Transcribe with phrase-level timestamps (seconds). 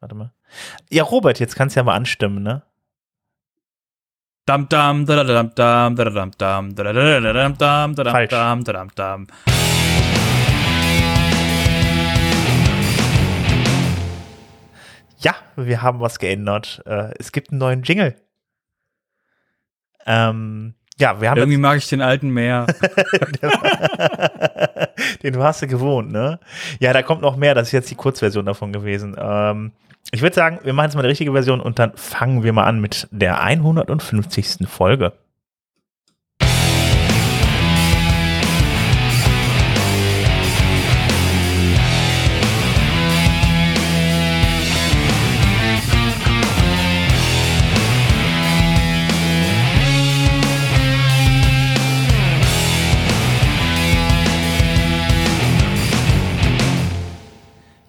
[0.00, 0.32] Warte mal.
[0.88, 2.62] Ja, Robert, jetzt kannst du ja mal anstimmen, ne?
[4.46, 8.88] Dam dam da dam dam da dam dam da dam dam da dam da dam
[8.94, 9.26] dam.
[15.18, 16.82] Ja, wir haben was geändert.
[16.86, 18.16] Äh, es gibt einen neuen Jingle.
[20.06, 22.66] Ähm, ja, wir haben Irgendwie mag ich den alten mehr.
[25.22, 26.40] Den warst du gewohnt, ne?
[26.78, 27.54] Ja, da kommt noch mehr.
[27.54, 29.14] Das ist jetzt die Kurzversion davon gewesen.
[29.18, 29.72] Ähm,
[30.12, 32.64] ich würde sagen, wir machen jetzt mal eine richtige Version und dann fangen wir mal
[32.64, 34.68] an mit der 150.
[34.68, 35.12] Folge.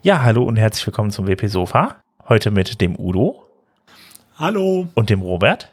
[0.04, 2.02] Ja, hallo und herzlich willkommen zum WP Sofa.
[2.32, 3.44] Heute mit dem Udo
[4.38, 4.88] Hallo.
[4.94, 5.68] und dem Robert.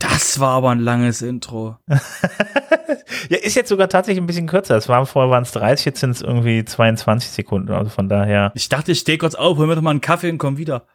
[0.00, 1.76] Das war aber ein langes Intro.
[3.28, 4.76] Ja, ist jetzt sogar tatsächlich ein bisschen kürzer.
[4.76, 7.70] Es waren vorher waren es 30, jetzt sind es irgendwie 22 Sekunden.
[7.70, 8.50] Also von daher.
[8.56, 10.86] Ich dachte, ich stehe kurz auf, hol mir doch mal einen Kaffee und komm wieder.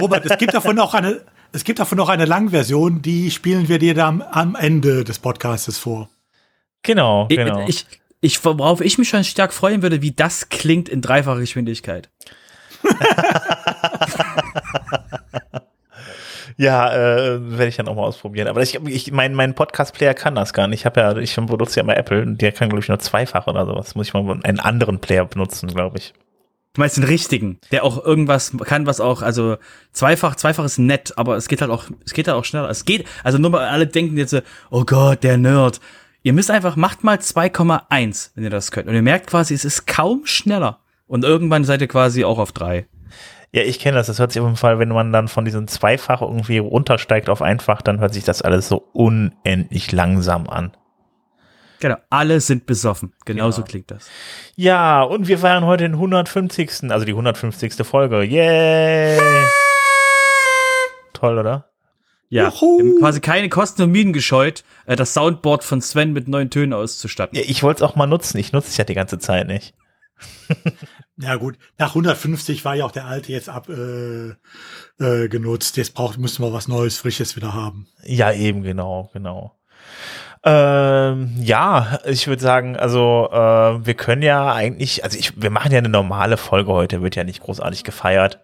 [0.00, 1.20] Robert, es gibt davon auch eine,
[1.52, 5.78] es gibt davon auch eine Langversion, die spielen wir dir dann am Ende des Podcastes
[5.78, 6.08] vor.
[6.82, 7.64] Genau, Ich- genau.
[7.68, 7.86] Ich,
[8.20, 12.10] ich, worauf ich mich schon stark freuen würde, wie das klingt in dreifacher Geschwindigkeit.
[16.56, 18.48] Ja, äh, werde ich dann auch mal ausprobieren.
[18.48, 20.80] Aber ich, ich mein, mein Podcast-Player kann das gar nicht.
[20.80, 23.46] Ich habe ja, ich benutze ja mal Apple und der kann, glaube ich, nur zweifach
[23.46, 23.94] oder sowas.
[23.94, 26.14] Muss ich mal einen anderen Player benutzen, glaube ich.
[26.74, 29.58] Du meinst den richtigen, der auch irgendwas kann, was auch, also
[29.92, 32.68] zweifach, zweifach ist nett, aber es geht halt auch, es geht halt auch schneller.
[32.68, 35.80] Es geht, also nur mal alle denken jetzt so, oh Gott, der Nerd.
[36.22, 38.88] Ihr müsst einfach, macht mal 2,1, wenn ihr das könnt.
[38.88, 40.80] Und ihr merkt quasi, es ist kaum schneller.
[41.14, 42.88] Und irgendwann seid ihr quasi auch auf drei.
[43.52, 44.08] Ja, ich kenne das.
[44.08, 47.40] Das hört sich auf jeden Fall, wenn man dann von diesem Zweifach irgendwie runtersteigt auf
[47.40, 50.76] einfach, dann hört sich das alles so unendlich langsam an.
[51.78, 53.12] Genau, alle sind besoffen.
[53.26, 53.68] Genauso Genau.
[53.70, 54.10] klingt das.
[54.56, 56.90] Ja, und wir feiern heute den 150.
[56.90, 57.74] Also die 150.
[57.86, 58.24] Folge.
[58.24, 59.16] Yay!
[61.12, 61.70] Toll, oder?
[62.28, 62.50] Ja,
[62.98, 67.38] quasi keine Kosten und Mienen gescheut, äh, das Soundboard von Sven mit neuen Tönen auszustatten.
[67.38, 68.36] Ja, ich wollte es auch mal nutzen.
[68.38, 69.74] Ich nutze es ja die ganze Zeit nicht.
[71.16, 74.30] Ja gut, nach 150 war ja auch der alte jetzt ab äh,
[74.98, 75.76] äh, genutzt.
[75.76, 77.86] Jetzt braucht müssen wir was Neues, Frisches wieder haben.
[78.02, 79.56] Ja, eben, genau, genau.
[80.42, 85.72] Ähm, ja, ich würde sagen, also äh, wir können ja eigentlich, also ich, wir machen
[85.72, 88.40] ja eine normale Folge heute, wird ja nicht großartig gefeiert.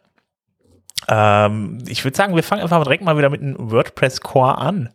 [1.08, 4.90] Ähm, ich würde sagen, wir fangen einfach direkt mal wieder mit einem WordPress-Core an.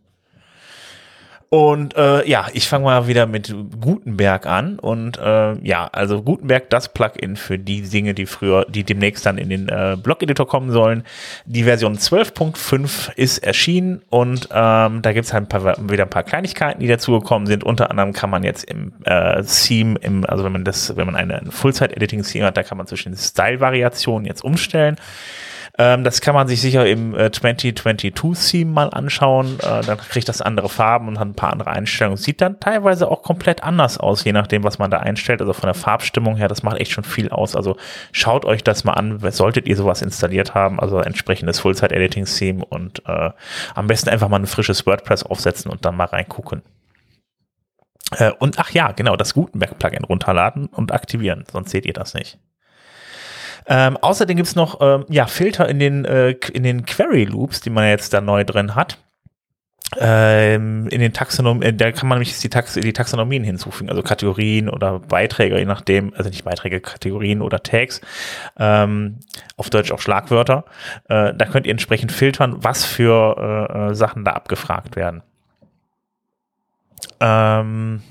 [1.49, 4.79] Und äh, ja, ich fange mal wieder mit Gutenberg an.
[4.79, 9.37] Und äh, ja, also Gutenberg, das Plugin für die Dinge, die früher, die demnächst dann
[9.37, 11.03] in den äh, Blog-Editor kommen sollen.
[11.45, 16.23] Die Version 12.5 ist erschienen und ähm, da gibt's halt ein paar, wieder ein paar
[16.23, 17.63] Kleinigkeiten, die dazugekommen sind.
[17.63, 21.15] Unter anderem kann man jetzt im äh, Theme, im, also wenn man das, wenn man
[21.15, 24.97] eine, ein Full-Site-Editing-Theme hat, da kann man zwischen Style-Variationen jetzt umstellen.
[25.77, 29.59] Ähm, das kann man sich sicher im äh, 2022-Theme mal anschauen.
[29.59, 32.17] Äh, dann kriegt das andere Farben und hat ein paar andere Einstellungen.
[32.17, 35.41] Sieht dann teilweise auch komplett anders aus, je nachdem, was man da einstellt.
[35.41, 37.55] Also von der Farbstimmung her, das macht echt schon viel aus.
[37.55, 37.75] Also
[38.13, 43.31] schaut euch das mal an, solltet ihr sowas installiert haben, also entsprechendes Full-Site-Editing-Theme und äh,
[43.73, 46.61] am besten einfach mal ein frisches WordPress aufsetzen und dann mal reingucken.
[48.11, 52.39] Äh, und ach ja, genau, das Gutenberg-Plugin runterladen und aktivieren, sonst seht ihr das nicht.
[53.67, 57.69] Ähm, außerdem gibt's noch ähm, ja, Filter in den, äh, in den Query Loops, die
[57.69, 58.97] man jetzt da neu drin hat.
[59.97, 64.01] Ähm, in den Taxonom, äh, da kann man nämlich die, Tax die Taxonomien hinzufügen, also
[64.01, 68.01] Kategorien oder Beiträge, je nachdem, also nicht Beiträge, Kategorien oder Tags,
[68.57, 69.19] ähm,
[69.57, 70.65] auf Deutsch auch Schlagwörter.
[71.07, 75.21] Äh, da könnt ihr entsprechend filtern, was für äh, äh, Sachen da abgefragt werden.
[77.19, 78.01] Ähm,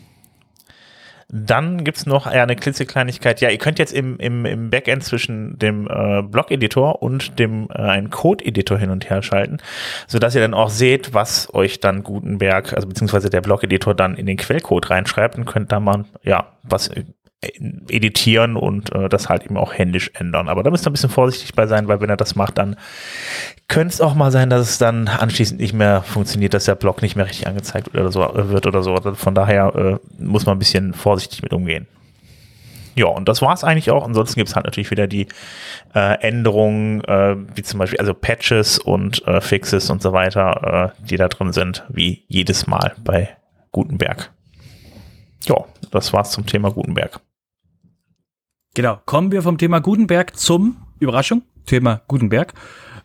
[1.37, 3.41] dann gibt's noch eine klitzekleinigkeit.
[3.41, 7.83] Ja, ihr könnt jetzt im, im, im Backend zwischen dem äh, Blog-Editor und dem äh,
[7.83, 9.59] einen Code-Editor hin und her schalten,
[10.07, 14.27] sodass ihr dann auch seht, was euch dann Gutenberg, also beziehungsweise der Blog-Editor dann in
[14.27, 16.91] den Quellcode reinschreibt und könnt da mal ja was
[17.89, 20.49] editieren und äh, das halt eben auch händisch ändern.
[20.49, 22.77] Aber da müsst ihr ein bisschen vorsichtig bei sein, weil wenn er das macht, dann
[23.69, 27.03] könnte es auch mal sein, dass es dann anschließend nicht mehr funktioniert, dass der Blog
[27.03, 28.23] nicht mehr richtig angezeigt wird oder so.
[28.23, 28.97] äh, Wird oder so.
[29.15, 31.87] Von daher äh, muss man ein bisschen vorsichtig mit umgehen.
[32.97, 34.05] Ja, und das war's eigentlich auch.
[34.05, 35.27] Ansonsten gibt's halt natürlich wieder die
[35.95, 41.05] äh, Änderungen, äh, wie zum Beispiel also Patches und äh, Fixes und so weiter, äh,
[41.05, 43.31] die da drin sind, wie jedes Mal bei
[43.73, 44.31] Gutenberg.
[45.47, 45.57] Ja,
[45.91, 47.21] das war's zum Thema Gutenberg.
[48.75, 49.01] Genau.
[49.07, 52.53] Kommen wir vom Thema Gutenberg zum, Überraschung, Thema Gutenberg.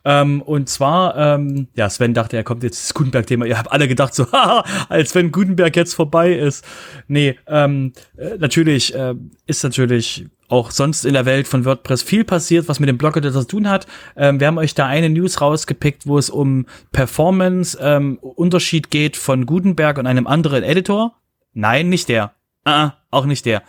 [0.04, 3.46] Ähm, und zwar, ähm, ja, Sven dachte, er kommt jetzt das Gutenberg-Thema.
[3.46, 6.64] Ihr habt alle gedacht, so, haha, als wenn Gutenberg jetzt vorbei ist.
[7.06, 9.14] Nee, ähm, äh, natürlich äh,
[9.46, 13.42] ist natürlich auch sonst in der Welt von WordPress viel passiert, was mit dem Blog-Editor
[13.42, 13.86] zu tun hat.
[14.16, 19.46] Ähm, wir haben euch da eine News rausgepickt, wo es um Performance-Unterschied ähm, geht von
[19.46, 21.14] Gutenberg und einem anderen Editor.
[21.52, 22.32] Nein, nicht der.
[22.64, 23.62] Ah, auch nicht der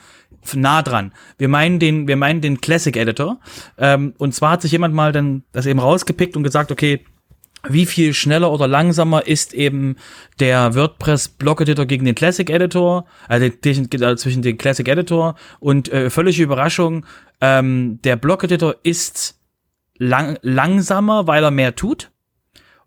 [0.56, 1.14] nah dran.
[1.38, 3.40] Wir meinen den, wir meinen den Classic Editor.
[3.78, 7.06] Ähm, und zwar hat sich jemand mal dann das eben rausgepickt und gesagt, okay,
[7.68, 9.96] wie viel schneller oder langsamer ist eben
[10.40, 13.50] der WordPress Block Editor gegen den Classic Editor, also
[14.16, 17.06] zwischen den Classic Editor und äh, völlige Überraschung,
[17.40, 19.40] ähm, der Block Editor ist
[19.98, 22.12] lang langsamer, weil er mehr tut.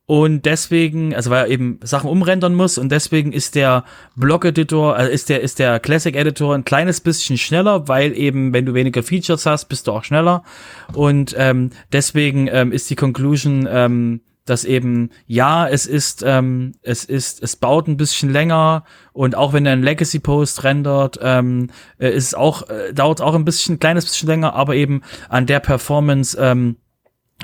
[0.06, 3.85] Und deswegen, also weil er eben Sachen umrendern muss und deswegen ist der
[4.17, 8.75] Block-Editor, also ist der, ist der Classic-Editor ein kleines bisschen schneller, weil eben, wenn du
[8.75, 10.45] weniger Features hast, bist du auch schneller.
[10.93, 17.06] Und ähm, deswegen ähm, ist die Conclusion, ähm, dass eben, ja, es ist, ähm, es
[17.06, 18.85] ist, es baut ein bisschen länger
[19.15, 23.47] und auch wenn er ein Legacy-Post rendert, ähm, äh, ist auch, äh, dauert auch ein
[23.47, 26.77] bisschen, ein kleines bisschen länger, aber eben an der Performance, ähm,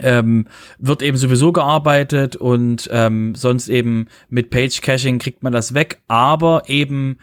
[0.03, 0.47] ähm,
[0.79, 6.01] wird eben sowieso gearbeitet und ähm, sonst eben mit Page Caching kriegt man das weg,
[6.09, 7.19] aber eben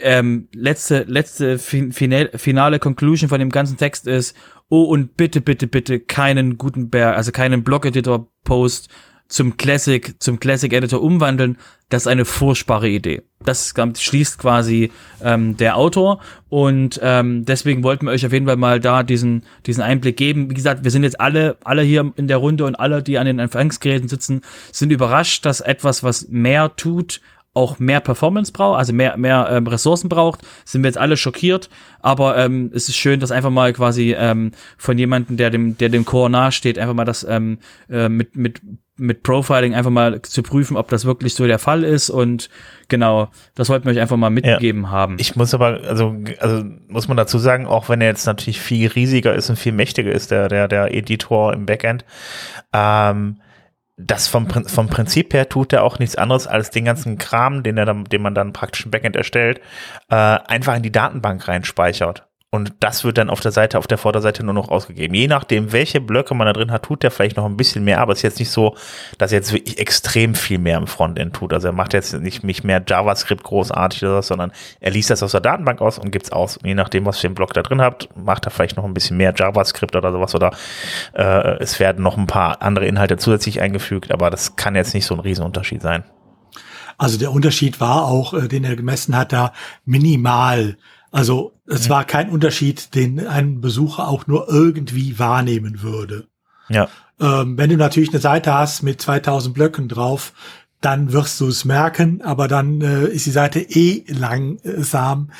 [0.00, 4.36] ähm, letzte letzte finale, finale Conclusion von dem ganzen Text ist
[4.68, 8.88] oh und bitte bitte bitte keinen Gutenberg also keinen Blog Editor Post
[9.30, 11.56] zum Classic, zum Classic Editor umwandeln,
[11.88, 13.22] das ist eine furchtbare Idee.
[13.44, 14.90] Das schließt quasi
[15.22, 19.44] ähm, der Autor und ähm, deswegen wollten wir euch auf jeden Fall mal da diesen
[19.66, 20.50] diesen Einblick geben.
[20.50, 23.26] Wie gesagt, wir sind jetzt alle alle hier in der Runde und alle, die an
[23.26, 24.42] den Empfangsgeräten sitzen,
[24.72, 27.20] sind überrascht, dass etwas, was mehr tut,
[27.52, 31.68] auch mehr Performance braucht, also mehr, mehr ähm, Ressourcen braucht, sind wir jetzt alle schockiert.
[32.00, 35.88] Aber ähm, es ist schön, dass einfach mal quasi ähm, von jemandem, der dem, der
[35.88, 37.58] dem Core nahesteht, einfach mal das ähm,
[37.88, 38.60] äh, mit, mit
[39.00, 42.50] mit Profiling einfach mal zu prüfen, ob das wirklich so der Fall ist und
[42.88, 44.90] genau, das wollten wir euch einfach mal mitgegeben ja.
[44.90, 45.16] haben.
[45.18, 48.88] Ich muss aber, also, also muss man dazu sagen, auch wenn er jetzt natürlich viel
[48.88, 52.04] riesiger ist und viel mächtiger ist, der, der, der Editor im Backend,
[52.74, 53.40] ähm,
[54.06, 57.76] das vom, vom Prinzip her tut er auch nichts anderes als den ganzen Kram, den
[57.76, 59.60] er dann, den man dann praktisch im Backend erstellt,
[60.08, 62.29] äh, einfach in die Datenbank reinspeichert.
[62.52, 65.14] Und das wird dann auf der Seite, auf der Vorderseite nur noch ausgegeben.
[65.14, 68.00] Je nachdem, welche Blöcke man da drin hat, tut der vielleicht noch ein bisschen mehr,
[68.00, 68.76] aber es ist jetzt nicht so,
[69.18, 71.52] dass er jetzt wirklich extrem viel mehr im Frontend tut.
[71.52, 74.50] Also er macht jetzt nicht, nicht mehr JavaScript großartig oder so, sondern
[74.80, 76.56] er liest das aus der Datenbank aus und gibt's aus.
[76.56, 78.94] Und je nachdem, was für einen Block da drin habt, macht er vielleicht noch ein
[78.94, 80.50] bisschen mehr JavaScript oder sowas oder
[81.12, 85.06] äh, es werden noch ein paar andere Inhalte zusätzlich eingefügt, aber das kann jetzt nicht
[85.06, 86.02] so ein Riesenunterschied sein.
[86.98, 89.52] Also der Unterschied war auch, äh, den er gemessen hat, da
[89.84, 90.76] minimal.
[91.10, 96.26] Also es war kein Unterschied, den ein Besucher auch nur irgendwie wahrnehmen würde.
[96.68, 96.88] Ja.
[97.20, 100.32] Ähm, wenn du natürlich eine Seite hast mit 2000 Blöcken drauf,
[100.80, 105.30] dann wirst du es merken, aber dann äh, ist die Seite eh langsam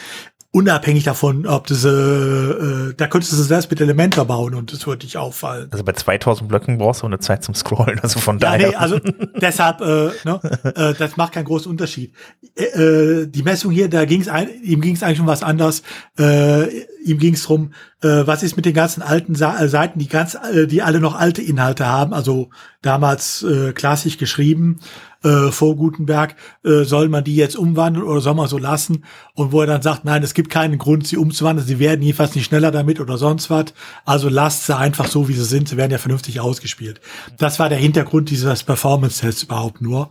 [0.52, 4.72] unabhängig davon, ob das, äh, äh, da könntest du es selbst mit Elementor bauen und
[4.72, 5.68] das würde dich auffallen.
[5.70, 8.68] Also bei 2000 Blöcken brauchst du eine Zeit zum Scrollen, also von ja, daher.
[8.70, 8.98] Nee, also
[9.40, 10.40] deshalb, äh, ne,
[10.74, 12.12] äh, das macht keinen großen Unterschied.
[12.56, 14.28] Äh, äh die Messung hier, da ging es
[14.62, 15.82] ihm ging es eigentlich um was anderes.
[16.18, 16.66] Äh,
[17.02, 20.08] ihm ging es drum, äh, was ist mit den ganzen alten Sa äh, Seiten, die
[20.08, 22.50] ganz, äh, die alle noch alte Inhalte haben, also
[22.82, 24.80] damals äh, klassisch geschrieben
[25.22, 29.04] äh, vor Gutenberg, äh, soll man die jetzt umwandeln oder soll man so lassen?
[29.34, 32.34] Und wo er dann sagt, nein, es gibt keinen Grund, sie umzuwandeln, sie werden jedenfalls
[32.34, 33.66] nicht schneller damit oder sonst was.
[34.04, 37.00] Also lasst sie einfach so, wie sie sind, sie werden ja vernünftig ausgespielt.
[37.38, 40.10] Das war der Hintergrund dieses Performance-Tests überhaupt nur.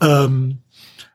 [0.00, 0.58] Ähm,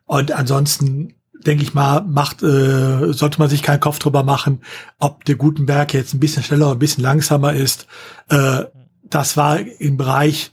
[0.05, 4.61] und ansonsten denke ich mal, macht, äh, sollte man sich keinen Kopf drüber machen,
[4.99, 7.87] ob der Gutenberg jetzt ein bisschen schneller oder ein bisschen langsamer ist.
[8.29, 8.65] Äh,
[9.03, 10.51] das war im Bereich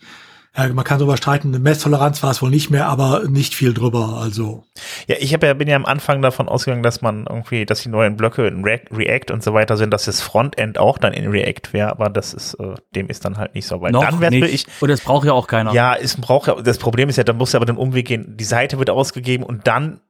[0.57, 3.73] ja, man kann darüber streiten, eine Messtoleranz war es wohl nicht mehr, aber nicht viel
[3.73, 4.65] drüber, also.
[5.07, 7.89] Ja, ich hab ja, bin ja am Anfang davon ausgegangen, dass man irgendwie, dass die
[7.89, 11.73] neuen Blöcke in React und so weiter sind, dass das Frontend auch dann in React
[11.73, 14.35] wäre, aber das ist, äh, dem ist dann halt nicht so, weil Noch dann wäre
[14.35, 14.67] ich.
[14.81, 15.73] Und das braucht ja auch keiner.
[15.73, 18.37] Ja, es braucht ja, das Problem ist ja, da muss ja aber den Umweg gehen,
[18.37, 20.01] die Seite wird ausgegeben und dann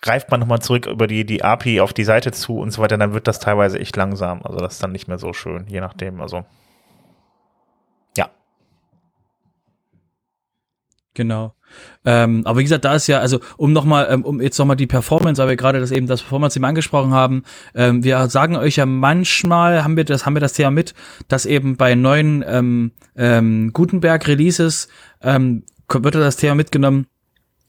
[0.00, 2.98] greift man nochmal zurück über die, die API auf die Seite zu und so weiter,
[2.98, 4.42] dann wird das teilweise echt langsam.
[4.42, 6.44] Also das ist dann nicht mehr so schön, je nachdem, also.
[11.16, 11.54] Genau.
[12.04, 14.86] Ähm, aber wie gesagt, da ist ja, also um nochmal, ähm, um jetzt nochmal die
[14.86, 17.42] Performance, weil wir gerade das eben das Performance-Thema angesprochen haben,
[17.74, 20.94] ähm, wir sagen euch ja manchmal, haben wir das, haben wir das Thema mit,
[21.26, 24.88] dass eben bei neuen ähm, ähm, Gutenberg-Releases
[25.22, 27.06] ähm, wird das Thema mitgenommen,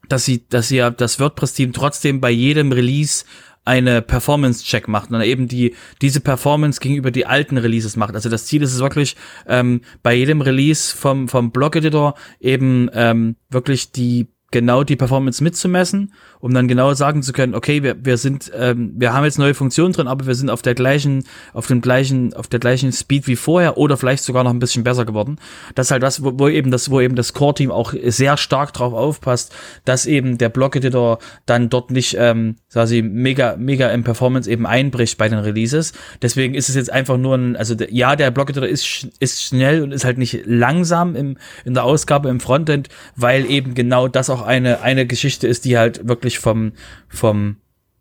[0.10, 3.26] dass sie, dass ja das WordPress-Team trotzdem bei jedem Release
[3.66, 8.16] eine Performance-Check macht und eben die diese Performance gegenüber die alten Releases macht.
[8.16, 13.36] Also das Ziel ist es wirklich ähm, bei jedem Release vom vom Blog-Editor eben ähm,
[13.50, 18.18] wirklich die genau die Performance mitzumessen, um dann genau sagen zu können, okay, wir, wir
[18.18, 21.68] sind, ähm, wir haben jetzt neue Funktionen drin, aber wir sind auf der gleichen, auf
[21.68, 25.06] dem gleichen, auf der gleichen Speed wie vorher oder vielleicht sogar noch ein bisschen besser
[25.06, 25.38] geworden.
[25.76, 28.74] Das ist halt das, wo, wo eben das, wo eben das Core-Team auch sehr stark
[28.74, 29.54] drauf aufpasst,
[29.86, 35.18] dass eben der Block-Editor dann dort nicht, ähm, ich, mega, mega im Performance eben einbricht
[35.18, 35.94] bei den Releases.
[36.22, 39.92] Deswegen ist es jetzt einfach nur ein, also ja, der Block-Editor ist, ist schnell und
[39.92, 44.42] ist halt nicht langsam im, in der Ausgabe im Frontend, weil eben genau das auch
[44.42, 46.74] eine, eine Geschichte ist, die halt wirklich vom,
[47.08, 47.58] vom,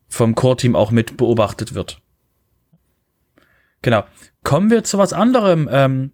[0.09, 2.01] vom Core-Team auch mit beobachtet wird.
[3.83, 4.05] Genau.
[4.43, 5.69] Kommen wir zu was anderem.
[5.71, 6.13] Ähm,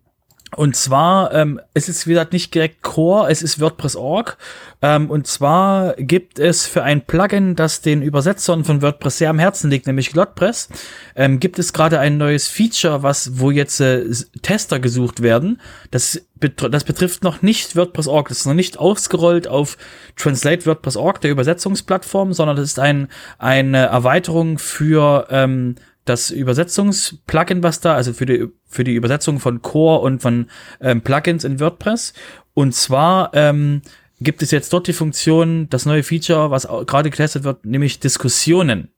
[0.56, 4.36] und zwar ähm, es ist wie gesagt nicht direkt Core, es ist WordPress.org.
[4.82, 9.38] Ähm, und zwar gibt es für ein Plugin, das den Übersetzern von WordPress sehr am
[9.38, 10.68] Herzen liegt, nämlich Glotpress,
[11.16, 14.04] ähm, gibt es gerade ein neues Feature, was wo jetzt äh,
[14.42, 15.60] Tester gesucht werden.
[15.90, 19.78] Das, das betrifft noch nicht WordPress.org, das ist noch nicht ausgerollt auf
[20.16, 27.80] Translate WordPress.org, der Übersetzungsplattform, sondern das ist ein, eine Erweiterung für ähm, das Übersetzungsplugin, was
[27.80, 30.46] da, also für die, für die Übersetzung von Core und von
[30.80, 32.12] ähm, Plugins in WordPress.
[32.54, 33.82] Und zwar ähm,
[34.20, 38.88] gibt es jetzt dort die Funktion, das neue Feature, was gerade getestet wird, nämlich Diskussionen.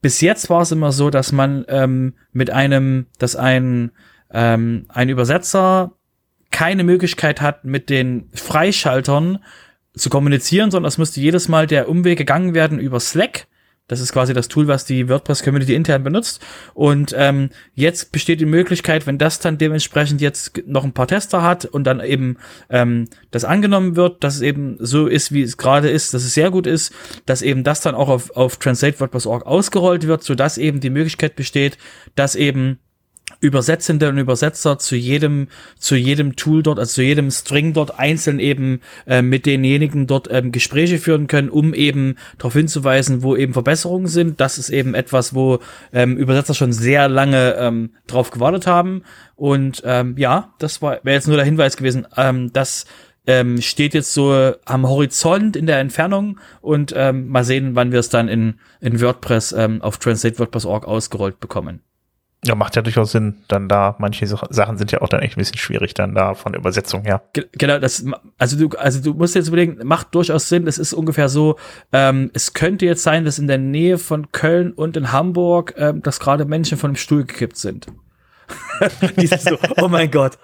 [0.00, 3.90] Bis jetzt war es immer so, dass man ähm, mit einem, dass ein,
[4.30, 5.92] ähm, ein Übersetzer
[6.50, 9.38] keine Möglichkeit hat, mit den Freischaltern
[9.94, 13.48] zu kommunizieren, sondern es müsste jedes Mal der Umweg gegangen werden über Slack
[13.88, 16.44] das ist quasi das Tool, was die WordPress-Community intern benutzt.
[16.74, 21.42] Und ähm, jetzt besteht die Möglichkeit, wenn das dann dementsprechend jetzt noch ein paar Tester
[21.42, 22.36] hat und dann eben
[22.70, 26.34] ähm, das angenommen wird, dass es eben so ist, wie es gerade ist, dass es
[26.34, 26.92] sehr gut ist,
[27.26, 31.78] dass eben das dann auch auf, auf translate.wordpress.org ausgerollt wird, sodass eben die Möglichkeit besteht,
[32.14, 32.78] dass eben
[33.40, 38.40] Übersetzende und Übersetzer zu jedem zu jedem Tool dort, also zu jedem String dort einzeln
[38.40, 43.52] eben äh, mit denjenigen dort ähm, Gespräche führen können, um eben darauf hinzuweisen, wo eben
[43.52, 44.40] Verbesserungen sind.
[44.40, 45.60] Das ist eben etwas, wo
[45.92, 49.02] ähm, Übersetzer schon sehr lange ähm, drauf gewartet haben.
[49.36, 52.06] Und ähm, ja, das war wäre jetzt nur der Hinweis gewesen.
[52.16, 52.86] Ähm, das
[53.28, 58.00] ähm, steht jetzt so am Horizont in der Entfernung und ähm, mal sehen, wann wir
[58.00, 61.82] es dann in, in WordPress ähm, auf translate.wordpress.org ausgerollt bekommen.
[62.44, 63.38] Ja, macht ja durchaus Sinn.
[63.48, 66.52] Dann da, manche Sachen sind ja auch dann echt ein bisschen schwierig, dann da von
[66.52, 67.22] der Übersetzung her.
[67.52, 68.04] Genau, das,
[68.38, 70.66] also du, also du musst jetzt überlegen, macht durchaus Sinn.
[70.68, 71.56] Es ist ungefähr so,
[71.92, 76.00] ähm, es könnte jetzt sein, dass in der Nähe von Köln und in Hamburg, ähm,
[76.02, 77.88] dass gerade Menschen von dem Stuhl gekippt sind.
[79.16, 80.38] Dieses so, oh mein Gott,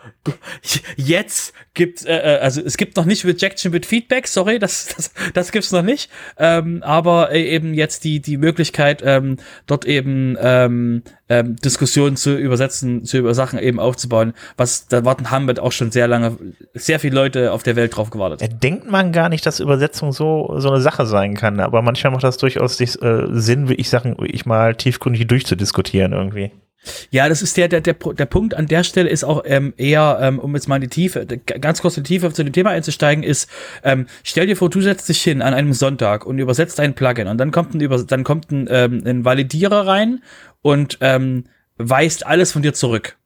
[0.96, 5.12] jetzt gibt äh, äh, also es gibt noch nicht Rejection mit Feedback, sorry, das das,
[5.32, 10.36] das gibt's noch nicht, ähm, aber äh, eben jetzt die die Möglichkeit ähm, dort eben
[10.40, 15.72] ähm, ähm, Diskussionen zu übersetzen, zu über Sachen eben aufzubauen, was da warten wir auch
[15.72, 16.36] schon sehr lange,
[16.74, 18.62] sehr viele Leute auf der Welt drauf gewartet.
[18.62, 22.24] Denkt man gar nicht, dass Übersetzung so so eine Sache sein kann, aber manchmal macht
[22.24, 26.52] das durchaus äh, Sinn, wie ich Sachen, ich mal tiefgründig durchzudiskutieren irgendwie.
[27.10, 30.18] Ja, das ist der, der, der, der Punkt an der Stelle ist auch ähm, eher,
[30.20, 32.70] ähm, um jetzt mal in die Tiefe, ganz kurz in die Tiefe zu dem Thema
[32.70, 33.48] einzusteigen, ist,
[33.82, 37.28] ähm, stell dir vor, du setzt dich hin an einem Sonntag und übersetzt ein Plugin
[37.28, 40.22] und dann kommt ein, Über dann kommt ein, ähm, ein Validierer rein
[40.62, 41.44] und ähm,
[41.76, 43.16] weist alles von dir zurück.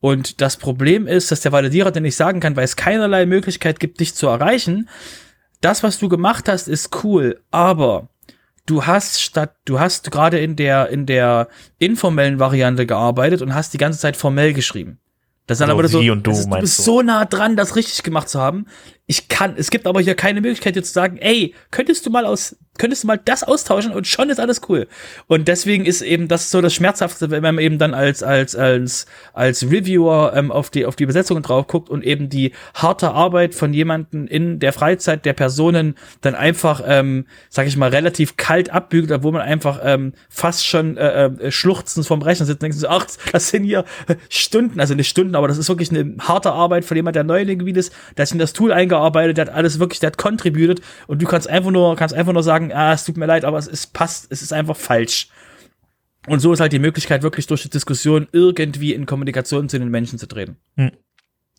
[0.00, 3.80] Und das Problem ist, dass der Validierer dir nicht sagen kann, weil es keinerlei Möglichkeit
[3.80, 4.88] gibt, dich zu erreichen.
[5.60, 8.08] Das, was du gemacht hast, ist cool, aber
[8.66, 13.72] du hast statt, du hast gerade in der, in der informellen Variante gearbeitet und hast
[13.72, 14.98] die ganze Zeit formell geschrieben.
[15.46, 18.02] Das ist dann also aber so, du, ist, du bist so nah dran, das richtig
[18.02, 18.66] gemacht zu haben.
[19.06, 22.26] Ich kann, es gibt aber hier keine Möglichkeit, jetzt zu sagen, ey, könntest du mal
[22.26, 24.86] aus könntest du mal das austauschen und schon ist alles cool.
[25.26, 29.06] Und deswegen ist eben das so das Schmerzhafte, wenn man eben dann als, als, als,
[29.32, 33.54] als Reviewer ähm, auf die, auf die Besetzungen drauf guckt und eben die harte Arbeit
[33.54, 38.70] von jemanden in der Freizeit der Personen dann einfach, ähm, sag ich mal, relativ kalt
[38.70, 42.78] abbügelt, obwohl man einfach ähm, fast schon äh, äh, schluchzend vom Rechner sitzt und denkt
[42.78, 43.84] so, ach, das sind hier
[44.28, 47.40] Stunden, also nicht Stunden, aber das ist wirklich eine harte Arbeit von jemand, der neu
[47.40, 50.08] in dem Gebiet ist, der ist in das Tool eingearbeitet, der hat alles wirklich, der
[50.08, 53.26] hat contributed und du kannst einfach nur, kannst einfach nur sagen, ah, es tut mir
[53.26, 55.28] leid, aber es ist, passt, es ist einfach falsch.
[56.26, 59.90] Und so ist halt die Möglichkeit, wirklich durch die Diskussion irgendwie in Kommunikation zu den
[59.90, 60.56] Menschen zu treten.
[60.76, 60.90] Hm.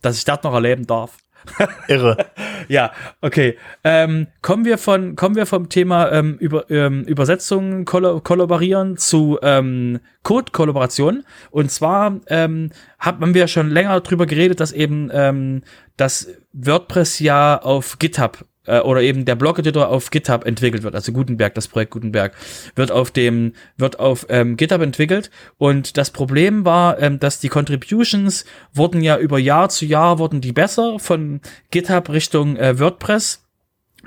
[0.02, 1.18] Dass ich das noch erleben darf.
[1.88, 2.18] Irre.
[2.68, 2.92] ja,
[3.22, 3.58] okay.
[3.84, 9.40] Ähm, kommen wir von kommen wir vom Thema ähm, über ähm, Übersetzungen koll kollaborieren zu
[9.42, 11.24] ähm, Code-Kollaboration.
[11.52, 15.64] Und zwar ähm, haben wir schon länger drüber geredet, dass eben ähm,
[15.96, 21.12] das WordPress ja auf GitHub äh, oder eben der Blog-Editor auf GitHub entwickelt wird, also
[21.12, 22.36] Gutenberg, das Projekt Gutenberg,
[22.76, 25.32] wird auf dem, wird auf ähm, GitHub entwickelt.
[25.58, 30.42] Und das Problem war, ähm, dass die Contributions wurden ja über Jahr zu Jahr wurden
[30.42, 33.47] die besser von GitHub Richtung äh, WordPress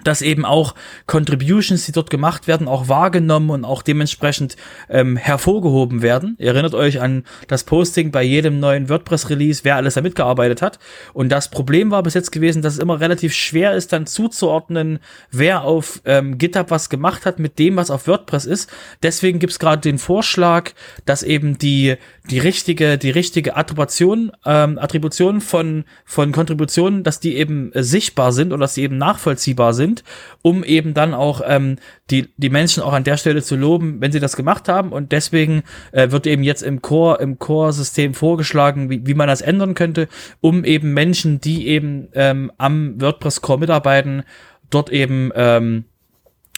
[0.04, 0.74] dass eben auch
[1.06, 4.56] Contributions, die dort gemacht werden, auch wahrgenommen und auch dementsprechend
[4.88, 6.36] ähm, hervorgehoben werden.
[6.38, 10.78] Ihr erinnert euch an das Posting bei jedem neuen WordPress-Release, wer alles da mitgearbeitet hat.
[11.12, 14.98] Und das Problem war bis jetzt gewesen, dass es immer relativ schwer ist, dann zuzuordnen,
[15.30, 18.70] wer auf ähm, GitHub was gemacht hat mit dem, was auf WordPress ist.
[19.02, 20.72] Deswegen gibt's gerade den Vorschlag,
[21.04, 21.96] dass eben die
[22.30, 28.32] die richtige die richtige Attribution ähm, Attribution von von Kontributionen, dass die eben äh, sichtbar
[28.32, 30.04] sind oder dass die eben nachvollziehbar sind sind,
[30.42, 31.76] um eben dann auch ähm,
[32.10, 34.92] die, die Menschen auch an der Stelle zu loben, wenn sie das gemacht haben.
[34.92, 39.40] Und deswegen äh, wird eben jetzt im Core, im Core-System vorgeschlagen, wie, wie man das
[39.40, 40.08] ändern könnte,
[40.40, 44.22] um eben Menschen, die eben ähm, am WordPress-Core mitarbeiten,
[44.70, 45.84] dort eben ähm,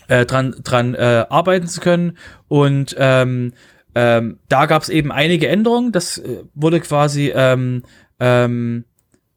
[0.08, 2.18] äh, dran, dran äh, arbeiten zu können.
[2.48, 3.52] Und ähm,
[3.94, 5.92] ähm, da gab es eben einige Änderungen.
[5.92, 7.82] Das äh, wurde quasi ähm,
[8.20, 8.84] ähm,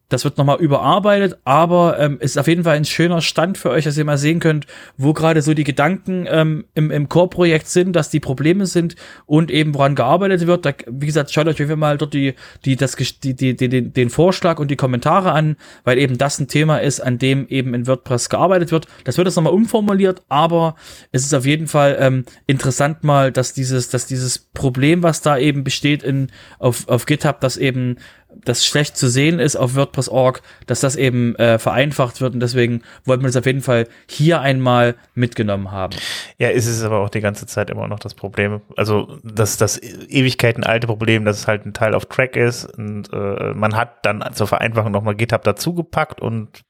[0.08, 3.84] das wird nochmal überarbeitet, aber ähm, ist auf jeden Fall ein schöner Stand für euch,
[3.84, 7.94] dass ihr mal sehen könnt, wo gerade so die Gedanken ähm, im, im Core-Projekt sind,
[7.96, 8.94] dass die Probleme sind
[9.26, 10.64] und eben woran gearbeitet wird.
[10.64, 12.34] Da, wie gesagt, schaut euch mal dort die,
[12.64, 16.38] die, das, die, die, die, den, den Vorschlag und die Kommentare an, weil eben das
[16.38, 18.86] ein Thema ist, an dem eben in WordPress gearbeitet wird.
[19.02, 20.76] Das wird jetzt nochmal umformuliert, aber
[21.10, 25.36] es ist auf jeden Fall ähm, interessant mal, dass dieses, dass dieses Problem, was da
[25.36, 26.28] eben besteht in,
[26.60, 27.96] auf, auf GitHub, dass eben
[28.44, 32.82] das schlecht zu sehen ist auf WordPress.org, dass das eben äh, vereinfacht wird und deswegen
[33.04, 35.96] wollten wir das auf jeden Fall hier einmal mitgenommen haben.
[36.38, 38.60] Ja, ist es aber auch die ganze Zeit immer noch das Problem.
[38.76, 43.12] Also das, das Ewigkeiten alte Problem, dass es halt ein Teil auf Track ist und
[43.12, 46.62] äh, man hat dann zur Vereinfachung nochmal GitHub dazugepackt und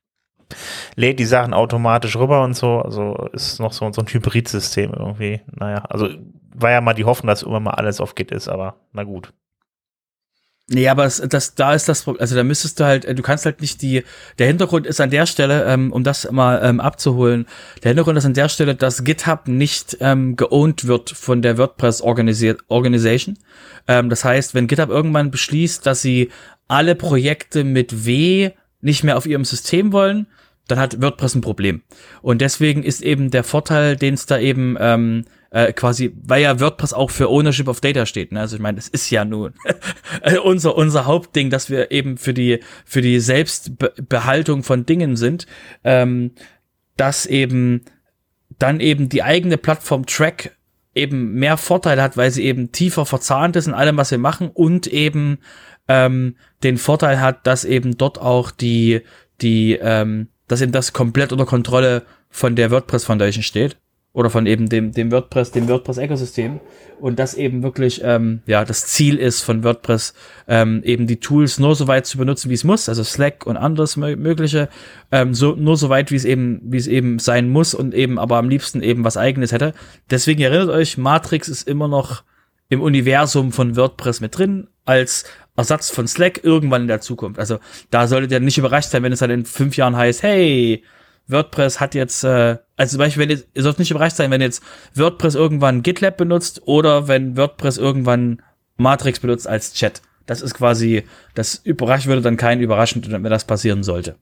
[0.94, 2.80] lädt die Sachen automatisch rüber und so.
[2.80, 5.40] Also ist noch so, so ein Hybridsystem irgendwie.
[5.52, 6.08] Naja, also
[6.54, 9.32] war ja mal die Hoffnung, dass immer mal alles auf Git ist, aber na gut.
[10.68, 13.23] Nee, aber das, das, da ist das Problem, also da müsstest du halt, äh, du
[13.23, 14.02] kannst halt nicht die,
[14.40, 17.46] der Hintergrund ist an der Stelle, ähm, um das mal ähm, abzuholen,
[17.85, 22.00] der Hintergrund ist an der Stelle, dass GitHub nicht ähm, geowned wird von der WordPress
[22.00, 23.38] Organization.
[23.86, 26.30] Ähm, das heißt, wenn GitHub irgendwann beschließt, dass sie
[26.67, 30.26] alle Projekte mit W nicht mehr auf ihrem System wollen,
[30.67, 31.82] dann hat WordPress ein Problem.
[32.23, 36.61] Und deswegen ist eben der Vorteil, den es da eben ähm, äh, quasi, weil ja
[36.61, 38.32] WordPress auch für Ownership of Data steht.
[38.32, 38.41] Ne?
[38.41, 39.54] Also ich meine, das ist ja nun
[40.45, 45.47] unser unser Hauptding, dass wir eben für die für die Selbstbehaltung von Dingen sind,
[45.85, 46.32] ähm,
[46.97, 47.82] dass eben
[48.59, 50.56] dann eben die eigene Plattform Track
[50.95, 54.50] eben mehr Vorteile hat, weil sie eben tiefer verzahnt ist in allem, was wir machen
[54.52, 55.39] und eben
[55.89, 59.02] ähm, den Vorteil hat, dass eben dort auch die
[59.41, 63.76] die ähm, dass eben das komplett unter Kontrolle von der WordPress Foundation steht
[64.16, 66.58] oder von eben dem, dem WordPress, dem WordPress-Ökosystem.
[66.98, 70.14] Und das eben wirklich, ähm, ja, das Ziel ist von WordPress,
[70.48, 73.58] ähm, eben die Tools nur so weit zu benutzen, wie es muss, also Slack und
[73.58, 74.70] anderes mögliche,
[75.12, 78.18] ähm, so, nur so weit, wie es eben, wie es eben sein muss und eben
[78.18, 79.74] aber am liebsten eben was eigenes hätte.
[80.08, 82.22] Deswegen erinnert euch, Matrix ist immer noch
[82.70, 85.24] im Universum von WordPress mit drin, als
[85.56, 87.38] Ersatz von Slack irgendwann in der Zukunft.
[87.38, 87.58] Also
[87.90, 90.82] da solltet ihr nicht überrascht sein, wenn es dann in fünf Jahren heißt, hey,
[91.28, 94.41] WordPress hat jetzt, äh, also zum Beispiel, wenn ihr, ihr sollt nicht überrascht sein, wenn
[94.41, 94.62] jetzt
[94.95, 98.43] WordPress irgendwann GitLab benutzt oder wenn WordPress irgendwann
[98.76, 100.02] Matrix benutzt als Chat.
[100.26, 104.17] Das ist quasi, das überrascht würde dann keinen überraschend, wenn das passieren sollte.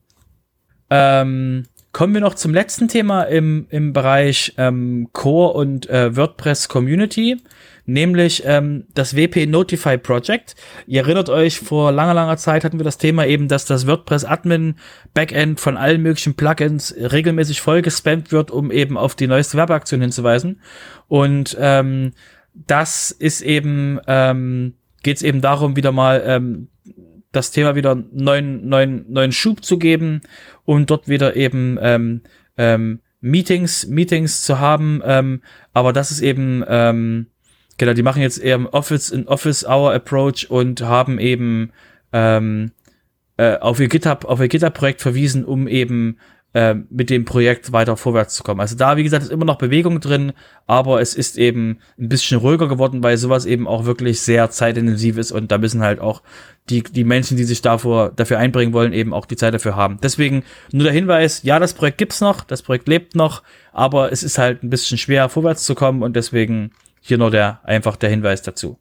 [0.90, 6.68] Ähm, kommen wir noch zum letzten Thema im, im Bereich ähm, Core und äh, WordPress
[6.68, 7.42] Community
[7.86, 10.54] nämlich ähm, das WP Notify Project.
[10.86, 14.24] Ihr erinnert euch, vor langer, langer Zeit hatten wir das Thema eben, dass das WordPress
[14.24, 14.76] Admin
[15.12, 20.00] Backend von allen möglichen Plugins regelmäßig voll gespammt wird, um eben auf die neueste Werbeaktion
[20.00, 20.60] hinzuweisen.
[21.08, 22.12] Und ähm,
[22.54, 26.68] das ist eben, ähm, geht es eben darum, wieder mal ähm,
[27.32, 30.20] das Thema wieder neuen, neuen, neuen Schub zu geben
[30.64, 32.20] und dort wieder eben ähm,
[32.56, 35.02] ähm, Meetings, Meetings zu haben.
[35.04, 35.42] Ähm,
[35.72, 37.26] aber das ist eben ähm,
[37.76, 41.72] Genau, die machen jetzt eher im Office, in Office Hour Approach und haben eben
[42.12, 42.72] ähm,
[43.36, 46.18] äh, auf ihr GitHub, auf ihr GitHub-Projekt verwiesen, um eben
[46.54, 48.60] äh, mit dem Projekt weiter vorwärts zu kommen.
[48.60, 50.32] Also da, wie gesagt, ist immer noch Bewegung drin,
[50.68, 55.18] aber es ist eben ein bisschen ruhiger geworden, weil sowas eben auch wirklich sehr zeitintensiv
[55.18, 56.22] ist und da müssen halt auch
[56.70, 59.98] die, die Menschen, die sich davor, dafür einbringen wollen, eben auch die Zeit dafür haben.
[60.00, 64.22] Deswegen nur der Hinweis, ja, das Projekt gibt's noch, das Projekt lebt noch, aber es
[64.22, 66.70] ist halt ein bisschen schwer vorwärts zu kommen und deswegen
[67.06, 68.78] hier nur der, einfach der Hinweis dazu.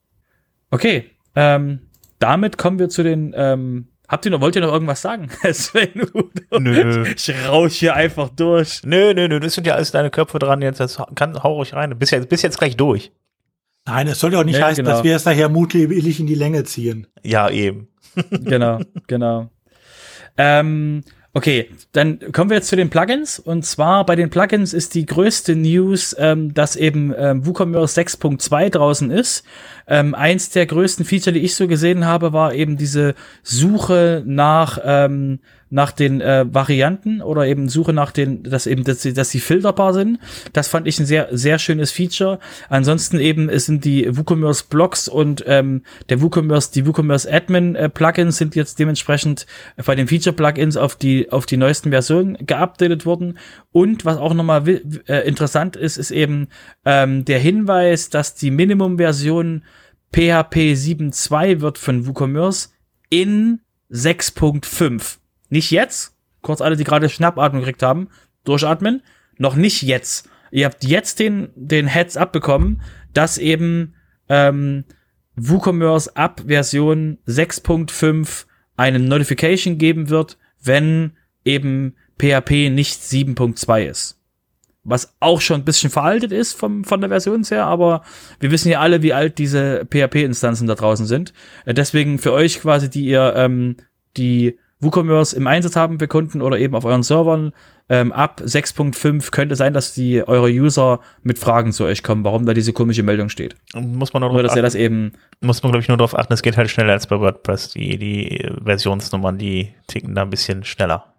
[0.72, 5.02] Okay, ähm, damit kommen wir zu den ähm, Habt ihr noch, wollt ihr noch irgendwas
[5.02, 5.30] sagen?
[5.54, 6.08] Sven,
[6.60, 7.06] Nö.
[7.16, 8.82] ich rausch hier einfach durch.
[8.84, 10.62] Nö, nö, nö, das sind ja alles deine Köpfe dran.
[10.62, 11.98] Jetzt das kann, hau ruhig rein.
[11.98, 13.12] Bist jetzt, bist jetzt gleich durch.
[13.86, 14.98] Nein, es soll ja auch nicht Ja, heißen, genau.
[14.98, 17.08] dass wir es daher mutwillig in die Länge ziehen.
[17.24, 17.88] Ja, eben.
[18.30, 19.50] genau, genau.
[20.38, 23.40] Ähm, okay, dann kommen wir jetzt zu den Plugins.
[23.40, 28.70] Und zwar bei den Plugins ist die größte News, ähm, dass eben ähm, WooCommerce 6.2
[28.70, 29.44] draußen ist.
[29.88, 34.80] Ähm, eins der größten Feature, die ich so gesehen habe, war eben diese Suche nach
[34.84, 35.40] ähm,
[35.74, 39.40] nach den äh, Varianten oder eben Suche nach den, dass eben, dass sie, dass sie
[39.40, 40.20] filterbar sind.
[40.54, 42.38] Das fand ich ein sehr, sehr schönes Feature.
[42.70, 47.90] Ansonsten eben es sind die WooCommerce Blocks und ähm, der WooCommerce, die WooCommerce Admin äh,
[47.90, 49.48] Plugins sind jetzt dementsprechend
[49.84, 53.40] bei den Feature Plugins auf die, auf die neuesten Versionen geupdatet worden.
[53.74, 54.68] Und was auch nochmal
[55.08, 56.48] äh, interessant ist, ist eben
[56.86, 59.64] ähm, der Hinweis, dass die Minimum-Version
[60.12, 62.70] PHP 7.2 wird von WooCommerce
[63.10, 65.18] in 6.5.
[65.50, 66.16] Nicht jetzt.
[66.44, 68.10] Kurz alle, die gerade Schnappatmung gekriegt haben,
[68.44, 69.02] durchatmen.
[69.38, 70.30] Noch nicht jetzt.
[70.52, 72.82] Ihr habt jetzt den, den Heads-up bekommen,
[73.12, 73.96] dass eben
[74.30, 74.84] ähm,
[75.36, 78.46] WooCommerce ab Version 6.5
[78.78, 84.20] eine Notification geben wird, wenn eben PHP nicht 7.2 ist.
[84.86, 88.04] Was auch schon ein bisschen veraltet ist vom, von der Version her, aber
[88.40, 91.34] wir wissen ja alle, wie alt diese PHP-Instanzen da draußen sind.
[91.66, 93.78] Äh, Deswegen für euch quasi, die ihr ähm,
[94.18, 97.54] die WooCommerce im Einsatz haben für Kunden oder eben auf euren Servern,
[97.90, 102.46] ähm, ab 6.5 könnte sein, dass die eure User mit Fragen zu euch kommen, warum
[102.46, 103.56] da diese komische Meldung steht.
[103.74, 105.98] Muss man, nur Oder drauf dass ihr achten, das eben muss man glaube ich, nur
[105.98, 107.72] darauf achten, es geht halt schneller als bei WordPress.
[107.72, 111.13] Die, die Versionsnummern, die ticken da ein bisschen schneller.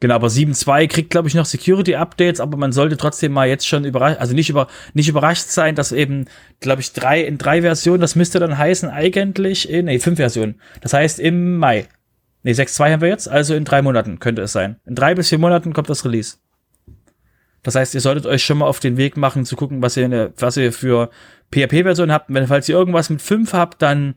[0.00, 3.84] Genau, aber 7.2 kriegt, glaube ich, noch Security-Updates, aber man sollte trotzdem mal jetzt schon
[3.84, 6.24] überrascht, also nicht, über, nicht überrascht sein, dass eben,
[6.60, 10.58] glaube ich, drei in drei Versionen, das müsste dann heißen eigentlich in, nee, fünf Versionen.
[10.80, 11.86] Das heißt im Mai.
[12.42, 14.80] Nee, 6.2 haben wir jetzt, also in drei Monaten könnte es sein.
[14.86, 16.38] In drei bis vier Monaten kommt das Release.
[17.62, 20.08] Das heißt, ihr solltet euch schon mal auf den Weg machen, zu gucken, was ihr,
[20.08, 21.10] der, was ihr für
[21.52, 22.32] PHP-Versionen habt.
[22.32, 24.14] Wenn, falls ihr irgendwas mit fünf habt, dann,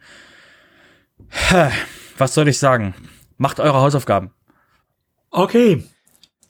[2.18, 2.94] was soll ich sagen?
[3.38, 4.32] Macht eure Hausaufgaben.
[5.34, 5.84] Okay.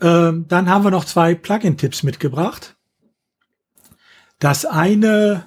[0.01, 2.75] Ähm, dann haben wir noch zwei Plugin-Tipps mitgebracht.
[4.39, 5.45] Das eine,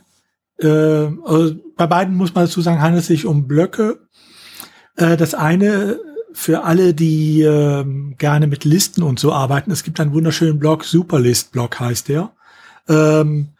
[0.59, 4.09] äh, also bei beiden muss man dazu sagen, handelt es sich um Blöcke.
[4.97, 6.01] Äh, das eine
[6.33, 9.71] für alle, die ähm, gerne mit Listen und so arbeiten.
[9.71, 12.33] Es gibt einen wunderschönen Blog, Superlist-Blog heißt der,
[12.89, 13.51] ähm,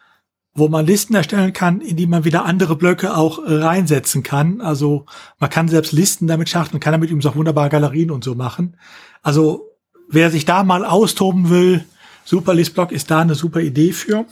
[0.55, 4.59] wo man Listen erstellen kann, in die man wieder andere Blöcke auch äh, reinsetzen kann.
[4.59, 5.05] Also
[5.39, 8.33] man kann selbst Listen damit schaffen und kann damit übrigens auch wunderbar Galerien und so
[8.33, 8.75] machen.
[9.21, 9.66] Also
[10.07, 11.85] wer sich da mal austoben will,
[12.25, 14.25] Superlist-Blog ist da eine super Idee für.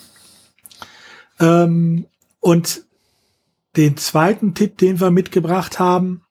[1.40, 2.08] Ähm,
[2.40, 2.84] und
[3.76, 6.22] den zweiten Tipp, den wir mitgebracht haben,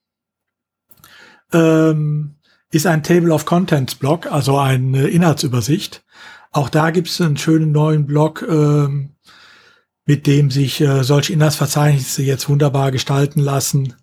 [1.52, 2.36] ähm,
[2.70, 6.04] ist ein Table of Contents Blog, also eine Inhaltsübersicht.
[6.50, 9.10] Auch da gibt es einen schönen neuen Blog, ähm,
[10.06, 13.94] mit dem sich äh, solche Inhaltsverzeichnisse jetzt wunderbar gestalten lassen.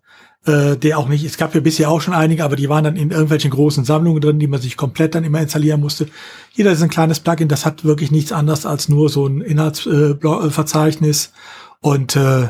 [0.44, 2.96] Äh, der auch nicht, es gab ja bisher auch schon einige, aber die waren dann
[2.96, 6.08] in irgendwelchen großen Sammlungen drin, die man sich komplett dann immer installieren musste.
[6.54, 10.54] Jeder ist ein kleines Plugin, das hat wirklich nichts anderes als nur so ein Inhaltsverzeichnis
[10.56, 11.34] Verzeichnis
[11.80, 12.50] und äh,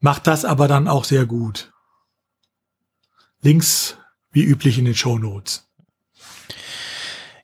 [0.00, 1.72] macht das aber dann auch sehr gut.
[3.40, 3.96] Links
[4.30, 5.65] wie üblich in den Show Notes.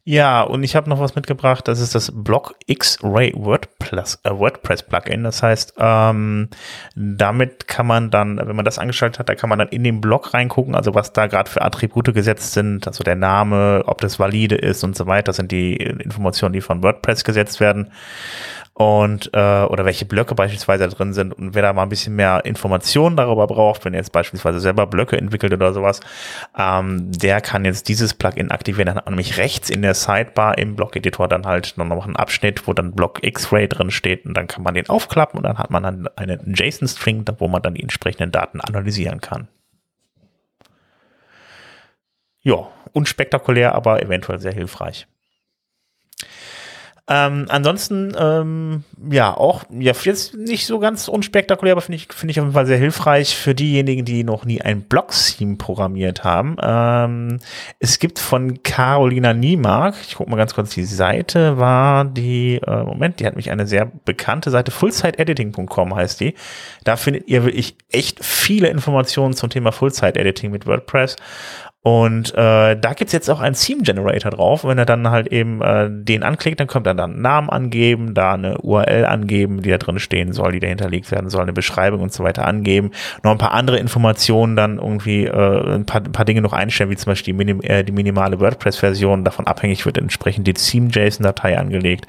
[0.05, 4.83] Ja, und ich habe noch was mitgebracht, das ist das Block X-Ray WordPress, äh, WordPress
[4.83, 5.23] Plugin.
[5.23, 6.49] Das heißt, ähm,
[6.97, 10.01] damit kann man dann, wenn man das angeschaltet hat, da kann man dann in den
[10.01, 14.19] Blog reingucken, also was da gerade für Attribute gesetzt sind, also der Name, ob das
[14.19, 17.93] valide ist und so weiter, das sind die Informationen, die von WordPress gesetzt werden
[18.75, 22.45] und äh, oder welche Blöcke beispielsweise drin sind und wer da mal ein bisschen mehr
[22.45, 26.01] Informationen darüber braucht, wenn er jetzt beispielsweise selber Blöcke entwickelt oder sowas,
[26.57, 28.87] ähm, der kann jetzt dieses Plugin aktivieren.
[28.87, 32.67] Dann hat man nämlich rechts in der Sidebar im Blog-Editor dann halt noch einen Abschnitt,
[32.67, 35.71] wo dann Block X-Ray drin steht und dann kann man den aufklappen und dann hat
[35.71, 39.49] man dann einen JSON-String, wo man dann die entsprechenden Daten analysieren kann.
[42.41, 45.07] Ja, unspektakulär, aber eventuell sehr hilfreich.
[47.15, 52.31] Ähm, ansonsten, ähm, ja, auch, ja, jetzt nicht so ganz unspektakulär, aber finde ich, finde
[52.31, 56.57] ich auf jeden Fall sehr hilfreich für diejenigen, die noch nie ein Blog-Theme programmiert haben.
[56.63, 57.39] Ähm,
[57.81, 62.83] es gibt von Carolina Niemark, ich gucke mal ganz kurz, die Seite war die, äh,
[62.83, 66.35] Moment, die hat mich eine sehr bekannte Seite, fullsiteediting.com heißt die.
[66.85, 71.17] Da findet ihr wirklich echt viele Informationen zum Thema Fullsite-Editing mit WordPress.
[71.85, 74.65] Und äh, da gibt's jetzt auch einen Theme Generator drauf.
[74.65, 78.15] Wenn er dann halt eben äh, den anklickt, dann kommt er dann einen Namen angeben,
[78.15, 81.53] da eine URL angeben, die da drin stehen soll, die dahinter liegt werden soll, eine
[81.53, 82.93] Beschreibung und so weiter angeben.
[83.25, 86.91] Noch ein paar andere Informationen dann irgendwie, äh, ein, paar, ein paar Dinge noch einstellen,
[86.91, 89.25] wie zum Beispiel die, Minim äh, die minimale WordPress-Version.
[89.25, 92.07] Davon abhängig wird entsprechend die Theme-JSON-Datei angelegt.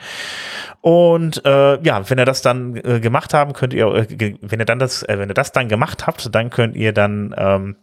[0.81, 4.65] Und äh, ja, wenn ihr das dann äh, gemacht haben, könnt ihr, äh, wenn ihr
[4.65, 7.75] dann das, äh, wenn ihr das dann gemacht habt, dann könnt ihr dann ähm,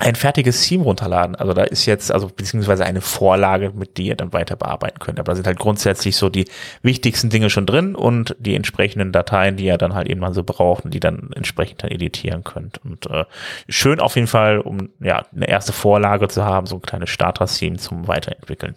[0.00, 1.36] ein fertiges Theme runterladen.
[1.36, 5.20] Also da ist jetzt, also beziehungsweise eine Vorlage, mit die ihr dann weiter bearbeiten könnt.
[5.20, 6.46] Aber da sind halt grundsätzlich so die
[6.82, 10.42] wichtigsten Dinge schon drin und die entsprechenden Dateien, die ihr dann halt eben mal so
[10.42, 12.78] braucht und die dann entsprechend dann editieren könnt.
[12.84, 13.24] Und äh,
[13.68, 17.76] schön auf jeden Fall, um ja eine erste Vorlage zu haben, so ein kleines Starter-Theme
[17.76, 18.74] zum Weiterentwickeln.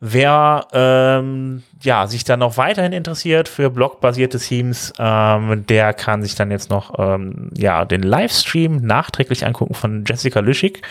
[0.00, 6.36] Wer ähm, ja, sich dann noch weiterhin interessiert für blogbasierte Themes, ähm, der kann sich
[6.36, 10.82] dann jetzt noch ähm, ja, den Livestream nachträglich angucken von Jessica Lüschig.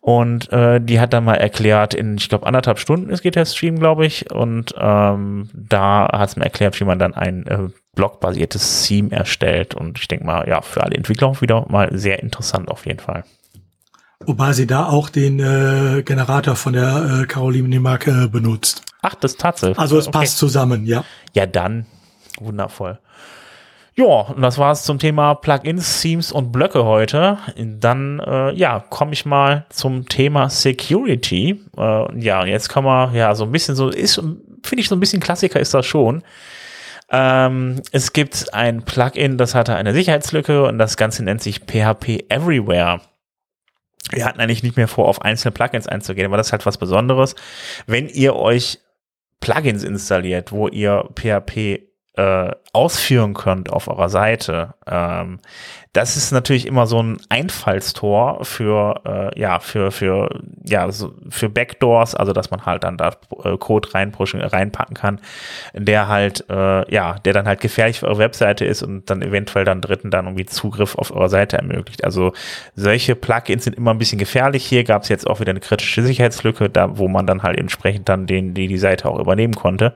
[0.00, 3.44] Und äh, die hat dann mal erklärt, in, ich glaube, anderthalb Stunden ist geht der
[3.44, 4.32] Stream, glaube ich.
[4.32, 9.76] Und ähm, da hat es mir erklärt, wie man dann ein äh, blogbasiertes Theme erstellt.
[9.76, 12.98] Und ich denke mal, ja, für alle Entwickler auch wieder mal sehr interessant auf jeden
[12.98, 13.22] Fall.
[14.26, 18.82] Wobei sie da auch den äh, Generator von der äh, Caroline Nemack äh, benutzt.
[19.02, 19.78] Ach, das tatsächlich.
[19.78, 20.18] Also es okay.
[20.18, 21.04] passt zusammen, ja.
[21.34, 21.86] Ja, dann.
[22.40, 22.98] Wundervoll.
[23.94, 27.36] Ja, und das war's zum Thema Plugins, Themes und Blöcke heute.
[27.56, 31.60] Dann, äh, ja, komme ich mal zum Thema Security.
[31.76, 35.00] Äh, ja, jetzt kann man, ja, so ein bisschen so, ist, finde ich so ein
[35.00, 36.22] bisschen Klassiker ist das schon.
[37.10, 42.24] Ähm, es gibt ein Plugin, das hatte eine Sicherheitslücke und das Ganze nennt sich PHP
[42.30, 43.00] Everywhere
[44.10, 46.78] wir hatten eigentlich nicht mehr vor, auf einzelne Plugins einzugehen, aber das ist halt was
[46.78, 47.34] Besonderes.
[47.86, 48.80] Wenn ihr euch
[49.40, 55.40] Plugins installiert, wo ihr PHP äh, ausführen könnt auf eurer Seite, ähm,
[55.92, 61.50] das ist natürlich immer so ein Einfallstor für äh, ja für für ja so für
[61.50, 63.10] Backdoors, also dass man halt dann da
[63.44, 65.20] äh, Code reinpushen, reinpacken kann,
[65.74, 69.66] der halt äh, ja der dann halt gefährlich für eure Webseite ist und dann eventuell
[69.66, 72.04] dann Dritten dann irgendwie Zugriff auf eure Seite ermöglicht.
[72.04, 72.32] Also
[72.74, 74.64] solche Plugins sind immer ein bisschen gefährlich.
[74.64, 78.08] Hier gab es jetzt auch wieder eine kritische Sicherheitslücke, da wo man dann halt entsprechend
[78.08, 79.94] dann den die die Seite auch übernehmen konnte.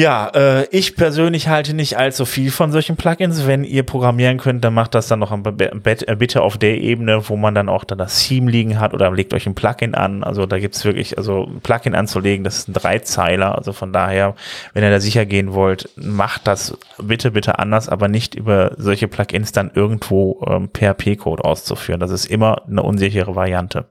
[0.00, 3.46] Ja, äh, ich persönlich halte nicht allzu viel von solchen Plugins.
[3.46, 7.36] Wenn ihr programmieren könnt, dann macht das dann noch äh, bitte auf der Ebene, wo
[7.36, 10.24] man dann auch dann das Theme liegen hat oder legt euch ein Plugin an.
[10.24, 13.58] Also da gibt's wirklich, also ein Plugin anzulegen, das ist ein Dreizeiler.
[13.58, 14.36] Also von daher,
[14.72, 19.06] wenn ihr da sicher gehen wollt, macht das bitte, bitte anders, aber nicht über solche
[19.06, 22.00] Plugins dann irgendwo ähm, PHP-Code auszuführen.
[22.00, 23.84] Das ist immer eine unsichere Variante.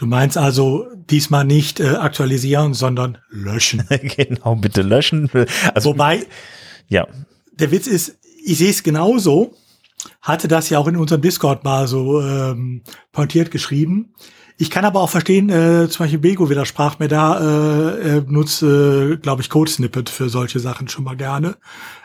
[0.00, 3.86] Du meinst also diesmal nicht äh, aktualisieren, sondern löschen.
[4.16, 5.30] genau, bitte löschen.
[5.74, 6.24] Also, Wobei,
[6.88, 7.06] ja.
[7.52, 9.58] Der Witz ist, ich sehe es genauso,
[10.22, 12.80] hatte das ja auch in unserem Discord mal so ähm,
[13.12, 14.14] pointiert geschrieben.
[14.60, 18.62] Ich kann aber auch verstehen, äh, zum Beispiel Bego widersprach mir da, äh, er benutzt,
[18.62, 21.56] äh, glaube ich, Code-Snippet für solche Sachen schon mal gerne.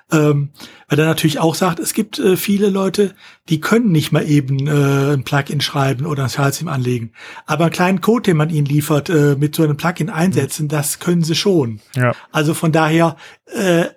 [0.09, 0.51] Ähm,
[0.87, 3.13] weil er natürlich auch sagt, es gibt äh, viele Leute,
[3.49, 7.11] die können nicht mal eben äh, ein Plugin schreiben oder ein Schaltsystem anlegen.
[7.45, 10.69] Aber einen kleinen Code, den man ihnen liefert, äh, mit so einem Plugin einsetzen, mhm.
[10.69, 11.81] das können sie schon.
[11.93, 12.13] Ja.
[12.31, 13.87] Also von daher, äh,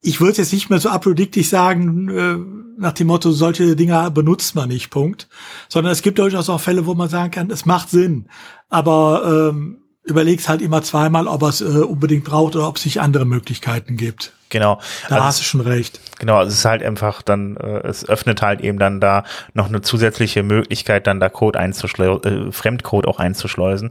[0.00, 4.54] ich würde jetzt nicht mehr so aprodiktisch sagen, äh, nach dem Motto, solche Dinger benutzt
[4.54, 5.28] man nicht, Punkt.
[5.68, 8.28] Sondern es gibt durchaus auch Fälle, wo man sagen kann, es macht Sinn.
[8.68, 12.82] Aber ähm, überlegst halt immer zweimal, ob er es äh, unbedingt braucht oder ob es
[12.82, 14.32] sich andere Möglichkeiten gibt.
[14.48, 14.80] Genau.
[15.08, 16.00] Da also hast du schon recht.
[16.18, 19.82] Genau, es ist halt einfach dann, äh, es öffnet halt eben dann da noch eine
[19.82, 23.90] zusätzliche Möglichkeit, dann da Code einzuschleusen, äh, Fremdcode auch einzuschleusen.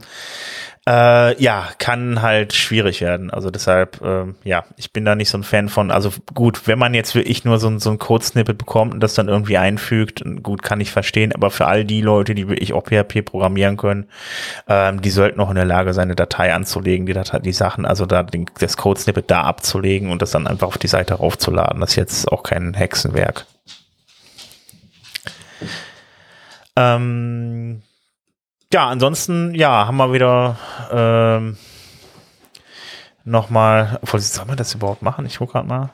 [0.88, 3.30] Äh, ja, kann halt schwierig werden.
[3.30, 5.90] Also deshalb, äh, ja, ich bin da nicht so ein Fan von.
[5.90, 9.28] Also gut, wenn man jetzt wirklich nur so, so ein Code-Snippet bekommt und das dann
[9.28, 11.34] irgendwie einfügt, gut, kann ich verstehen.
[11.34, 14.06] Aber für all die Leute, die wirklich auch PHP programmieren können,
[14.66, 17.84] ähm, die sollten auch in der Lage sein, eine Datei anzulegen, die Datei, die Sachen,
[17.84, 21.82] also da den, das Code-Snippet da abzulegen und das dann einfach auf die Seite raufzuladen.
[21.82, 23.44] Das ist jetzt auch kein Hexenwerk.
[26.76, 27.82] Ähm,
[28.72, 30.58] ja, ansonsten, ja, haben wir wieder
[30.92, 31.56] ähm,
[33.24, 35.26] nochmal, obwohl, soll man das überhaupt machen?
[35.26, 35.90] Ich gucke gerade mal.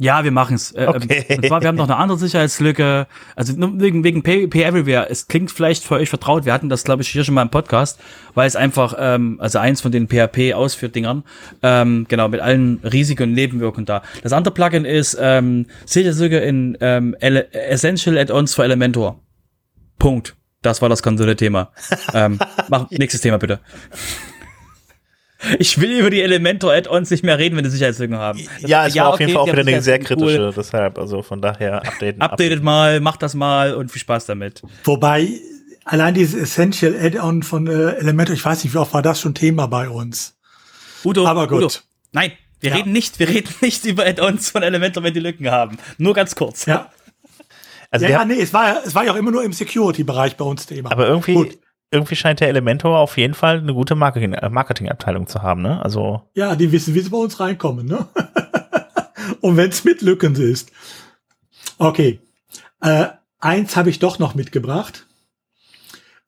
[0.00, 0.72] Ja, wir machen es.
[0.72, 1.26] Äh, ähm, okay.
[1.36, 3.06] Und zwar, wir haben noch eine andere Sicherheitslücke.
[3.36, 5.10] Also wegen, wegen PayPay Everywhere.
[5.10, 6.46] Es klingt vielleicht für euch vertraut.
[6.46, 8.00] Wir hatten das, glaube ich, hier schon mal im Podcast,
[8.32, 11.22] weil es einfach, ähm, also eins von den PHP-Ausführdingern,
[11.62, 14.00] ähm, genau, mit allen Risiken und Nebenwirkungen da.
[14.22, 19.20] Das andere Plugin ist ähm, Sicherheitslücke in ähm, Essential Add-ons für Elementor.
[19.98, 20.34] Punkt.
[20.62, 21.72] Das war das Konsole-Thema.
[22.14, 23.60] ähm, mach nächstes Thema bitte.
[25.58, 28.40] Ich will über die Elementor-Add-ons nicht mehr reden, wenn die Sicherheitslücken haben.
[28.58, 30.52] ja, es war auf jeden okay, Fall auch wieder eine sehr kritische, cool.
[30.54, 32.20] deshalb, also von daher updaten.
[32.20, 34.62] Updatet mal, macht das mal und viel Spaß damit.
[34.84, 35.30] Wobei,
[35.86, 39.34] allein dieses Essential Add-on von äh, Elementor, ich weiß nicht, wie oft war das schon
[39.34, 40.36] Thema bei uns.
[41.04, 41.62] Udo, Aber gut.
[41.62, 41.70] Udo.
[42.12, 42.76] Nein, wir Ja.
[42.76, 45.78] reden nicht, wir reden nicht über Add-ons von Elementor, wenn die Lücken haben.
[45.96, 46.66] Nur ganz kurz.
[46.66, 46.90] Ja,
[47.90, 50.36] Also ja, ja nee, es war, ja- es war ja auch immer nur im Security-Bereich
[50.36, 50.92] bei uns Thema.
[50.92, 51.58] aber irgendwie, Gut.
[51.90, 55.82] irgendwie scheint der Elementor auf jeden Fall eine gute Marketing, äh, Marketingabteilung zu haben, ne?
[55.82, 58.06] Also, Ja, die wissen, wie sie bei uns reinkommen, ne?
[59.40, 60.70] Und wenn es mit Lücken ist.
[61.78, 62.20] Okay.
[62.80, 63.06] Äh,
[63.38, 65.06] eins habe ich doch noch mitgebracht.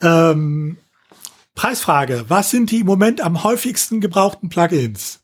[0.01, 0.79] Ähm,
[1.55, 2.25] Preisfrage.
[2.29, 5.22] Was sind die im Moment am häufigsten gebrauchten Plugins?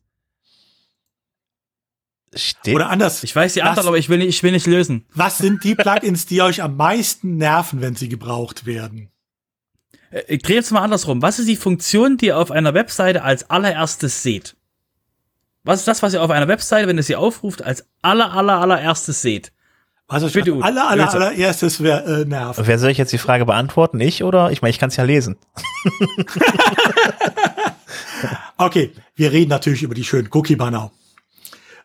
[2.38, 3.22] Steht, Oder anders.
[3.24, 5.04] Ich weiß die Was- Antwort, aber ich will nicht, ich will nicht lösen.
[5.14, 9.10] Was sind die Plugins, die euch am meisten nerven, wenn sie gebraucht werden?
[10.10, 11.20] Äh, Ich drehe jetzt mal andersrum.
[11.22, 14.56] Was ist die Funktion, die ihr auf einer Webseite als allererstes seht?
[15.64, 18.58] Was ist das, was ihr auf einer Webseite, wenn ihr sie aufruft, als aller, aller,
[18.60, 19.52] allererstes seht?
[20.10, 22.60] Was euch Bitte, als aller, aller, allererstes wär, äh, nervt?
[22.66, 24.00] wer soll ich jetzt die Frage beantworten?
[24.00, 24.50] Ich oder?
[24.50, 25.36] Ich meine, ich kann es ja lesen.
[28.56, 30.90] Okay, wir reden natürlich über die schönen Cookie-Banner.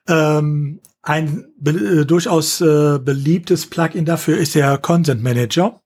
[0.07, 5.81] Ähm, ein äh, durchaus äh, beliebtes Plugin dafür ist der Consent Manager.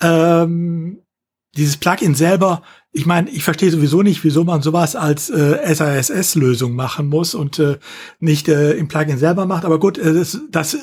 [0.00, 1.02] Ähm,
[1.56, 2.62] dieses Plugin selber,
[2.92, 7.58] ich meine, ich verstehe sowieso nicht, wieso man sowas als äh, SASS-Lösung machen muss und
[7.58, 7.78] äh,
[8.18, 9.64] nicht äh, im Plugin selber macht.
[9.64, 10.76] Aber gut, äh, das, das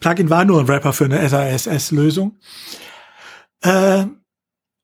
[0.00, 2.38] Plugin war nur ein Wrapper für eine SASS-Lösung.
[3.62, 4.06] Äh,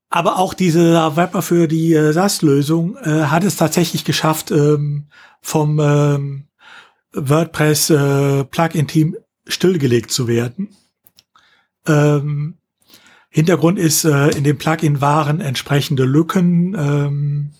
[0.09, 5.09] aber auch dieser Wrapper für die äh, SAS-Lösung äh, hat es tatsächlich geschafft, ähm,
[5.47, 6.49] vom ähm,
[7.13, 10.77] WordPress äh, Plugin-Team stillgelegt zu werden.
[11.87, 12.59] Ähm,
[13.31, 16.75] Hintergrund ist, äh, in dem Plugin waren entsprechende Lücken.
[16.77, 17.51] Ähm,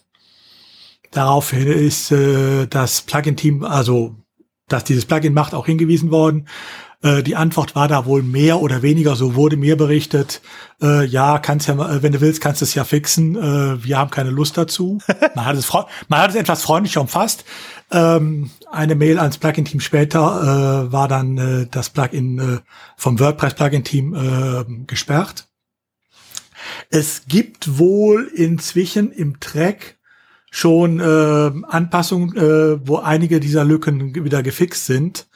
[1.13, 4.17] daraufhin ist äh, das Plugin-Team, also
[4.67, 6.49] dass dieses Plugin macht, auch hingewiesen worden.
[7.03, 10.41] Äh, die Antwort war da wohl mehr oder weniger, so wurde mir berichtet.
[10.83, 13.37] Äh, ja, kannst ja, äh, wenn du willst, kannst du es ja fixen.
[13.37, 14.99] Äh, wir haben keine Lust dazu.
[15.35, 15.73] Man hat es,
[16.09, 17.45] man hat es etwas freundlicher umfasst.
[17.91, 22.59] Ähm, eine Mail ans Plugin-Team später äh, war dann äh, das Plugin äh,
[22.97, 25.49] vom WordPress-Plugin-Team äh, gesperrt.
[26.91, 29.97] Es gibt wohl inzwischen im Track
[30.51, 35.29] schon äh, Anpassungen, äh, wo einige dieser Lücken wieder gefixt sind.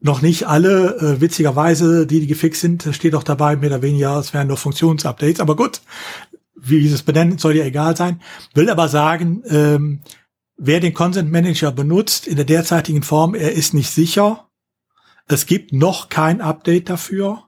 [0.00, 4.18] Noch nicht alle, äh, witzigerweise, die, die gefixt sind, steht auch dabei, mehr oder weniger,
[4.18, 5.80] es wären nur Funktionsupdates, aber gut,
[6.56, 8.20] wie dieses benennen, soll ja egal sein.
[8.54, 10.00] Will aber sagen, ähm,
[10.56, 14.48] wer den Consent Manager benutzt, in der derzeitigen Form, er ist nicht sicher.
[15.26, 17.44] Es gibt noch kein Update dafür.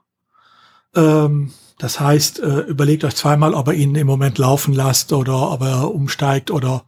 [0.95, 5.51] Ähm, das heißt, äh, überlegt euch zweimal, ob ihr ihn im Moment laufen lasst oder
[5.51, 6.85] ob er umsteigt oder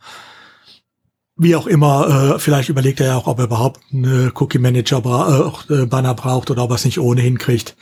[1.36, 2.36] wie auch immer.
[2.36, 5.86] Äh, vielleicht überlegt er ja auch, ob er überhaupt einen Cookie Manager bra äh, äh,
[5.86, 7.75] Banner braucht oder ob er es nicht ohnehin kriegt.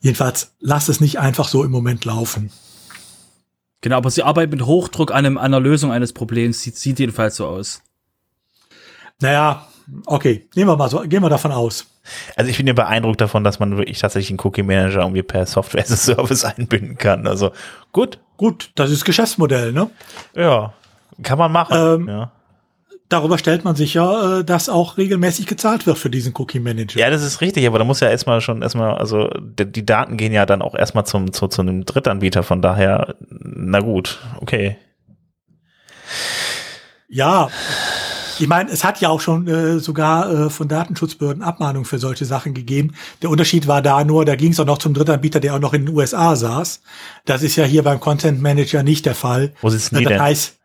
[0.00, 2.52] Jedenfalls lasst es nicht einfach so im Moment laufen.
[3.82, 6.62] Genau, aber sie arbeiten mit Hochdruck an, einem, an einer Lösung eines Problems.
[6.62, 7.82] Sieht, sieht jedenfalls so aus.
[9.20, 9.66] Naja,
[10.06, 11.86] okay, nehmen wir mal so, gehen wir davon aus.
[12.34, 15.46] Also ich bin ja beeindruckt davon, dass man wirklich tatsächlich einen Cookie Manager irgendwie per
[15.46, 17.26] Software as a Service einbinden kann.
[17.26, 17.52] Also
[17.92, 19.88] gut, Gut, das ist Geschäftsmodell, ne?
[20.34, 20.72] ja,
[21.22, 21.76] kann man machen.
[21.78, 22.32] Ähm, ja.
[23.08, 26.98] Darüber stellt man sicher, äh, dass auch regelmäßig gezahlt wird für diesen Cookie Manager.
[26.98, 30.16] ja, das ist richtig, aber da muss ja erstmal schon erstmal, also die, die Daten
[30.16, 34.76] gehen ja dann auch erstmal zum, zu, zu einem Drittanbieter, von daher, na gut, okay.
[37.08, 37.50] Ja,
[38.38, 42.24] ich meine, es hat ja auch schon äh, sogar äh, von Datenschutzbehörden Abmahnungen für solche
[42.24, 42.94] Sachen gegeben.
[43.22, 45.74] Der Unterschied war da nur, da ging es auch noch zum Drittanbieter, der auch noch
[45.74, 46.80] in den USA saß.
[47.24, 49.52] Das ist ja hier beim Content Manager nicht der Fall.
[49.60, 50.22] Wo sitzen die das denn?
[50.22, 50.58] heißt,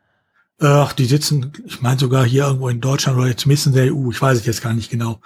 [0.59, 4.09] äh, die sitzen, ich meine sogar hier irgendwo in Deutschland oder zumindest in der EU,
[4.09, 5.19] ich weiß es jetzt gar nicht genau.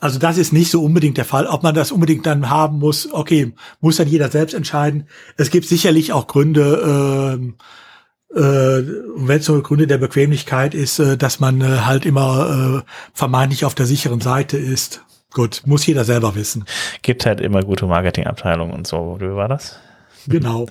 [0.00, 1.46] Also das ist nicht so unbedingt der Fall.
[1.46, 5.06] Ob man das unbedingt dann haben muss, okay, muss dann jeder selbst entscheiden.
[5.36, 7.54] Es gibt sicherlich auch Gründe, ähm,
[8.34, 8.82] äh,
[9.16, 13.64] wenn es so Gründe der Bequemlichkeit ist, äh, dass man äh, halt immer äh, vermeintlich
[13.64, 15.04] auf der sicheren Seite ist.
[15.32, 16.64] Gut, muss jeder selber wissen.
[17.02, 19.16] Gibt halt immer gute Marketingabteilungen und so.
[19.20, 19.78] Wie war das?
[20.26, 20.66] Genau.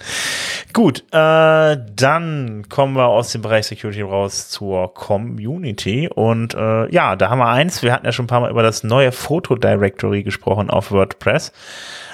[0.74, 7.18] Gut, äh, dann kommen wir aus dem Bereich Security raus zur Community und äh, ja,
[7.18, 7.84] da haben wir eins.
[7.84, 11.52] Wir hatten ja schon ein paar Mal über das neue Photo Directory gesprochen auf WordPress,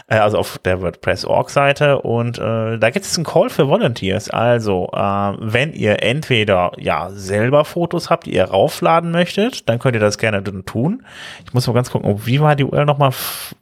[0.07, 4.31] äh, also auf der WordPress-Org-Seite und äh, da gibt es einen Call für Volunteers.
[4.31, 4.97] Also, äh,
[5.39, 10.17] wenn ihr entweder ja selber Fotos habt, die ihr raufladen möchtet, dann könnt ihr das
[10.17, 11.05] gerne tun.
[11.45, 13.11] Ich muss mal ganz gucken, wie war die URL nochmal?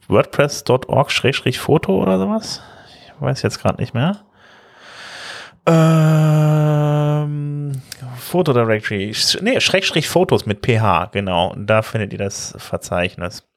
[0.07, 2.61] WordPress.org-foto oder sowas?
[3.19, 4.25] Weiß jetzt gerade nicht mehr.
[5.67, 7.25] Ähm,
[8.17, 11.55] Fotodirectory, nee, Schrägstrich Fotos mit PH, genau.
[11.57, 13.47] Da findet ihr das Verzeichnis.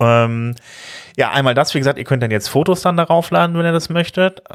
[0.00, 0.54] Ähm,
[1.16, 3.72] ja, einmal das, wie gesagt, ihr könnt dann jetzt Fotos dann darauf laden, wenn ihr
[3.72, 4.40] das möchtet.
[4.50, 4.52] Äh,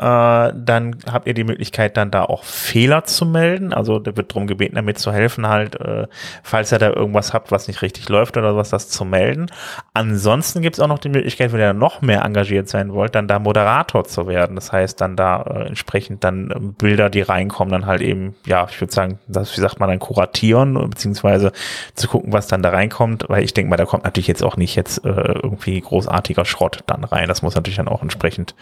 [0.56, 3.74] dann habt ihr die Möglichkeit, dann da auch Fehler zu melden.
[3.74, 6.06] Also da wird darum gebeten, damit zu helfen, halt, äh,
[6.44, 9.48] falls ihr da irgendwas habt, was nicht richtig läuft oder was, das zu melden.
[9.96, 13.28] Ansonsten gibt es auch noch die Möglichkeit, wenn ihr noch mehr engagiert sein wollt, dann
[13.28, 14.56] da Moderator zu werden.
[14.56, 18.68] Das heißt, dann da äh, entsprechend dann ähm, Bilder, die reinkommen, dann halt eben, ja,
[18.70, 21.54] ich würde sagen, das, wie sagt man, dann kuratieren, beziehungsweise
[21.96, 24.58] zu gucken, was dann da reinkommt, weil ich denke mal, da kommt natürlich jetzt auch
[24.58, 27.28] nicht jetzt äh, irgendwie großartiger Schrott dann rein.
[27.28, 28.56] Das muss natürlich dann auch entsprechend,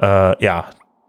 [0.00, 0.66] äh, ja,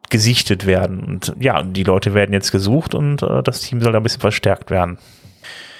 [0.09, 1.03] gesichtet werden.
[1.03, 4.21] Und ja, die Leute werden jetzt gesucht und äh, das Team soll da ein bisschen
[4.21, 4.97] verstärkt werden.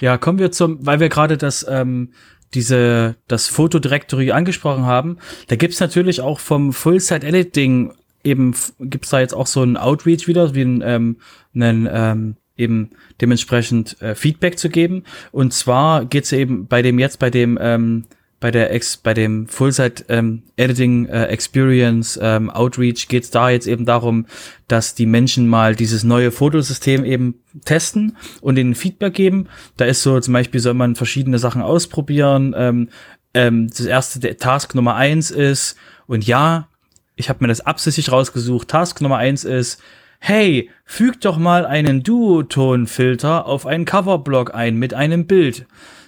[0.02, 2.12] Ja, kommen wir zum, weil wir gerade das, ähm,
[2.54, 5.18] diese, das Fotodirectory angesprochen haben.
[5.48, 10.56] Da gibt's natürlich auch vom Full-Site-Editing eben, gibt's da jetzt auch so ein Outreach wieder,
[10.56, 11.18] wie ein, ähm,
[11.54, 15.04] einen, ähm, eben dementsprechend äh, Feedback zu geben.
[15.32, 18.06] Und zwar geht's eben bei dem jetzt, bei dem ähm,
[18.40, 23.50] bei der Ex, bei dem Full-Site ähm, Editing äh, Experience ähm, Outreach geht es da
[23.50, 24.26] jetzt eben darum,
[24.68, 29.48] dass die Menschen mal dieses neue Fotosystem eben testen und ihnen Feedback geben.
[29.78, 32.54] Da ist so zum Beispiel soll man verschiedene Sachen ausprobieren.
[32.58, 32.90] Ähm,
[33.34, 35.78] ähm, das erste der Task Nummer eins ist
[36.08, 36.68] und ja,
[37.16, 38.68] ich habe mir das absichtlich rausgesucht.
[38.68, 39.82] Task Nummer eins ist
[40.20, 45.68] Hey, füg doch mal einen Duotonfilter auf einen Coverblock ein mit einem Bild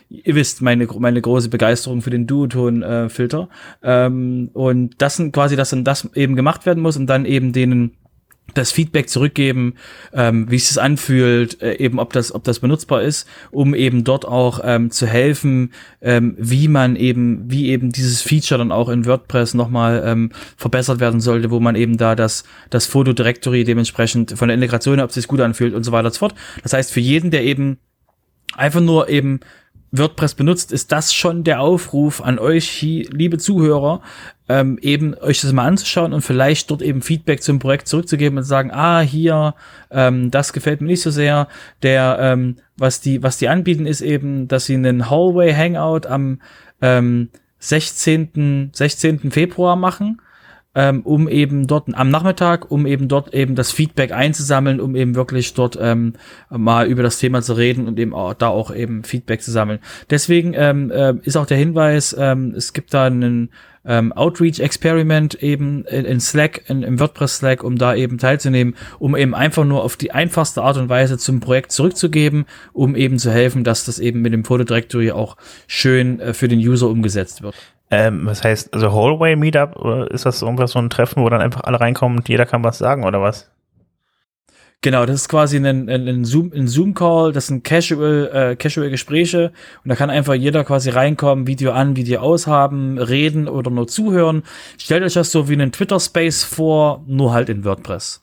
[0.09, 3.49] ihr wisst, meine, meine große Begeisterung für den Duoton-Filter.
[3.81, 7.25] Äh, ähm, und das sind quasi, dass dann das eben gemacht werden muss und dann
[7.25, 7.91] eben denen
[8.53, 9.75] das Feedback zurückgeben,
[10.13, 14.03] ähm, wie es sich anfühlt, äh, eben ob das, ob das benutzbar ist, um eben
[14.03, 18.89] dort auch ähm, zu helfen, ähm, wie man eben, wie eben dieses Feature dann auch
[18.89, 24.37] in WordPress nochmal ähm, verbessert werden sollte, wo man eben da das, das Fotodirectory dementsprechend
[24.37, 26.35] von der Integration, ob es sich gut anfühlt und so weiter und so fort.
[26.63, 27.77] Das heißt, für jeden, der eben
[28.55, 29.41] einfach nur eben
[29.97, 34.01] WordPress benutzt, ist das schon der Aufruf an euch, liebe Zuhörer,
[34.49, 38.43] ähm, eben euch das mal anzuschauen und vielleicht dort eben Feedback zum Projekt zurückzugeben und
[38.43, 39.55] sagen, ah, hier,
[39.91, 41.47] ähm, das gefällt mir nicht so sehr.
[41.83, 46.41] Der, ähm, was die, was die anbieten, ist eben, dass sie einen Hallway Hangout am
[46.81, 47.29] ähm,
[47.59, 48.69] 16.
[48.73, 49.31] 16.
[49.31, 50.21] Februar machen
[50.75, 55.15] ähm, um eben dort am Nachmittag, um eben dort eben das Feedback einzusammeln, um eben
[55.15, 56.13] wirklich dort ähm,
[56.49, 59.79] mal über das Thema zu reden und eben auch, da auch eben Feedback zu sammeln.
[60.09, 63.49] Deswegen ähm, äh, ist auch der Hinweis, ähm, es gibt da einen
[63.87, 69.33] ähm, Outreach-Experiment eben in, in Slack, in, im WordPress-Slack, um da eben teilzunehmen, um eben
[69.33, 73.63] einfach nur auf die einfachste Art und Weise zum Projekt zurückzugeben, um eben zu helfen,
[73.63, 75.37] dass das eben mit dem Fotodirectory auch
[75.67, 77.55] schön äh, für den User umgesetzt wird.
[77.89, 81.61] Ähm, was heißt, also Hallway Meetup, ist das irgendwas so ein Treffen, wo dann einfach
[81.63, 83.49] alle reinkommen und jeder kann was sagen oder was?
[84.81, 89.51] Genau, das ist quasi ein, ein, ein Zoom, Zoom-Call, das sind casual, äh, casual Gespräche
[89.83, 94.43] und da kann einfach jeder quasi reinkommen, Video an, Video aushaben, reden oder nur zuhören.
[94.77, 98.21] Stellt euch das so wie einen Twitter-Space vor, nur halt in WordPress.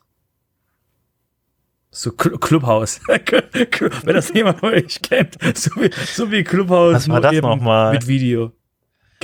[1.91, 3.01] So Cl Clubhouse.
[3.07, 5.37] Wenn das jemand von euch kennt.
[5.57, 6.95] So wie, so wie Clubhouse.
[6.95, 7.93] Was war das nochmal?
[7.93, 8.51] Mit Video.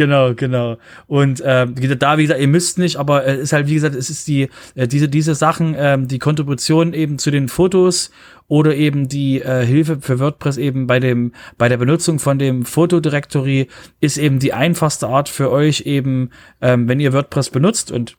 [0.02, 0.78] Genau, genau.
[1.06, 3.94] Und äh, da, wie gesagt, ihr müsst nicht, aber es äh, ist halt, wie gesagt,
[3.94, 8.10] es ist die, äh, diese, diese Sachen, äh, die Kontribution eben zu den Fotos
[8.48, 12.66] oder eben die äh, Hilfe für WordPress eben bei dem, bei der Benutzung von dem
[12.66, 13.68] Fotodirectory
[14.00, 16.32] ist eben die einfachste Art für euch eben,
[16.62, 18.18] ähm, wenn ihr WordPress benutzt und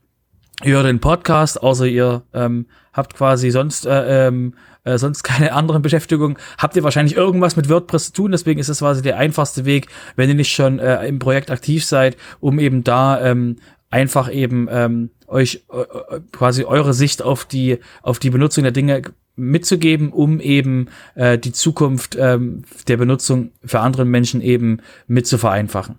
[0.62, 4.54] ihr hört den Podcast, außer ihr ähm, habt quasi sonst äh, ähm,
[4.84, 8.32] äh, sonst keine anderen Beschäftigungen, habt ihr wahrscheinlich irgendwas mit WordPress zu tun.
[8.32, 11.84] Deswegen ist es quasi der einfachste Weg, wenn ihr nicht schon äh, im Projekt aktiv
[11.84, 13.56] seid, um eben da ähm,
[13.90, 19.02] einfach eben ähm, euch äh, quasi eure Sicht auf die auf die Benutzung der Dinge
[19.36, 25.38] mitzugeben, um eben äh, die Zukunft ähm, der Benutzung für andere Menschen eben mit zu
[25.38, 25.98] vereinfachen.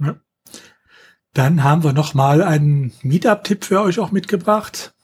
[0.00, 0.16] Ja.
[1.34, 4.94] Dann haben wir noch mal einen Meetup-Tipp für euch auch mitgebracht.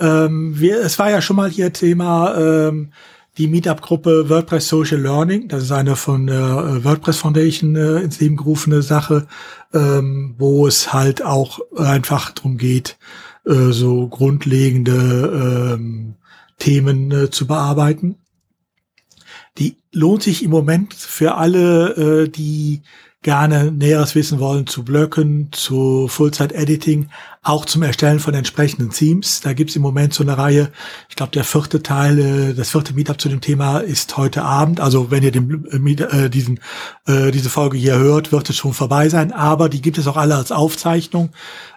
[0.00, 2.92] Ähm, wir, es war ja schon mal hier Thema ähm,
[3.38, 5.48] die Meetup-Gruppe WordPress Social Learning.
[5.48, 9.26] Das ist eine von der äh, WordPress Foundation äh, ins Leben gerufene Sache,
[9.72, 12.98] ähm, wo es halt auch einfach darum geht,
[13.46, 16.14] äh, so grundlegende ähm,
[16.58, 18.16] Themen äh, zu bearbeiten.
[19.58, 22.82] Die lohnt sich im Moment für alle, äh, die
[23.22, 27.08] gerne Näheres wissen wollen zu Blöcken, zu Full-Site-Editing,
[27.42, 29.40] auch zum Erstellen von entsprechenden Themes.
[29.40, 30.70] Da gibt's im Moment so eine Reihe,
[31.08, 34.80] ich glaube, der vierte Teil, äh, das vierte Meetup zu dem Thema ist heute Abend.
[34.80, 36.60] Also wenn ihr den, äh, äh, diesen,
[37.06, 39.32] äh, diese Folge hier hört, wird es schon vorbei sein.
[39.32, 41.30] Aber die gibt es auch alle als Aufzeichnung.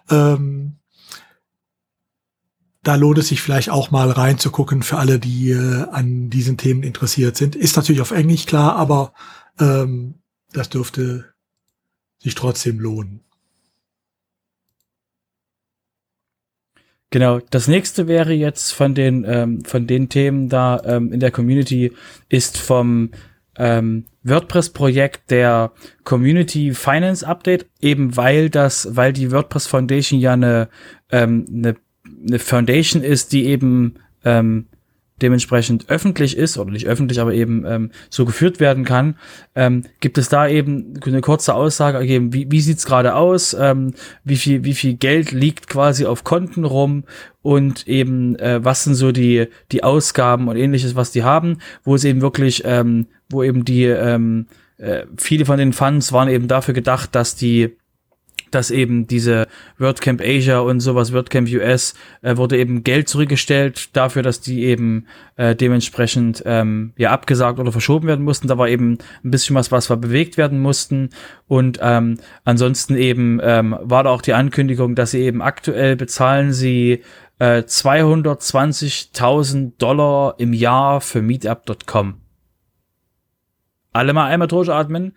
[0.10, 0.78] Ähm,
[2.84, 6.84] da lohnt es sich vielleicht auch mal reinzugucken für alle, die äh, an diesen Themen
[6.84, 7.56] interessiert sind.
[7.56, 9.14] Ist natürlich auf Englisch klar, aber
[9.60, 10.16] ähm,
[10.52, 11.31] das dürfte
[12.22, 13.22] sich trotzdem lohnen.
[17.10, 21.32] Genau, das nächste wäre jetzt von den ähm, von den Themen da ähm, in der
[21.32, 21.92] Community
[22.30, 23.12] ist vom
[23.58, 30.70] ähm, WordPress-Projekt der Community Finance Update, eben weil das, weil die WordPress Foundation ja eine,
[31.12, 31.76] ähm, eine,
[32.28, 34.68] eine Foundation ist, die eben ähm,
[35.22, 39.16] dementsprechend öffentlich ist, oder nicht öffentlich, aber eben ähm, so geführt werden kann,
[39.56, 43.94] ähm, gibt es da eben eine kurze Aussage ergeben, wie, wie sieht's gerade aus, ähm,
[44.24, 47.04] wie viel, wie viel Geld liegt quasi auf Konten rum?
[47.44, 51.96] Und eben, äh, was sind so die, die Ausgaben und ähnliches, was die haben, wo
[51.96, 54.46] es eben wirklich, ähm, wo eben die, ähm,
[54.78, 57.78] äh, viele von den Funds waren eben dafür gedacht, dass die
[58.52, 59.48] dass eben diese
[59.78, 65.08] WordCamp Asia und sowas, WordCamp US, äh, wurde eben Geld zurückgestellt dafür, dass die eben
[65.38, 68.48] äh, dementsprechend ähm, ja abgesagt oder verschoben werden mussten.
[68.48, 71.10] Da war eben ein bisschen was, was wir bewegt werden mussten.
[71.48, 76.52] Und ähm, ansonsten eben ähm, war da auch die Ankündigung, dass sie eben aktuell bezahlen
[76.54, 77.02] sie
[77.40, 82.22] äh, 220.000 Dollar im Jahr für Meetup.com.
[83.94, 85.14] Alle mal einmal durchatmen.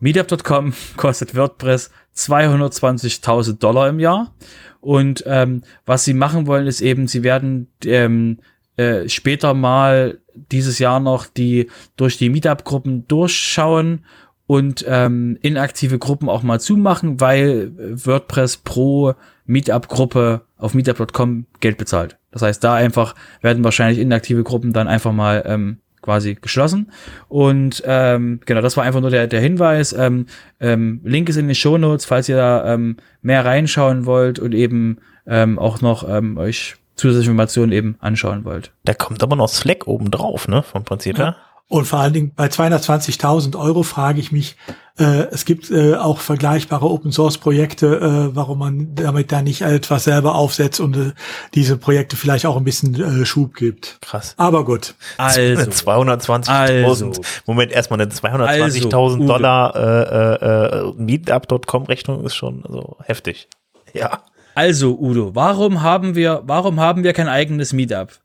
[0.00, 4.34] Meetup.com kostet WordPress 220.000 Dollar im Jahr.
[4.80, 8.38] Und ähm, was sie machen wollen, ist eben, sie werden ähm,
[8.76, 14.04] äh, später mal dieses Jahr noch die durch die Meetup-Gruppen durchschauen
[14.46, 17.72] und ähm, inaktive Gruppen auch mal zumachen, weil
[18.04, 19.14] WordPress pro
[19.46, 22.18] Meetup-Gruppe auf Meetup.com Geld bezahlt.
[22.30, 26.92] Das heißt, da einfach werden wahrscheinlich inaktive Gruppen dann einfach mal ähm, quasi geschlossen.
[27.28, 29.92] Und ähm, genau, das war einfach nur der, der Hinweis.
[29.92, 30.26] Ähm,
[30.60, 34.54] ähm, Link ist in den Show Notes, falls ihr da ähm, mehr reinschauen wollt und
[34.54, 38.70] eben ähm, auch noch ähm, euch zusätzliche Informationen eben anschauen wollt.
[38.84, 40.62] Da kommt aber noch Slack oben drauf, ne?
[40.62, 41.24] Vom Prinzip her.
[41.24, 41.53] Ja.
[41.68, 44.56] Und vor allen Dingen bei 220.000 Euro frage ich mich,
[44.98, 49.62] äh, es gibt äh, auch vergleichbare Open Source Projekte, äh, warum man damit da nicht
[49.62, 51.12] etwas selber aufsetzt und äh,
[51.54, 53.98] diese Projekte vielleicht auch ein bisschen äh, Schub gibt.
[54.02, 54.34] Krass.
[54.36, 54.94] Aber gut.
[55.16, 56.84] Also 220.000.
[56.84, 57.12] Also,
[57.46, 63.48] Moment, erstmal eine 220.000 also, Dollar äh, äh, Meetup.com Rechnung ist schon so heftig.
[63.94, 64.22] Ja.
[64.54, 68.20] Also Udo, warum haben wir, warum haben wir kein eigenes Meetup?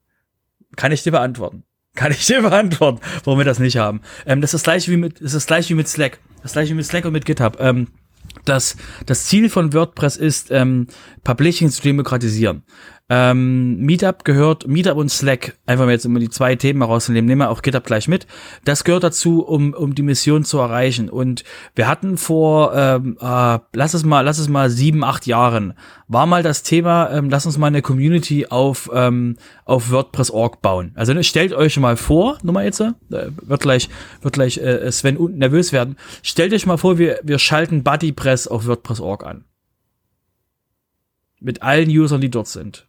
[0.76, 1.64] Kann ich dir beantworten.
[2.00, 4.00] Kann ich dir beantworten, warum wir das nicht haben.
[4.26, 6.20] Ähm, das ist das gleiche wie mit, das ist das gleiche wie mit Slack.
[6.42, 7.58] Das gleiche wie mit Slack und mit GitHub.
[7.60, 7.90] Ähm,
[8.46, 10.88] das, das Ziel von WordPress ist, ähm,
[11.26, 12.64] Publishing zu demokratisieren.
[13.12, 17.42] Ähm, Meetup gehört, Meetup und Slack, einfach mal jetzt immer die zwei Themen rausnehmen, nehmen
[17.42, 18.28] wir auch GitHub gleich mit.
[18.66, 21.10] Das gehört dazu, um, um die Mission zu erreichen.
[21.10, 21.44] Und
[21.74, 25.74] wir hatten vor, ähm, äh, lass es mal, lass es mal sieben, acht Jahren,
[26.08, 30.92] war mal das Thema, ähm, lass uns mal eine Community auf, ähm, auf WordPress.org bauen.
[30.94, 33.90] Also ne, stellt euch mal vor, nur mal jetzt, äh, wird gleich,
[34.22, 35.98] wird gleich äh, Sven unten nervös werden.
[36.22, 39.46] Stellt euch mal vor, wir, wir schalten BuddyPress auf WordPress.org an.
[41.40, 42.89] Mit allen Usern, die dort sind.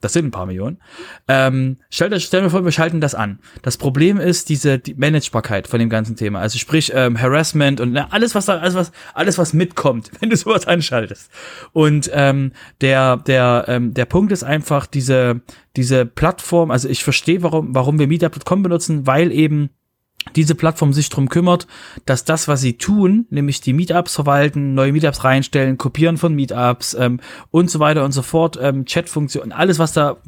[0.00, 0.78] Das sind ein paar Millionen.
[1.26, 3.40] Ähm, stellt euch, stell mir vor, wir schalten das an.
[3.62, 6.40] Das Problem ist diese die Managebarkeit von dem ganzen Thema.
[6.40, 10.30] Also sprich ähm, Harassment und na, alles, was da, alles was, alles was mitkommt, wenn
[10.30, 11.30] du sowas anschaltest.
[11.72, 15.40] Und ähm, der der ähm, der Punkt ist einfach diese
[15.74, 16.70] diese Plattform.
[16.70, 19.70] Also ich verstehe, warum warum wir Meetup.com benutzen, weil eben
[20.36, 21.66] diese Plattform sich drum kümmert,
[22.04, 26.94] dass das, was sie tun, nämlich die Meetups verwalten, neue Meetups reinstellen, kopieren von Meetups
[26.94, 30.18] ähm, und so weiter und so fort, ähm, Chatfunktion, alles, was da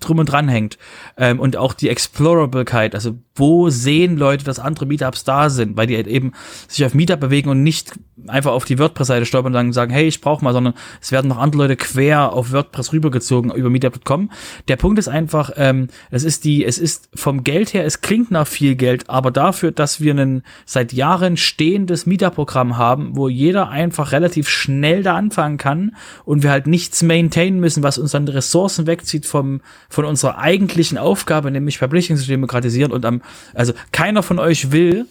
[0.00, 0.78] drum und dran hängt
[1.16, 5.86] ähm, und auch die Explorability, also wo sehen Leute, dass andere Meetups da sind, weil
[5.86, 6.32] die halt eben
[6.68, 7.92] sich auf Meetup bewegen und nicht
[8.26, 11.38] einfach auf die WordPress-Seite stolpern und sagen, hey, ich brauche mal, sondern es werden noch
[11.38, 14.30] andere Leute quer auf WordPress rübergezogen über Meetup.com.
[14.68, 18.30] Der Punkt ist einfach, ähm, es ist die, es ist vom Geld her, es klingt
[18.30, 23.68] nach viel Geld, aber dafür, dass wir ein seit Jahren stehendes Meetup-Programm haben, wo jeder
[23.68, 28.28] einfach relativ schnell da anfangen kann und wir halt nichts maintainen müssen, was uns dann
[28.28, 33.22] Ressourcen wegzieht vom, von unserer eigentlichen Aufgabe, nämlich Publishing zu demokratisieren und am,
[33.54, 35.06] also keiner von euch will,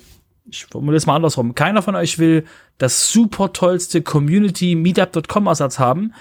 [0.51, 2.45] ich formuliere es mal andersrum, keiner von euch will
[2.77, 6.13] das super tollste Community Meetup.com Ersatz haben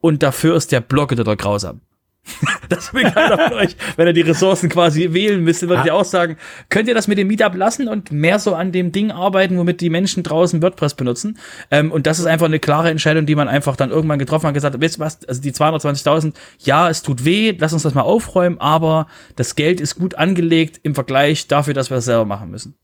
[0.00, 1.80] und dafür ist der Blog da grausam.
[2.68, 6.04] das will keiner von euch, wenn ihr die Ressourcen quasi wählen müsst, würdet ihr auch
[6.04, 6.36] sagen,
[6.68, 9.80] könnt ihr das mit dem Meetup lassen und mehr so an dem Ding arbeiten, womit
[9.80, 11.38] die Menschen draußen WordPress benutzen.
[11.70, 14.54] Ähm, und das ist einfach eine klare Entscheidung, die man einfach dann irgendwann getroffen hat,
[14.54, 18.02] gesagt, wisst ihr was, also die 220.000, ja, es tut weh, lass uns das mal
[18.02, 19.06] aufräumen, aber
[19.36, 22.74] das Geld ist gut angelegt im Vergleich dafür, dass wir das selber machen müssen.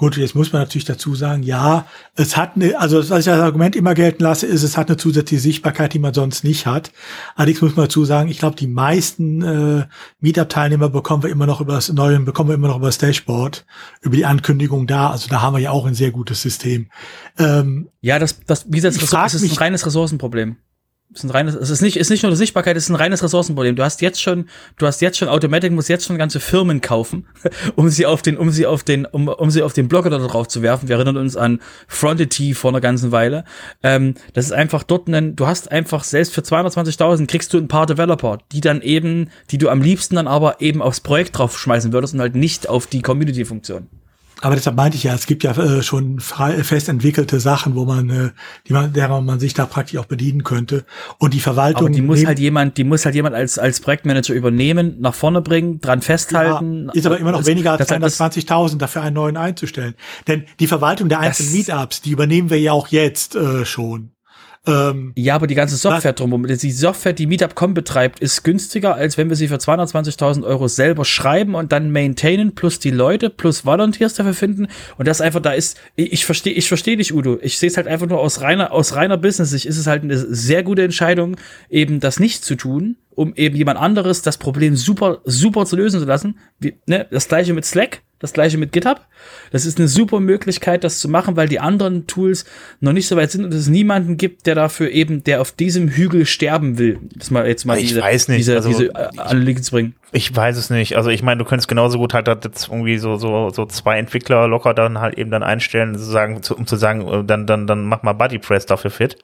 [0.00, 1.84] Gut, jetzt muss man natürlich dazu sagen, ja,
[2.14, 4.96] es hat eine, also was ich als Argument immer gelten lasse, ist, es hat eine
[4.96, 6.90] zusätzliche Sichtbarkeit, die man sonst nicht hat.
[7.36, 9.84] Allerdings muss man dazu sagen, ich glaube, die meisten äh,
[10.20, 13.66] Meetup-Teilnehmer bekommen wir immer noch über das neue, bekommen wir immer noch über das Dashboard,
[14.00, 15.10] über die Ankündigung da.
[15.10, 16.88] Also da haben wir ja auch ein sehr gutes System.
[17.38, 20.56] Ähm, ja, das, das, wie gesagt, das ist ein reines Ressourcenproblem.
[21.12, 22.94] Es ist, ein reines, es ist nicht, ist nicht nur die Sichtbarkeit, es ist ein
[22.94, 23.74] reines Ressourcenproblem.
[23.74, 24.46] Du hast jetzt schon,
[24.78, 27.26] du hast jetzt schon, Automatic muss jetzt schon ganze Firmen kaufen,
[27.74, 30.18] um sie auf den, um sie auf den, um, um sie auf den Blogger da
[30.18, 30.88] drauf zu werfen.
[30.88, 33.44] Wir erinnern uns an Frontity vor einer ganzen Weile.
[33.82, 37.66] Ähm, das ist einfach dort ein, du hast einfach selbst für 220.000 kriegst du ein
[37.66, 41.92] paar Developer, die dann eben, die du am liebsten dann aber eben aufs Projekt draufschmeißen
[41.92, 43.88] würdest und halt nicht auf die Community-Funktion.
[44.42, 47.84] Aber deshalb meinte ich ja, es gibt ja äh, schon frei, fest entwickelte Sachen, wo
[47.84, 48.30] man, äh,
[48.66, 50.84] die man, derer man sich da praktisch auch bedienen könnte.
[51.18, 51.86] Und die Verwaltung.
[51.86, 55.42] Aber die muss halt jemand, die muss halt jemand als als Projektmanager übernehmen, nach vorne
[55.42, 56.86] bringen, dran festhalten.
[56.86, 59.94] Ja, ist aber immer noch das, weniger als 220.000 dafür einen neuen einzustellen.
[60.26, 64.12] Denn die Verwaltung der einzelnen Meetups, die übernehmen wir ja auch jetzt äh, schon.
[64.66, 69.16] Ähm, ja, aber die ganze Software drumherum, die Software, die Meetup.com betreibt, ist günstiger, als
[69.16, 73.64] wenn wir sie für 220.000 Euro selber schreiben und dann maintainen, plus die Leute, plus
[73.64, 74.68] Volunteers dafür finden.
[74.98, 77.38] Und das einfach, da ist, ich, ich verstehe ich verstehe dich, Udo.
[77.40, 79.54] Ich sehe es halt einfach nur aus reiner, aus reiner Business.
[79.54, 81.36] Ich ist es halt eine sehr gute Entscheidung,
[81.70, 86.00] eben das nicht zu tun, um eben jemand anderes das Problem super, super zu lösen
[86.00, 86.38] zu lassen.
[86.58, 87.06] Wie, ne?
[87.10, 89.00] Das gleiche mit Slack das gleiche mit GitHub.
[89.50, 92.44] Das ist eine super Möglichkeit, das zu machen, weil die anderen Tools
[92.80, 95.88] noch nicht so weit sind und es niemanden gibt, der dafür eben, der auf diesem
[95.88, 97.00] Hügel sterben will.
[97.16, 98.40] Das mal jetzt mal ich diese, weiß nicht.
[98.40, 99.94] diese, also, diese Analyse zu bringen.
[100.12, 100.96] Ich weiß es nicht.
[100.96, 104.46] Also ich meine, du könntest genauso gut halt jetzt irgendwie so, so, so zwei Entwickler
[104.48, 108.02] locker dann halt eben dann einstellen, sozusagen, um zu sagen, äh, dann, dann, dann mach
[108.02, 109.16] mal BuddyPress dafür fit.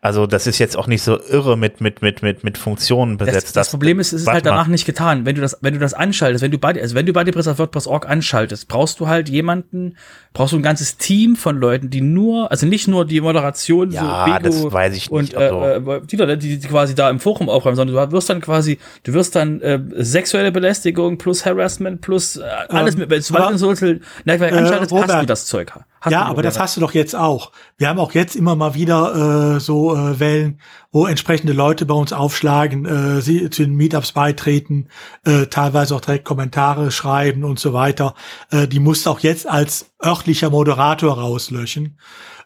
[0.00, 3.48] Also das ist jetzt auch nicht so irre mit mit mit mit mit Funktionen besetzt.
[3.48, 4.72] Das, das Problem ist, es ist halt danach mal.
[4.72, 5.26] nicht getan.
[5.26, 7.58] Wenn du das wenn du das anschaltest, wenn du Buddy, also wenn du BuddyPress auf
[7.58, 9.96] WordPress.org anschaltest, brauchst du halt jemanden,
[10.32, 14.26] brauchst du ein ganzes Team von Leuten, die nur, also nicht nur die Moderation ja,
[14.26, 15.62] so Bego das weiß ich nicht, und also.
[15.62, 19.12] äh, die, die, die quasi da im Forum aufräumen, sondern du wirst dann quasi, du
[19.14, 24.00] wirst dann äh, sexuelle Belästigung plus Harassment plus äh, alles ähm, mit, sobald du Social
[24.24, 25.72] Netzwerk äh, anschaltest, Robert, hast du das Zeug.
[26.08, 27.52] Ja, aber das hast du doch jetzt auch.
[27.76, 30.60] Wir haben auch jetzt immer mal wieder äh, so äh, Wellen,
[30.92, 34.88] wo entsprechende Leute bei uns aufschlagen, äh, sie zu den Meetups beitreten,
[35.24, 38.14] äh, teilweise auch direkt Kommentare schreiben und so weiter.
[38.50, 41.98] Äh, die musst du auch jetzt als örtlicher Moderator rauslöschen.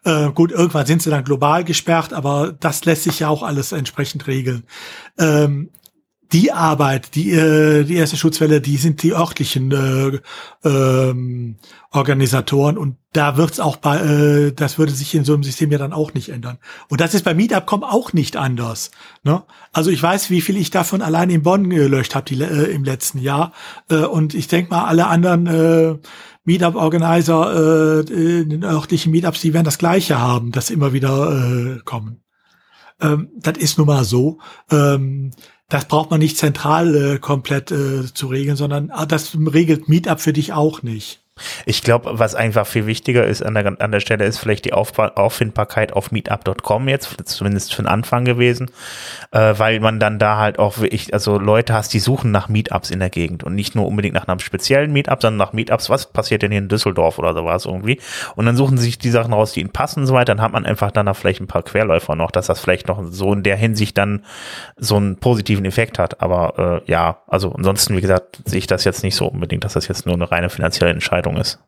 [0.04, 3.72] Äh, gut, irgendwann sind sie dann global gesperrt, aber das lässt sich ja auch alles
[3.72, 4.64] entsprechend regeln.
[5.18, 5.70] Ähm,
[6.33, 10.20] die Arbeit, die, äh, die erste Schutzwelle, die sind die örtlichen äh,
[10.68, 11.57] ähm,
[11.91, 15.78] Organisatoren und da wird's auch bei, äh, das würde sich in so einem System ja
[15.78, 16.59] dann auch nicht ändern.
[16.89, 18.93] Und das ist bei Meetup.com auch nicht anders.
[19.24, 19.43] Ne?
[19.72, 23.18] Also ich weiß, wie viel ich davon allein in Bonn gelöscht habe äh, im letzten
[23.18, 23.53] Jahr
[23.91, 25.99] äh, und ich denke mal, alle anderen äh,
[26.45, 31.81] Meetup-Organizer äh, in den örtlichen Meetups, die werden das Gleiche haben, dass immer wieder äh,
[31.85, 32.22] kommen.
[33.01, 34.39] Ähm, das ist nun mal so.
[34.70, 35.33] Ähm,
[35.71, 40.21] das braucht man nicht zentral äh, komplett äh, zu regeln, sondern ah, das regelt Meetup
[40.21, 41.21] für dich auch nicht.
[41.66, 44.72] Ich glaube, was einfach viel wichtiger ist an der, an der Stelle, ist vielleicht die
[44.72, 48.70] Auf Auffindbarkeit auf meetup.com jetzt, zumindest für den Anfang gewesen,
[49.30, 52.91] äh, weil man dann da halt auch wirklich, also Leute hast, die suchen nach Meetups
[52.91, 56.07] in der Gegend und nicht nur unbedingt nach einem speziellen Meetup, sondern nach Meetups, was
[56.07, 58.01] passiert denn hier in Düsseldorf oder sowas irgendwie.
[58.36, 60.34] Und dann suchen sie sich die Sachen raus, die ihnen passen und so weiter.
[60.34, 63.03] Dann hat man einfach dann da vielleicht ein paar Querläufer noch, dass das vielleicht noch
[63.11, 64.24] so in der Hinsicht dann
[64.76, 66.20] so einen positiven Effekt hat.
[66.20, 69.74] Aber äh, ja, also ansonsten, wie gesagt, sehe ich das jetzt nicht so unbedingt, dass
[69.74, 71.59] das jetzt nur eine reine finanzielle Entscheidung ist.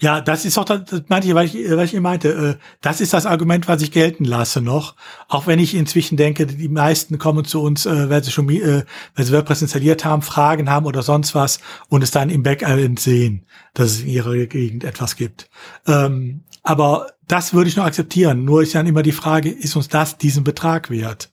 [0.00, 3.12] Ja, das ist doch, das, meinte ich, weil ich, weil ich meinte, äh, das ist
[3.12, 4.96] das Argument, was ich gelten lasse noch.
[5.28, 8.84] Auch wenn ich inzwischen denke, die meisten kommen zu uns, äh, wenn sie schon, äh,
[9.14, 13.00] wenn sie WordPress installiert haben, Fragen haben oder sonst was und es dann im Backend
[13.00, 15.48] sehen, dass es in ihrer Gegend etwas gibt.
[15.86, 18.44] Ähm, aber das würde ich noch akzeptieren.
[18.44, 21.32] Nur ist dann immer die Frage, ist uns das diesen Betrag wert?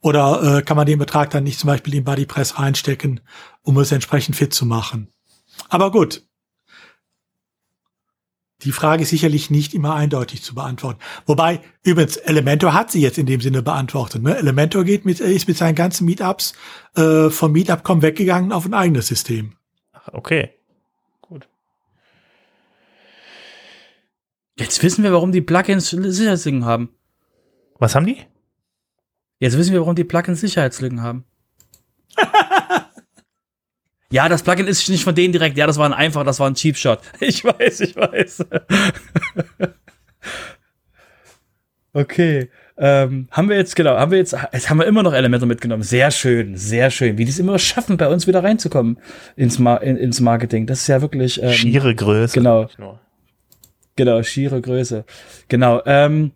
[0.00, 3.20] Oder äh, kann man den Betrag dann nicht zum Beispiel in BuddyPress reinstecken,
[3.62, 5.13] um es entsprechend fit zu machen?
[5.68, 6.22] Aber gut,
[8.64, 10.98] die Frage ist sicherlich nicht immer eindeutig zu beantworten.
[11.26, 14.22] Wobei, übrigens, Elementor hat sie jetzt in dem Sinne beantwortet.
[14.22, 14.36] Ne?
[14.36, 16.54] Elementor geht mit, ist mit seinen ganzen Meetups
[16.96, 19.56] äh, von Meetup.com weggegangen auf ein eigenes System.
[20.12, 20.50] Okay,
[21.20, 21.46] gut.
[24.58, 26.88] Jetzt wissen wir, warum die Plugins Sicherheitslücken haben.
[27.78, 28.18] Was haben die?
[29.40, 31.24] Jetzt wissen wir, warum die Plugins Sicherheitslücken haben.
[34.14, 35.58] Ja, das Plugin ist nicht von denen direkt.
[35.58, 37.00] Ja, das war ein einfacher, das war ein Cheap Shot.
[37.18, 38.46] Ich weiß, ich weiß.
[41.92, 42.48] okay.
[42.78, 45.82] ähm, haben wir jetzt, genau, haben wir jetzt, jetzt haben wir immer noch Elemente mitgenommen.
[45.82, 47.18] Sehr schön, sehr schön.
[47.18, 48.98] Wie die es immer schaffen, bei uns wieder reinzukommen
[49.34, 50.68] ins, Ma in, ins Marketing.
[50.68, 51.42] Das ist ja wirklich.
[51.42, 52.34] Ähm, Schiere Größe.
[52.34, 52.68] Genau.
[53.96, 55.04] Genau, schiere Größe.
[55.48, 55.82] Genau.
[55.86, 56.30] Ähm,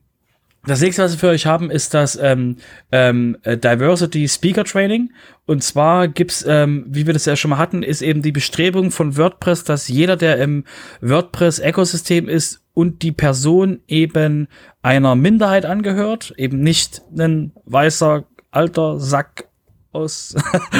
[0.67, 2.57] das nächste, was wir für euch haben, ist das ähm,
[2.93, 5.13] ähm, äh, Diversity Speaker Training.
[5.47, 8.91] Und zwar gibt's, ähm, wie wir das ja schon mal hatten, ist eben die Bestrebung
[8.91, 10.65] von WordPress, dass jeder, der im
[11.01, 14.49] WordPress-Ökosystem ist und die Person eben
[14.83, 19.48] einer Minderheit angehört, eben nicht ein weißer alter Sack
[19.93, 20.35] aus,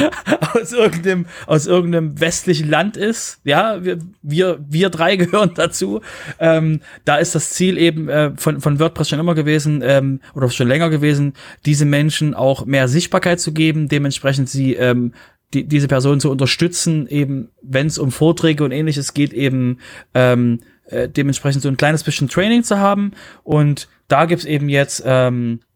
[0.53, 3.39] aus irgendeinem, aus irgendeinem westlichen Land ist.
[3.43, 6.01] Ja, wir, wir, wir drei gehören dazu.
[6.39, 10.49] Ähm, da ist das Ziel eben äh, von, von WordPress schon immer gewesen, ähm, oder
[10.49, 11.33] schon länger gewesen,
[11.65, 15.13] diese Menschen auch mehr Sichtbarkeit zu geben, dementsprechend sie, ähm,
[15.53, 19.79] die, diese Person zu unterstützen, eben, wenn es um Vorträge und ähnliches geht, eben,
[20.13, 23.11] ähm, äh, dementsprechend so ein kleines bisschen Training zu haben.
[23.43, 25.68] Und da gibt's eben jetzt, ähm, äh,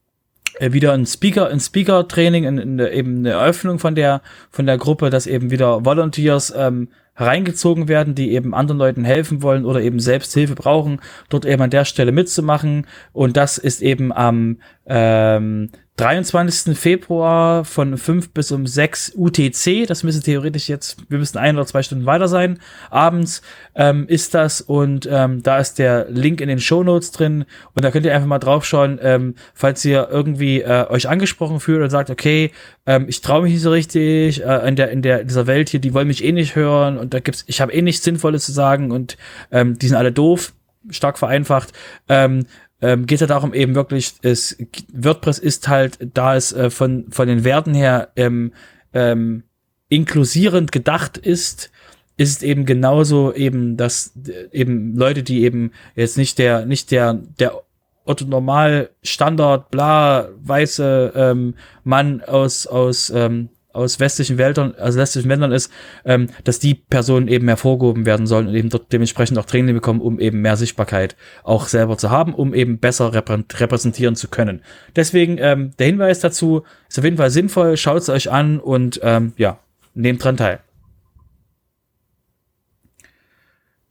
[0.60, 5.10] wieder ein Speaker, ein Speaker-Training, in, in, eben eine Eröffnung von der, von der Gruppe,
[5.10, 9.99] dass eben wieder Volunteers ähm, hereingezogen werden, die eben anderen Leuten helfen wollen oder eben
[9.99, 10.99] selbst Hilfe brauchen,
[11.30, 12.88] dort eben an der Stelle mitzumachen.
[13.12, 16.76] Und das ist eben am ähm, 23.
[16.76, 21.68] Februar von 5 bis um 6 UTC, das müsste theoretisch jetzt, wir müssen ein oder
[21.68, 23.44] zwei Stunden weiter sein, abends
[23.76, 27.46] ähm, ist das und ähm, da ist der Link in den Show Notes drin.
[27.76, 31.84] Und da könnt ihr einfach mal draufschauen, ähm, falls ihr irgendwie äh, euch angesprochen fühlt
[31.84, 32.52] und sagt, okay,
[32.88, 35.80] ähm, ich traue mich nicht so richtig äh, in der in der dieser Welt hier,
[35.80, 38.52] die wollen mich eh nicht hören und da gibt's, ich habe eh nichts Sinnvolles zu
[38.52, 39.16] sagen und
[39.52, 40.54] ähm, die sind alle doof,
[40.89, 41.72] stark vereinfacht,
[42.10, 42.46] ähm,
[42.84, 44.58] ähm, geht ja darum eben wirklich, es,
[44.92, 48.52] WordPress ist halt, da es äh, von, von den Werten her ähm,
[48.94, 49.44] ähm,
[49.88, 51.72] inklusierend gedacht ist,
[52.18, 57.14] ist eben genauso eben, dass äh, eben Leute, die eben jetzt nicht der, nicht der,
[57.40, 57.62] der
[58.04, 61.56] Otto Normal Standard, bla, weiße ähm,
[61.86, 65.72] Mann aus, aus ähm, aus westlichen Wäldern, also westlichen Ländern ist,
[66.06, 70.00] ähm, dass die Personen eben hervorgehoben werden sollen und eben dort dementsprechend auch Training bekommen,
[70.02, 74.62] um eben mehr Sichtbarkeit auch selber zu haben, um eben besser repräsentieren zu können.
[74.96, 79.00] Deswegen ähm, der Hinweis dazu ist auf jeden Fall sinnvoll, schaut es euch an und
[79.04, 79.60] ähm, ja,
[79.94, 80.60] nehmt dran teil.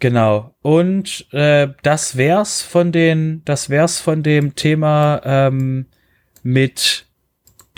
[0.02, 0.52] Genau.
[0.62, 5.86] Und äh, das wär's von den, das wär's von dem Thema ähm,
[6.42, 7.06] mit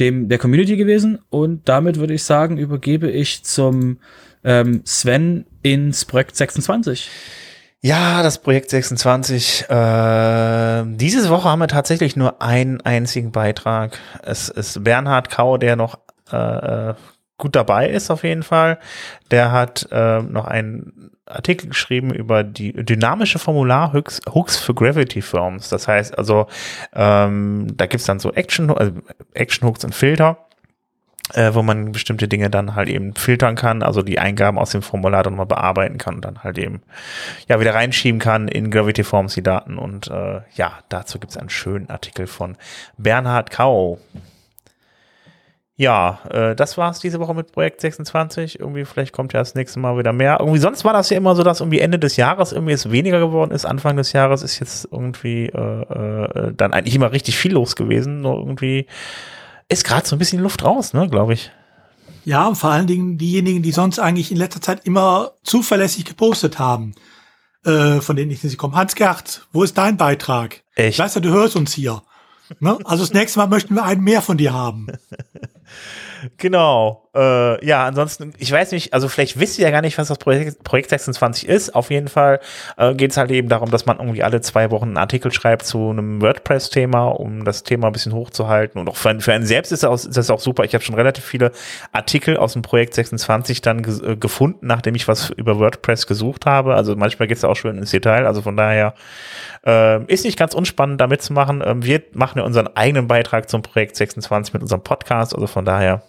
[0.01, 3.99] dem der Community gewesen und damit würde ich sagen, übergebe ich zum
[4.43, 7.11] ähm, Sven ins Projekt 26.
[7.81, 9.69] Ja, das Projekt 26.
[9.69, 13.99] Äh, diese Woche haben wir tatsächlich nur einen einzigen Beitrag.
[14.23, 15.99] Es ist Bernhard Kau, der noch
[16.33, 16.95] äh, äh
[17.37, 18.79] gut dabei ist auf jeden Fall.
[19.31, 25.69] Der hat äh, noch einen Artikel geschrieben über die dynamische Formular-Hooks Hooks für Gravity Firms.
[25.69, 26.47] Das heißt also,
[26.95, 28.93] ähm, da gibt's dann so Action, also
[29.33, 30.39] Action und Filter.
[31.33, 34.83] Äh, wo man bestimmte Dinge dann halt eben filtern kann, also die Eingaben aus dem
[34.83, 36.83] Formular dann mal bearbeiten kann und dann halt eben
[37.49, 41.49] ja wieder reinschieben kann in Gravity Forms die Daten und äh, ja, dazu gibt's einen
[41.49, 42.59] schönen Artikel von
[42.99, 43.99] Bernhard Kau.
[45.77, 48.61] Ja, äh, das war's diese Woche mit Projekt 26.
[48.61, 50.37] Irgendwie, vielleicht kommt ja das nächste Mal wieder mehr.
[50.39, 53.19] Irgendwie, sonst war das ja immer so, dass irgendwie Ende des Jahres irgendwie es weniger
[53.19, 53.65] geworden ist.
[53.65, 58.21] Anfang des Jahres ist jetzt irgendwie äh, äh, dann eigentlich immer richtig viel los gewesen.
[58.21, 58.87] Nur irgendwie
[59.69, 61.51] ist gerade so ein bisschen Luft raus, ne, glaube ich.
[62.25, 66.61] Ja, und vor allen Dingen diejenigen, die sonst eigentlich in letzter Zeit immer zuverlässig gepostet
[66.61, 66.95] haben,
[67.65, 68.77] äh, von denen ich nicht komme.
[68.77, 70.63] Hans Gerd, wo ist dein Beitrag?
[70.77, 70.91] Echt?
[70.91, 72.03] Ich weiß ja, du hörst uns hier.
[72.61, 72.79] Ne?
[72.85, 74.87] Also das nächste Mal möchten wir einen mehr von dir haben.
[76.39, 77.04] Genau.
[77.15, 80.19] Äh, ja, ansonsten, ich weiß nicht, also vielleicht wisst ihr ja gar nicht, was das
[80.19, 81.75] Projekt, Projekt 26 ist.
[81.75, 82.41] Auf jeden Fall
[82.77, 85.65] äh, geht es halt eben darum, dass man irgendwie alle zwei Wochen einen Artikel schreibt
[85.65, 88.81] zu einem WordPress-Thema, um das Thema ein bisschen hochzuhalten.
[88.81, 90.65] Und auch für, für einen selbst ist das, ist das auch super.
[90.65, 91.53] Ich habe schon relativ viele
[91.93, 96.47] Artikel aus dem Projekt 26 dann ge äh, gefunden, nachdem ich was über WordPress gesucht
[96.47, 96.75] habe.
[96.75, 98.27] Also manchmal geht es auch schon ins Detail.
[98.27, 98.95] Also von daher
[99.65, 101.63] äh, ist nicht ganz unspannend, da mitzumachen.
[101.65, 105.33] Ähm, wir machen ja unseren eigenen Beitrag zum Projekt 26 mit unserem Podcast.
[105.33, 106.03] Also von daher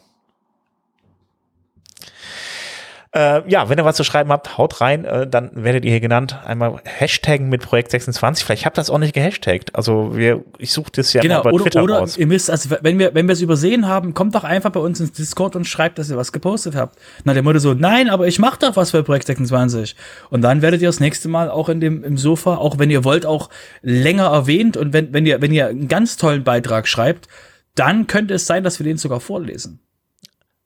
[3.16, 6.02] Äh, ja, wenn ihr was zu schreiben habt, haut rein, äh, dann werdet ihr hier
[6.02, 6.38] genannt.
[6.44, 8.44] Einmal Hashtaggen mit Projekt 26.
[8.44, 9.74] Vielleicht habt ihr das auch nicht gehashtagt.
[9.74, 12.18] Also wir, ich suche das ja genau, bei oder, Twitter oder raus.
[12.18, 15.00] Ihr müsst, also wenn wir, wenn wir es übersehen haben, kommt doch einfach bei uns
[15.00, 17.00] ins Discord und schreibt, dass ihr was gepostet habt.
[17.24, 19.96] Na, der Mutter so, nein, aber ich mach doch was für Projekt 26.
[20.30, 23.06] Und dann werdet ihr das nächste Mal auch in dem, im Sofa, auch wenn ihr
[23.06, 23.50] wollt, auch
[23.82, 24.76] länger erwähnt.
[24.76, 27.30] Und wenn, wenn ihr, wenn ihr einen ganz tollen Beitrag schreibt,
[27.76, 29.80] dann könnte es sein, dass wir den sogar vorlesen.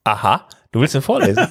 [0.04, 1.48] Aha, Du willst ihn vorlesen?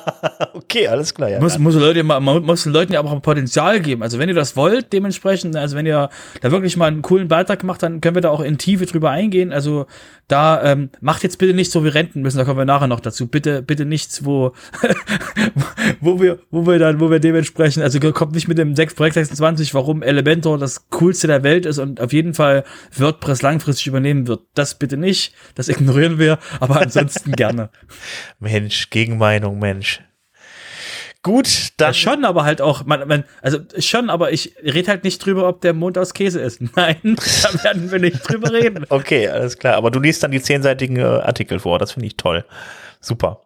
[0.54, 1.28] okay, alles klar.
[1.28, 4.02] Ja, muss, muss, Leute, man muss den Leuten ja auch ein Potenzial geben.
[4.02, 6.10] Also wenn ihr das wollt, dementsprechend, also wenn ihr
[6.40, 9.10] da wirklich mal einen coolen Beitrag macht, dann können wir da auch in Tiefe drüber
[9.10, 9.52] eingehen.
[9.52, 9.86] Also
[10.26, 12.98] da ähm, macht jetzt bitte nicht so wie Renten müssen, da kommen wir nachher noch
[12.98, 13.28] dazu.
[13.28, 14.52] Bitte, bitte nichts, wo,
[16.00, 19.14] wo wir, wo wir dann, wo wir dementsprechend, also kommt nicht mit dem 6 Projekt
[19.14, 22.64] 26, warum Elementor das coolste der Welt ist und auf jeden Fall
[22.96, 24.40] WordPress langfristig übernehmen wird.
[24.54, 27.70] Das bitte nicht, das ignorieren wir, aber ansonsten gerne.
[28.56, 30.00] Mensch, Gegenmeinung, Mensch.
[31.22, 31.88] Gut, dann.
[31.88, 35.46] Ja, schon, aber halt auch, man, man, also schon, aber ich rede halt nicht drüber,
[35.46, 36.62] ob der Mond aus Käse ist.
[36.76, 38.86] Nein, da werden wir nicht drüber reden.
[38.88, 39.74] okay, alles klar.
[39.74, 41.78] Aber du liest dann die zehnseitigen äh, Artikel vor.
[41.78, 42.46] Das finde ich toll.
[43.00, 43.42] Super.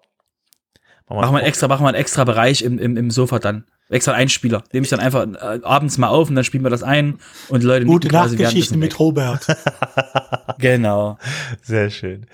[1.09, 3.65] Machen wir, machen wir extra, machen wir einen extra Bereich im, im, im Sofa dann.
[3.91, 4.63] Extra Einspieler.
[4.73, 7.19] Nehme ich dann einfach äh, abends mal auf und dann spielen wir das ein
[7.49, 9.47] und die Leute Gute Nachtgeschichten mit Robert.
[10.59, 11.19] genau.
[11.63, 12.27] Sehr schön.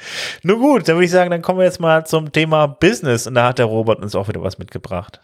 [0.43, 3.35] Nun gut, dann würde ich sagen, dann kommen wir jetzt mal zum Thema Business und
[3.35, 5.21] da hat der Robert uns auch wieder was mitgebracht.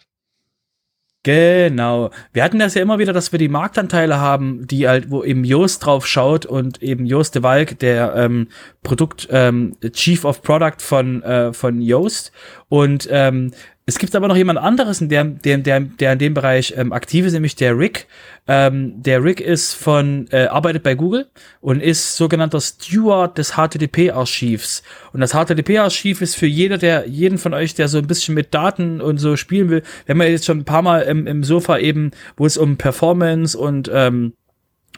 [1.25, 2.11] Genau.
[2.33, 5.45] Wir hatten das ja immer wieder, dass wir die Marktanteile haben, die halt, wo eben
[5.45, 8.49] Joost drauf schaut und eben Joost de Walk, der ähm,
[8.83, 12.33] Produkt ähm, Chief of Product von äh, von Joost
[12.69, 13.53] und ähm,
[13.85, 17.27] es gibt aber noch jemand anderes, der, der, der, der in dem Bereich ähm, aktiv
[17.27, 18.07] ist, nämlich der Rick.
[18.47, 21.27] Ähm, der Rick ist von, äh, arbeitet bei Google
[21.61, 24.85] und ist sogenannter Steward des HTTP-Archivs.
[25.13, 28.55] Und das HTTP-Archiv ist für jeder, der, jeden von euch, der so ein bisschen mit
[28.55, 31.79] Daten und so spielen will, wenn man jetzt schon ein paar Mal im, im Sofa
[31.79, 34.33] eben, wo es um Performance und ähm,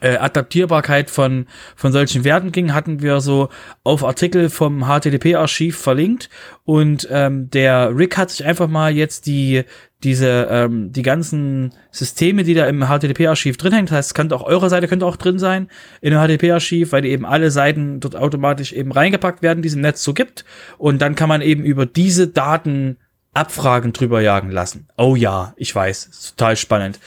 [0.05, 3.49] äh, Adaptierbarkeit von, von solchen Werten ging, hatten wir so
[3.85, 6.29] auf Artikel vom HTTP-Archiv verlinkt
[6.65, 9.65] und ähm, der Rick hat sich einfach mal jetzt die
[10.03, 14.43] diese ähm, die ganzen Systeme, die da im HTTP-Archiv drin hängen, das heißt, könnte auch
[14.43, 15.69] eure Seite könnte auch drin sein
[16.03, 19.75] in dem HTTP-Archiv, weil die eben alle Seiten dort automatisch eben reingepackt werden, die es
[19.75, 20.45] im Netz so gibt
[20.77, 22.99] und dann kann man eben über diese Daten
[23.33, 24.87] Abfragen drüber jagen lassen.
[24.99, 27.01] Oh ja, ich weiß, total spannend.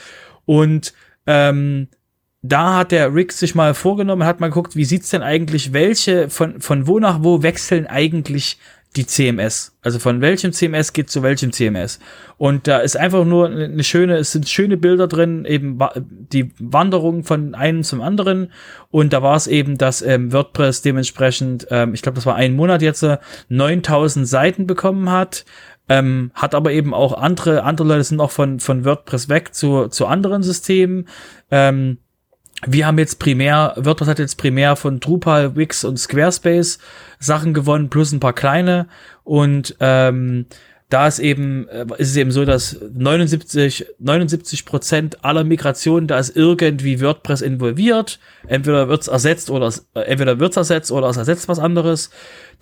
[0.44, 0.92] Und
[1.26, 1.88] ähm,
[2.42, 6.30] da hat der Rick sich mal vorgenommen, hat mal geguckt, wie sieht's denn eigentlich, welche,
[6.30, 8.58] von, von wo nach wo wechseln eigentlich
[8.96, 9.76] die CMS?
[9.82, 11.98] Also von welchem CMS geht zu welchem CMS?
[12.36, 17.24] Und da ist einfach nur eine schöne, es sind schöne Bilder drin, eben die Wanderung
[17.24, 18.52] von einem zum anderen.
[18.90, 22.56] Und da war es eben, dass ähm, WordPress dementsprechend, ähm, ich glaube, das war ein
[22.56, 23.04] Monat jetzt,
[23.48, 25.44] 9000 äh, Seiten bekommen hat.
[25.90, 29.88] Ähm, hat aber eben auch andere, andere Leute sind auch von, von WordPress weg zu,
[29.88, 31.08] zu anderen Systemen.
[31.50, 31.98] Ähm,
[32.66, 36.78] wir haben jetzt primär, WordPress hat jetzt primär von Drupal, Wix und Squarespace
[37.20, 38.88] Sachen gewonnen, plus ein paar kleine.
[39.24, 40.46] Und ähm,
[40.88, 46.18] da ist eben, äh, ist es eben so, dass 79, 79 Prozent aller Migrationen, da
[46.18, 48.18] ist irgendwie WordPress involviert.
[48.46, 52.10] Entweder wird's ersetzt oder, äh, entweder wird's ersetzt oder es ersetzt was anderes.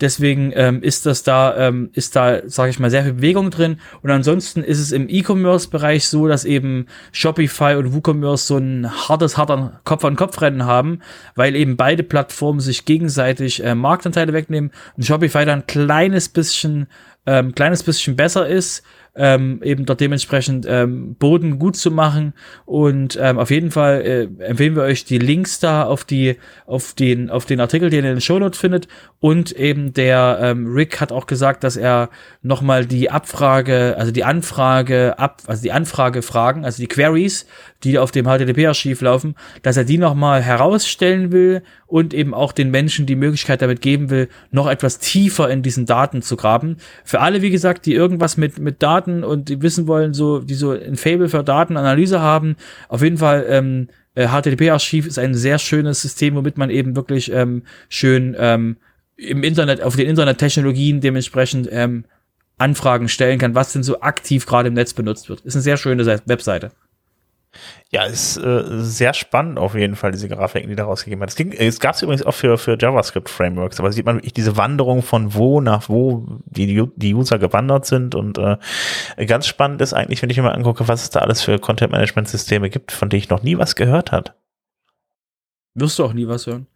[0.00, 3.78] Deswegen ähm, ist das da, ähm, ist da, sage ich mal, sehr viel Bewegung drin.
[4.02, 9.38] Und ansonsten ist es im E-Commerce-Bereich so, dass eben Shopify und WooCommerce so ein hartes,
[9.38, 11.00] harter Kopf-an-Kopf-Rennen haben,
[11.36, 16.88] weil eben beide Plattformen sich gegenseitig äh, Marktanteile wegnehmen und Shopify dann ein kleines bisschen,
[17.26, 18.82] ähm, kleines bisschen besser ist
[19.16, 22.34] ähm, eben dort dementsprechend ähm, Boden gut zu machen.
[22.64, 26.36] Und ähm, auf jeden Fall äh, empfehlen wir euch die Links da auf die,
[26.66, 28.88] auf den, auf den Artikel, den ihr in den Shownotes findet.
[29.20, 32.10] Und eben der ähm, Rick hat auch gesagt, dass er
[32.42, 37.46] nochmal die Abfrage, also die Anfrage ab, also die Anfragefragen, also die Queries,
[37.82, 42.70] die auf dem HTTP-Archiv laufen, dass er die nochmal herausstellen will und eben auch den
[42.70, 46.78] Menschen die Möglichkeit damit geben will, noch etwas tiefer in diesen Daten zu graben.
[47.04, 50.54] Für alle, wie gesagt, die irgendwas mit, mit Daten und die wissen wollen, so, die
[50.54, 52.56] so ein Fable für Datenanalyse haben,
[52.88, 57.30] auf jeden Fall, ähm, HTTP-Archiv äh, ist ein sehr schönes System, womit man eben wirklich
[57.32, 58.76] ähm, schön ähm,
[59.16, 62.04] im Internet, auf den Internettechnologien dementsprechend ähm,
[62.58, 65.42] Anfragen stellen kann, was denn so aktiv gerade im Netz benutzt wird.
[65.42, 66.70] Ist eine sehr schöne Webseite.
[67.90, 71.38] Ja, ist äh, sehr spannend auf jeden Fall, diese Grafiken, die da rausgegeben hat.
[71.38, 75.34] Es, gab es übrigens auch für, für JavaScript-Frameworks, aber sieht man wirklich diese Wanderung von
[75.34, 78.56] wo nach wo die, die User gewandert sind und äh,
[79.26, 82.70] ganz spannend ist eigentlich, wenn ich mir mal angucke, was es da alles für Content-Management-Systeme
[82.70, 84.34] gibt, von denen ich noch nie was gehört hat.
[85.74, 86.66] Wirst du auch nie was hören.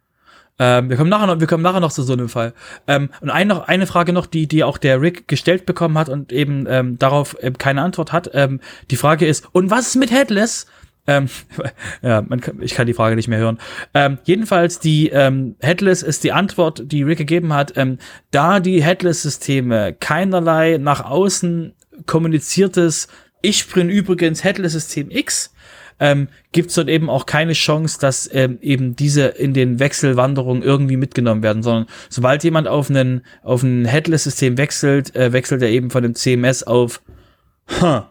[0.61, 2.53] Ähm, wir kommen nachher noch, wir kommen nachher noch zu so einem Fall.
[2.85, 6.07] Ähm, und ein, noch, eine Frage noch, die, die auch der Rick gestellt bekommen hat
[6.07, 8.29] und eben ähm, darauf eben keine Antwort hat.
[8.33, 8.59] Ähm,
[8.91, 10.67] die Frage ist, und was ist mit Headless?
[11.07, 11.29] Ähm,
[12.03, 13.57] ja, man kann, ich kann die Frage nicht mehr hören.
[13.95, 17.75] Ähm, jedenfalls, die ähm, Headless ist die Antwort, die Rick gegeben hat.
[17.75, 17.97] Ähm,
[18.29, 21.73] da die Headless-Systeme keinerlei nach außen
[22.05, 23.07] kommuniziertes,
[23.41, 25.55] ich bin übrigens Headless-System X,
[26.01, 30.63] ähm, gibt es dort eben auch keine Chance, dass ähm, eben diese in den Wechselwanderungen
[30.63, 35.69] irgendwie mitgenommen werden, sondern sobald jemand auf einen auf ein Headless-System wechselt, äh, wechselt er
[35.69, 37.03] eben von dem CMS auf
[37.79, 38.01] huh,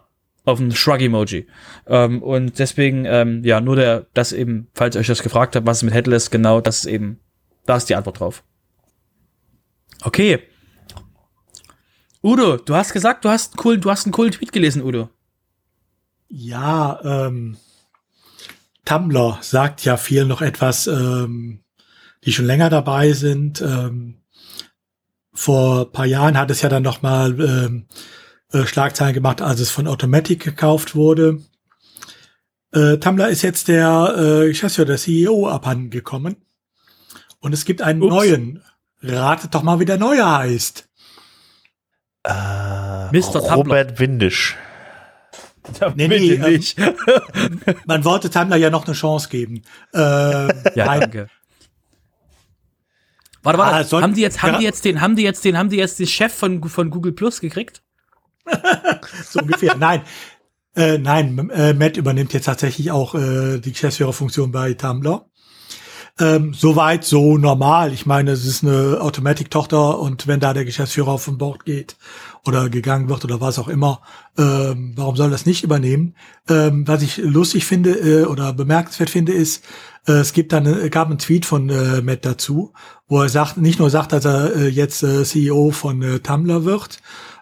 [0.45, 1.47] auf ein Shrug-Emoji.
[1.85, 5.67] Ähm, und deswegen, ähm, ja, nur der, das eben, falls ihr euch das gefragt habt,
[5.67, 7.19] was ist mit Headless, genau, das ist eben,
[7.65, 8.43] da ist die Antwort drauf.
[10.03, 10.39] Okay.
[12.23, 15.09] Udo, du hast gesagt, du hast einen coolen, du hast einen coolen Tweet gelesen, Udo.
[16.29, 17.57] Ja, ähm,
[18.85, 21.63] Tumblr sagt ja viel noch etwas, ähm,
[22.23, 23.61] die schon länger dabei sind.
[23.61, 24.21] Ähm,
[25.33, 27.87] vor paar Jahren hat es ja dann noch mal ähm,
[28.51, 31.41] äh, Schlagzeilen gemacht, als es von Automatic gekauft wurde.
[32.73, 36.37] Äh, Tumblr ist jetzt der äh, Geschäftsführer, der CEO abhanden gekommen.
[37.39, 38.13] Und es gibt einen Ups.
[38.13, 38.63] neuen.
[39.01, 40.87] Ratet doch mal, wie der neue heißt.
[42.23, 43.39] Äh, Mr.
[43.39, 43.99] Robert Tumblr.
[43.99, 44.57] Windisch.
[45.95, 49.61] nee, nee, ähm, man wollte Tumblr ja noch eine Chance geben.
[49.93, 51.27] Äh, ja, danke.
[53.43, 53.97] Warte, warte.
[53.97, 54.59] Ah, haben die jetzt, haben ja.
[54.59, 57.11] die jetzt den, haben die jetzt den, haben die jetzt den Chef von, von Google
[57.11, 57.81] Plus gekriegt?
[59.25, 59.75] so ungefähr.
[59.75, 60.01] Nein.
[60.75, 65.25] Äh, nein, äh, Matt übernimmt jetzt tatsächlich auch äh, die Geschäftsführerfunktion bei Tumblr.
[66.19, 67.93] Ähm, Soweit so normal.
[67.93, 71.97] Ich meine, es ist eine Automatic-Tochter und wenn da der Geschäftsführer auf den Bord geht
[72.45, 74.01] oder gegangen wird oder was auch immer,
[74.37, 76.15] ähm, warum soll das nicht übernehmen?
[76.49, 79.63] Ähm, was ich lustig finde äh, oder bemerkenswert finde, ist,
[80.07, 82.73] äh, es gibt dann gab einen Tweet von äh, Matt dazu,
[83.07, 86.65] wo er sagt, nicht nur sagt, dass er äh, jetzt äh, CEO von äh, Tumblr
[86.65, 86.99] wird,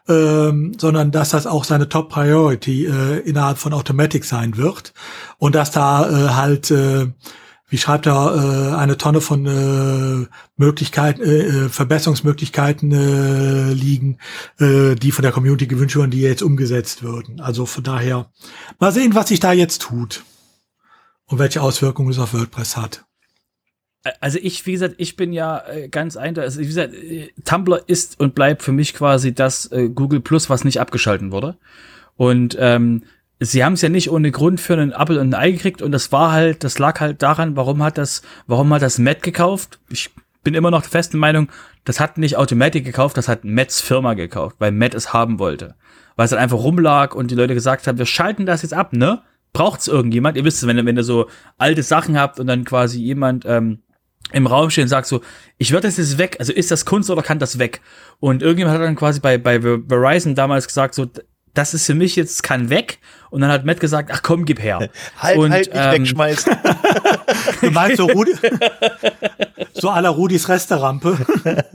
[0.09, 4.93] ähm, sondern dass das auch seine Top Priority äh, innerhalb von Automatic sein wird
[5.37, 7.07] und dass da äh, halt äh,
[7.69, 14.17] wie schreibt er, äh, eine Tonne von äh, Möglichkeiten, äh, äh, Verbesserungsmöglichkeiten äh, liegen,
[14.59, 17.39] äh, die von der Community gewünscht wurden, die jetzt umgesetzt würden.
[17.39, 18.31] Also von daher
[18.79, 20.23] mal sehen, was sich da jetzt tut
[21.25, 23.05] und welche Auswirkungen es auf WordPress hat.
[24.21, 27.83] Also ich, wie gesagt, ich bin ja äh, ganz eindeutig, also wie gesagt, äh, Tumblr
[27.87, 31.57] ist und bleibt für mich quasi das äh, Google Plus, was nicht abgeschalten wurde.
[32.15, 33.03] Und ähm,
[33.39, 35.91] sie haben es ja nicht ohne Grund für einen Apple und ein Ei gekriegt und
[35.91, 39.79] das war halt, das lag halt daran, warum hat das, warum hat das Matt gekauft?
[39.89, 40.11] Ich
[40.43, 41.49] bin immer noch der festen Meinung,
[41.85, 45.75] das hat nicht Automatic gekauft, das hat Matts Firma gekauft, weil Matt es haben wollte.
[46.15, 48.93] Weil es halt einfach rumlag und die Leute gesagt haben, wir schalten das jetzt ab,
[48.93, 49.21] ne?
[49.53, 50.37] Braucht's irgendjemand?
[50.37, 51.27] Ihr wisst es, wenn, wenn ihr so
[51.57, 53.79] alte Sachen habt und dann quasi jemand ähm,
[54.31, 55.21] im Raum stehen und sagt so,
[55.57, 57.81] ich würde das jetzt weg, also ist das Kunst oder kann das weg?
[58.19, 61.07] Und irgendjemand hat dann quasi bei, bei Verizon damals gesagt so,
[61.53, 62.99] das ist für mich jetzt kann weg.
[63.29, 64.89] Und dann hat Matt gesagt, ach komm, gib her.
[65.17, 66.57] halt, und, halt, nicht ähm, wegschmeißen.
[67.61, 68.33] du meinst so Rudi,
[69.73, 71.17] so aller Rudis Resterampe.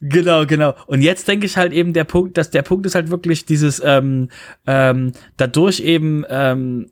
[0.00, 0.74] Genau, genau.
[0.86, 3.82] Und jetzt denke ich halt eben der Punkt, dass der Punkt ist halt wirklich dieses,
[3.82, 4.28] ähm,
[4.66, 6.90] ähm, dadurch eben ähm,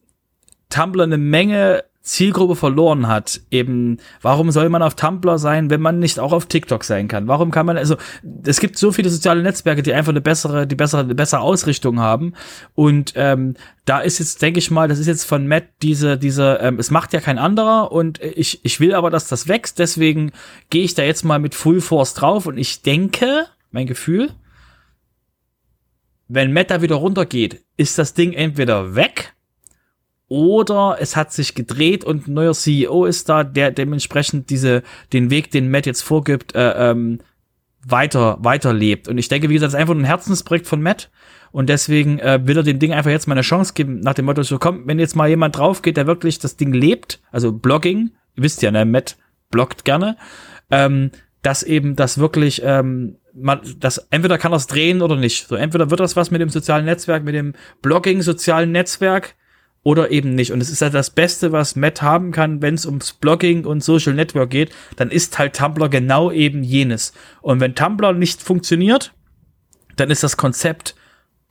[0.71, 3.41] Tumblr eine Menge Zielgruppe verloren hat.
[3.51, 7.27] Eben, warum soll man auf Tumblr sein, wenn man nicht auch auf TikTok sein kann?
[7.27, 7.97] Warum kann man, also,
[8.45, 11.99] es gibt so viele soziale Netzwerke, die einfach eine bessere, die bessere, eine bessere Ausrichtung
[11.99, 12.35] haben.
[12.77, 13.55] Und ähm,
[13.87, 16.93] da ist jetzt, denke ich mal, das ist jetzt von Matt diese, diese, ähm, es
[16.93, 20.31] macht ja kein anderer und ich, ich will aber, dass das wächst, deswegen
[20.71, 24.31] gehe ich da jetzt mal mit Full Force drauf und ich denke, mein Gefühl,
[26.29, 29.36] wenn Matt da wieder runtergeht, ist das Ding entweder weg
[30.29, 35.31] oder es hat sich gedreht und ein neuer CEO ist da, der dementsprechend diese, den
[35.31, 37.21] Weg, den Matt jetzt vorgibt, äh, ähm,
[37.87, 39.09] weiter, weiterlebt.
[39.09, 41.11] Und ich denke, wie gesagt, das ist einfach ein Herzensprojekt von Matt.
[41.53, 44.25] Und deswegen äh, will er dem Ding einfach jetzt mal eine Chance geben, nach dem
[44.25, 47.53] Motto, so komm, wenn jetzt mal jemand drauf geht, der wirklich das Ding lebt, also
[47.53, 49.17] Blogging, ihr wisst ja, ne, Matt
[49.51, 50.17] bloggt gerne,
[50.71, 51.13] ähm,
[51.43, 55.47] dass eben das wirklich, ähm, man, das entweder kann er es drehen oder nicht.
[55.47, 59.37] So, entweder wird das was mit dem sozialen Netzwerk, mit dem Blogging sozialen Netzwerk,
[59.87, 60.51] oder eben nicht.
[60.51, 63.85] Und es ist halt das Beste, was Matt haben kann, wenn es ums Blogging und
[63.85, 67.13] Social Network geht, dann ist halt Tumblr genau eben jenes.
[67.41, 69.15] Und wenn Tumblr nicht funktioniert,
[69.95, 70.97] dann ist das Konzept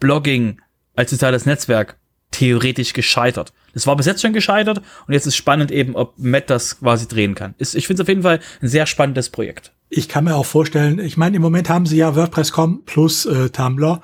[0.01, 0.59] Blogging
[0.97, 1.95] als soziales Netzwerk
[2.31, 3.53] theoretisch gescheitert.
[3.73, 7.07] Das war bis jetzt schon gescheitert und jetzt ist spannend eben, ob Matt das quasi
[7.07, 7.55] drehen kann.
[7.57, 9.71] Ist, ich finde es auf jeden Fall ein sehr spannendes Projekt.
[9.87, 13.49] Ich kann mir auch vorstellen, ich meine, im Moment haben sie ja WordPress.com plus äh,
[13.49, 14.01] Tumblr,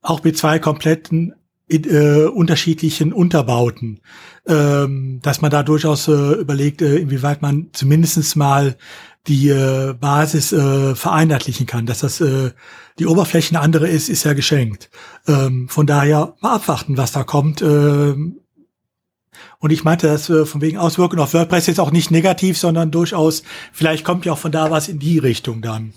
[0.00, 1.34] auch mit zwei kompletten
[1.68, 4.00] in, äh, unterschiedlichen Unterbauten,
[4.46, 8.76] ähm, dass man da durchaus äh, überlegt, äh, inwieweit man zumindestens mal
[9.26, 11.86] die äh, Basis äh, vereinheitlichen kann.
[11.86, 12.52] Dass das äh,
[12.98, 14.90] die Oberfläche eine andere ist, ist ja geschenkt.
[15.26, 17.62] Ähm, von daher mal abwarten, was da kommt.
[17.62, 18.40] Ähm,
[19.58, 22.92] und ich meinte das äh, von wegen Auswirkungen auf WordPress jetzt auch nicht negativ, sondern
[22.92, 23.42] durchaus,
[23.72, 25.92] vielleicht kommt ja auch von da was in die Richtung dann.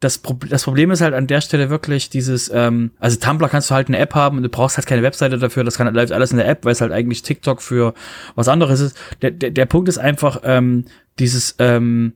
[0.00, 3.70] Das, Pro das Problem ist halt an der Stelle wirklich dieses, ähm, also Tumblr kannst
[3.70, 6.12] du halt eine App haben und du brauchst halt keine Webseite dafür, das kann halt
[6.12, 7.94] alles in der App, weil es halt eigentlich TikTok für
[8.36, 8.96] was anderes ist.
[9.22, 10.84] Der, der, der Punkt ist einfach, ähm,
[11.18, 12.12] dieses ähm,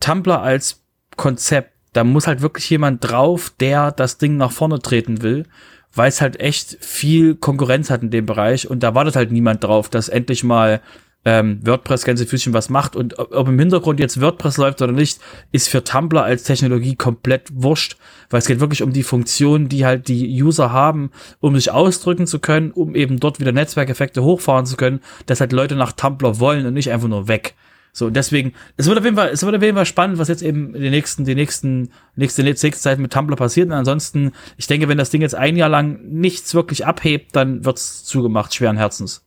[0.00, 0.82] Tumblr als
[1.16, 5.46] Konzept, da muss halt wirklich jemand drauf, der das Ding nach vorne treten will,
[5.94, 9.62] weil es halt echt viel Konkurrenz hat in dem Bereich und da wartet halt niemand
[9.62, 10.80] drauf, dass endlich mal
[11.24, 15.20] ähm, WordPress Gänsefüßchen was macht und ob, im Hintergrund jetzt WordPress läuft oder nicht,
[15.52, 17.96] ist für Tumblr als Technologie komplett wurscht,
[18.30, 21.10] weil es geht wirklich um die Funktionen, die halt die User haben,
[21.40, 25.52] um sich ausdrücken zu können, um eben dort wieder Netzwerkeffekte hochfahren zu können, dass halt
[25.52, 27.54] Leute nach Tumblr wollen und nicht einfach nur weg.
[27.94, 30.42] So, deswegen, es wird auf jeden Fall, es wird auf jeden Fall spannend, was jetzt
[30.42, 33.68] eben in den nächsten, die nächsten, nächste, nächste Zeit mit Tumblr passiert.
[33.68, 37.66] Und ansonsten, ich denke, wenn das Ding jetzt ein Jahr lang nichts wirklich abhebt, dann
[37.66, 39.26] wird's zugemacht, schweren Herzens.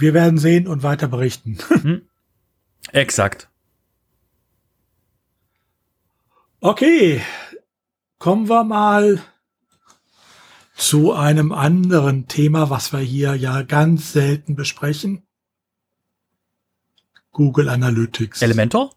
[0.00, 1.58] Wir werden sehen und weiter berichten.
[1.82, 2.02] Hm?
[2.92, 3.48] Exakt.
[6.60, 7.22] Okay,
[8.18, 9.22] kommen wir mal
[10.74, 15.22] zu einem anderen Thema, was wir hier ja ganz selten besprechen.
[17.32, 18.42] Google Analytics.
[18.42, 18.94] Elementor?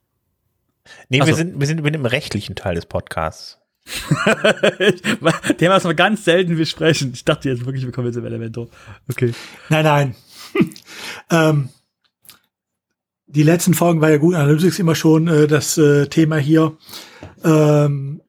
[1.09, 1.37] Nee, Ach wir so.
[1.37, 3.59] sind, wir sind mit dem rechtlichen Teil des Podcasts.
[5.57, 7.11] Thema, was wir ganz selten besprechen.
[7.13, 8.69] Ich dachte jetzt wirklich, wir kommen jetzt im Elementor.
[9.09, 9.33] Okay.
[9.69, 10.15] Nein, nein.
[11.29, 11.69] ähm,
[13.27, 16.77] die letzten Folgen war ja Google Analytics immer schon äh, das äh, Thema hier.
[17.43, 18.21] Ähm,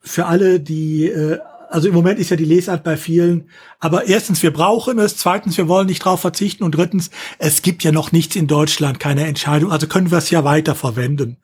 [0.00, 1.38] für alle, die, äh,
[1.70, 3.48] also im Moment ist ja die Lesart bei vielen,
[3.78, 7.84] aber erstens, wir brauchen es, zweitens, wir wollen nicht drauf verzichten und drittens, es gibt
[7.84, 11.38] ja noch nichts in Deutschland, keine Entscheidung, also können wir es ja weiter verwenden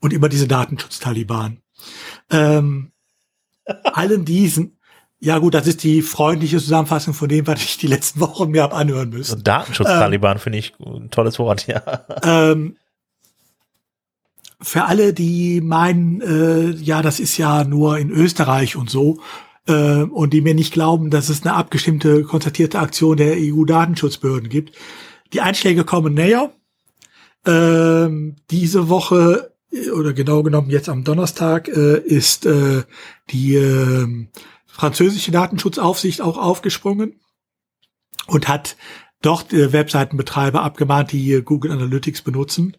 [0.00, 1.58] und über diese Datenschutz-Taliban.
[2.30, 2.92] Ähm,
[3.84, 4.75] allen diesen,
[5.18, 8.62] ja gut, das ist die freundliche Zusammenfassung von dem, was ich die letzten Wochen mir
[8.62, 9.42] hab anhören müssen.
[9.42, 11.82] Datenschutz-Taliban finde ich ein tolles Wort, ja.
[12.22, 12.76] Ähm,
[14.60, 19.20] für alle, die meinen, äh, ja, das ist ja nur in Österreich und so,
[19.66, 24.76] äh, und die mir nicht glauben, dass es eine abgestimmte, konstatierte Aktion der EU-Datenschutzbehörden gibt.
[25.32, 26.52] Die Einschläge kommen näher.
[27.44, 32.82] Ähm, diese Woche, äh, oder genau genommen jetzt am Donnerstag, äh, ist äh,
[33.30, 34.26] die äh,
[34.76, 37.20] französische Datenschutzaufsicht auch aufgesprungen
[38.26, 38.76] und hat
[39.22, 42.76] dort äh, Webseitenbetreiber abgemahnt, die äh, Google Analytics benutzen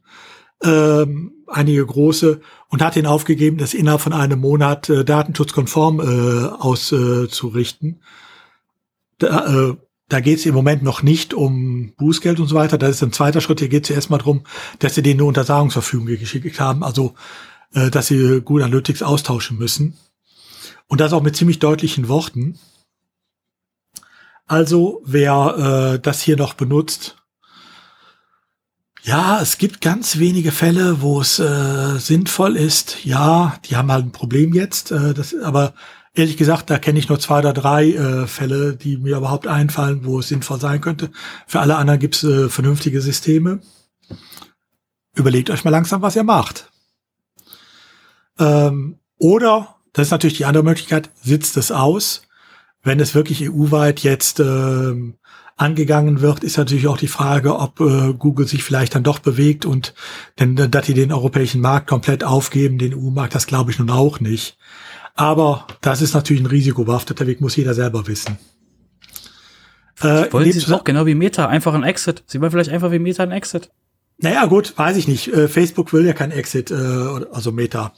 [0.64, 6.48] ähm, einige große und hat ihnen aufgegeben, das innerhalb von einem Monat äh, datenschutzkonform äh,
[6.48, 8.02] auszurichten.
[9.20, 9.76] Da, äh,
[10.10, 12.78] da geht es im Moment noch nicht um Bußgeld und so weiter.
[12.78, 13.60] Das ist ein zweiter Schritt.
[13.60, 14.44] Hier geht es erstmal darum,
[14.80, 17.14] dass sie denen eine Untersagungsverfügung geschickt haben, also
[17.74, 19.98] äh, dass sie Google Analytics austauschen müssen.
[20.88, 22.60] Und das auch mit ziemlich deutlichen Worten.
[24.46, 27.18] Also wer äh, das hier noch benutzt,
[29.08, 33.06] ja, es gibt ganz wenige Fälle, wo es äh, sinnvoll ist.
[33.06, 34.92] Ja, die haben halt ein Problem jetzt.
[34.92, 35.74] Äh, das, aber
[36.14, 40.04] ehrlich gesagt, da kenne ich nur zwei oder drei äh, Fälle, die mir überhaupt einfallen,
[40.04, 41.10] wo es sinnvoll sein könnte.
[41.46, 43.62] Für alle anderen gibt's äh, vernünftige Systeme.
[45.16, 46.70] Überlegt euch mal langsam, was ihr macht.
[48.40, 52.22] Ähm, oder, das ist natürlich die andere Möglichkeit, sitzt es aus.
[52.84, 55.16] Wenn es wirklich EU-weit jetzt ähm,
[55.56, 59.66] angegangen wird, ist natürlich auch die Frage, ob äh, Google sich vielleicht dann doch bewegt
[59.66, 59.96] und
[60.38, 64.20] denn, dass die den europäischen Markt komplett aufgeben, den EU-Markt, das glaube ich nun auch
[64.20, 64.60] nicht.
[65.16, 68.38] Aber das ist natürlich ein risikobehafteter Weg, muss jeder selber wissen.
[70.02, 72.24] Äh, Wollen Sie es auch genau wie Meta, einfach ein Exit?
[72.28, 73.72] Sie wollen vielleicht einfach wie Meta ein Exit.
[74.20, 75.28] Naja, gut, weiß ich nicht.
[75.28, 76.76] Äh, Facebook will ja kein Exit, äh,
[77.32, 77.94] also Meta.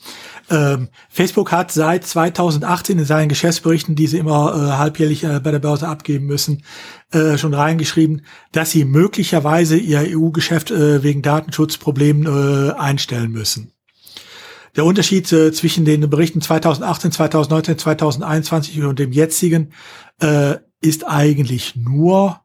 [0.49, 5.51] Ähm, Facebook hat seit 2018 in seinen Geschäftsberichten, die sie immer äh, halbjährlich äh, bei
[5.51, 6.63] der Börse abgeben müssen,
[7.37, 13.71] schon reingeschrieben, dass sie möglicherweise ihr EU-Geschäft wegen Datenschutzproblemen einstellen müssen.
[14.75, 19.73] Der Unterschied zwischen den Berichten 2018, 2019, 2021 und dem jetzigen
[20.81, 22.41] ist eigentlich nur,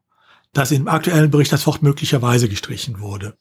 [0.51, 3.37] dass im aktuellen Bericht das Wort möglicherweise gestrichen wurde.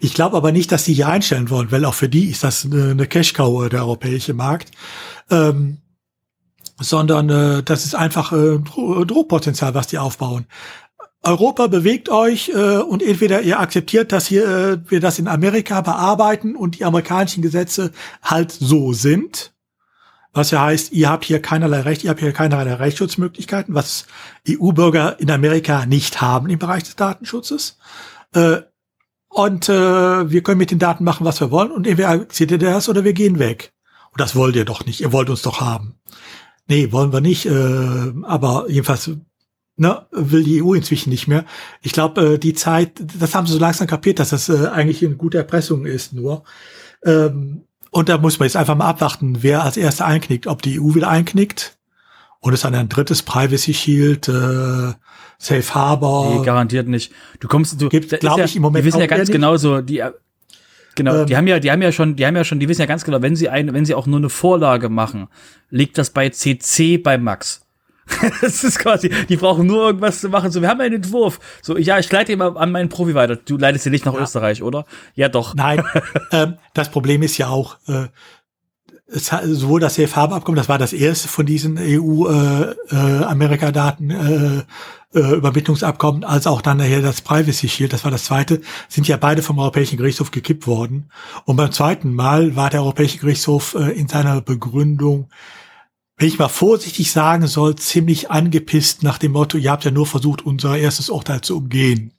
[0.00, 2.64] Ich glaube aber nicht, dass die hier einstellen wollen, weil auch für die ist das
[2.64, 4.70] eine, eine Cash-Cow, äh, der europäische Markt.
[5.30, 5.78] Ähm,
[6.80, 10.46] sondern äh, das ist einfach äh, Dro- Druckpotenzial, was die aufbauen.
[11.22, 15.80] Europa bewegt euch äh, und entweder ihr akzeptiert, dass hier äh, wir das in Amerika
[15.80, 17.92] bearbeiten und die amerikanischen Gesetze
[18.22, 19.54] halt so sind.
[20.32, 24.06] Was ja heißt, ihr habt hier keinerlei Recht, ihr habt hier keinerlei Rechtsschutzmöglichkeiten, was
[24.48, 27.78] EU-Bürger in Amerika nicht haben im Bereich des Datenschutzes.
[28.34, 28.62] Äh,
[29.34, 31.72] und äh, wir können mit den Daten machen, was wir wollen.
[31.72, 33.72] Und entweder akzeptiert ihr das oder wir gehen weg.
[34.12, 35.00] Und das wollt ihr doch nicht.
[35.00, 35.96] Ihr wollt uns doch haben.
[36.68, 37.46] Nee, wollen wir nicht.
[37.46, 39.10] Äh, aber jedenfalls
[39.74, 41.44] ne, will die EU inzwischen nicht mehr.
[41.82, 45.04] Ich glaube, äh, die Zeit, das haben sie so langsam kapiert, dass das äh, eigentlich
[45.04, 46.44] eine gute Erpressung ist nur.
[47.04, 50.78] Ähm, und da muss man jetzt einfach mal abwarten, wer als erster einknickt, ob die
[50.78, 51.73] EU wieder einknickt
[52.44, 54.92] und es dann ein drittes Privacy Shield, äh,
[55.38, 56.40] Safe Harbor.
[56.40, 57.10] Nee, garantiert nicht.
[57.40, 59.32] Du kommst, du, Gibt, glaube ja, ich, im Moment Die wissen ja ganz eher nicht.
[59.32, 60.12] genauso, die, äh,
[60.94, 61.26] genau, Ähm.
[61.26, 63.04] die haben ja, die haben ja schon, die haben ja schon, die wissen ja ganz
[63.04, 65.28] genau, wenn sie ein, wenn sie auch nur eine Vorlage machen,
[65.70, 67.62] liegt das bei CC bei Max.
[68.42, 70.50] das ist quasi, die brauchen nur irgendwas zu machen.
[70.50, 71.40] So, wir haben einen Entwurf.
[71.62, 73.36] So, ja, ich leite immer an meinen Profi weiter.
[73.36, 74.84] Du leitest ihn nicht nach Österreich, oder?
[75.14, 75.54] Ja, doch.
[75.54, 75.82] Nein,
[76.30, 78.08] ähm, das Problem ist ja auch, äh,
[79.06, 84.62] es hat, sowohl das Safe Harbor Abkommen, das war das erste von diesen EU-Amerika-Daten äh,
[85.14, 89.16] äh, Übermittlungsabkommen, als auch dann nachher das Privacy Shield, das war das zweite, sind ja
[89.16, 91.10] beide vom Europäischen Gerichtshof gekippt worden.
[91.44, 95.28] Und beim zweiten Mal war der Europäische Gerichtshof äh, in seiner Begründung,
[96.16, 100.06] wenn ich mal vorsichtig sagen soll, ziemlich angepisst nach dem Motto, ihr habt ja nur
[100.06, 102.12] versucht, unser erstes Urteil zu umgehen.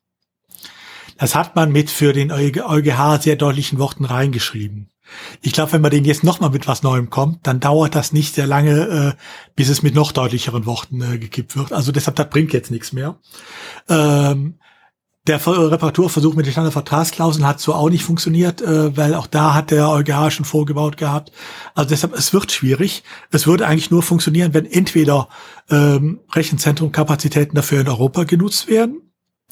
[1.17, 4.89] Das hat man mit für den EuGH sehr deutlichen Worten reingeschrieben.
[5.41, 8.35] Ich glaube, wenn man den jetzt nochmal mit was Neuem kommt, dann dauert das nicht
[8.35, 9.21] sehr lange, äh,
[9.55, 11.73] bis es mit noch deutlicheren Worten äh, gekippt wird.
[11.73, 13.19] Also deshalb, das bringt jetzt nichts mehr.
[13.89, 14.55] Ähm,
[15.27, 19.55] der Ver- Reparaturversuch mit den Standardvertragsklauseln hat so auch nicht funktioniert, äh, weil auch da
[19.55, 21.31] hat der EuGH schon vorgebaut gehabt.
[21.73, 23.03] Also deshalb, es wird schwierig.
[23.31, 25.29] Es würde eigentlich nur funktionieren, wenn entweder
[25.69, 29.04] ähm, Rechenzentrumkapazitäten dafür in Europa genutzt werden.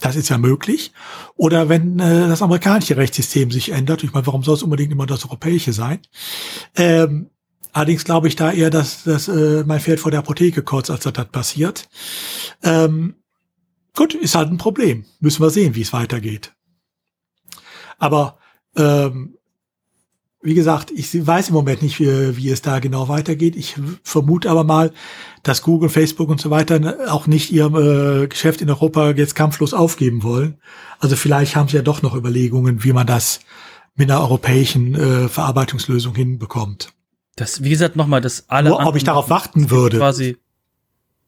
[0.04, 0.92] Das ist ja möglich.
[1.38, 4.04] Oder wenn äh, das amerikanische Rechtssystem sich ändert.
[4.04, 6.02] Ich meine, warum soll es unbedingt immer das europäische sein?
[6.76, 7.30] Ähm,
[7.72, 11.06] allerdings glaube ich da eher, dass, dass äh, mein Pferd vor der Apotheke kurz, als
[11.06, 11.88] das passiert.
[12.64, 13.16] Ähm,
[13.96, 15.06] gut, ist halt ein Problem.
[15.22, 16.52] Müssen wir sehen, wie es weitergeht.
[17.98, 18.40] Aber
[18.76, 19.38] ähm,
[20.44, 23.56] wie gesagt, ich weiß im Moment nicht, wie, wie es da genau weitergeht.
[23.56, 24.92] Ich vermute aber mal,
[25.42, 29.74] dass Google, Facebook und so weiter auch nicht ihr äh, Geschäft in Europa jetzt kampflos
[29.74, 30.58] aufgeben wollen.
[31.00, 33.40] Also vielleicht haben sie ja doch noch Überlegungen, wie man das
[33.96, 36.94] mit einer europäischen äh, Verarbeitungslösung hinbekommt.
[37.36, 39.98] Das, wie gesagt, nochmal, das alle Nur, ob ich darauf warten würde.
[39.98, 40.38] quasi.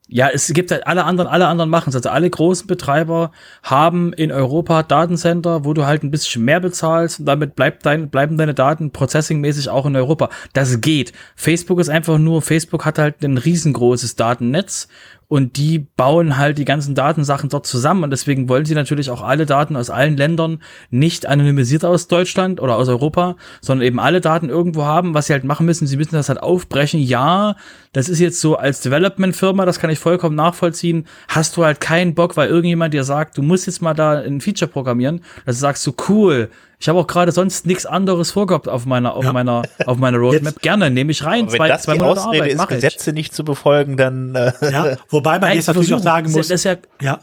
[0.07, 1.95] Ja, es gibt halt alle anderen, alle anderen machen es.
[1.95, 3.31] Also alle großen Betreiber
[3.63, 8.09] haben in Europa Datencenter, wo du halt ein bisschen mehr bezahlst und damit bleibt dein,
[8.09, 10.29] bleiben deine Daten processingmäßig auch in Europa.
[10.53, 11.11] Das geht.
[11.35, 14.89] Facebook ist einfach nur, Facebook hat halt ein riesengroßes Datennetz
[15.27, 19.21] und die bauen halt die ganzen Datensachen dort zusammen und deswegen wollen sie natürlich auch
[19.21, 24.21] alle Daten aus allen Ländern nicht anonymisiert aus Deutschland oder aus Europa, sondern eben alle
[24.21, 25.87] Daten irgendwo haben, was sie halt machen müssen.
[25.87, 26.99] Sie müssen das halt aufbrechen.
[26.99, 27.55] Ja,
[27.93, 31.07] das ist jetzt so als Development-Firma, das kann ich vollkommen nachvollziehen.
[31.27, 34.41] Hast du halt keinen Bock, weil irgendjemand dir sagt, du musst jetzt mal da ein
[34.41, 36.49] Feature programmieren, dass du sagst so cool.
[36.79, 39.33] Ich habe auch gerade sonst nichts anderes vorgehabt auf meiner auf Ja.
[39.33, 40.53] meiner auf meiner Roadmap.
[40.53, 41.47] Jetzt- Gerne nehme ich rein.
[41.51, 42.81] Wenn zwei, das zwei die Monate Ausrede Arbeit ist, mache ich.
[42.81, 46.47] Gesetze nicht zu befolgen, dann äh, Ja, wobei man Nein, jetzt natürlich auch sagen muss,
[46.47, 47.19] Das ist ja, Ja,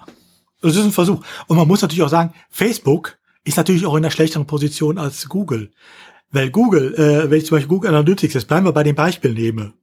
[0.62, 1.22] das ist ein Versuch.
[1.48, 5.28] Und man muss natürlich auch sagen, Facebook ist natürlich auch in einer schlechteren Position als
[5.28, 5.70] Google.
[6.30, 9.34] Weil Google, äh, wenn ich zum Beispiel Google Analytics, jetzt bleiben wir bei dem Beispiel
[9.34, 9.74] nehme.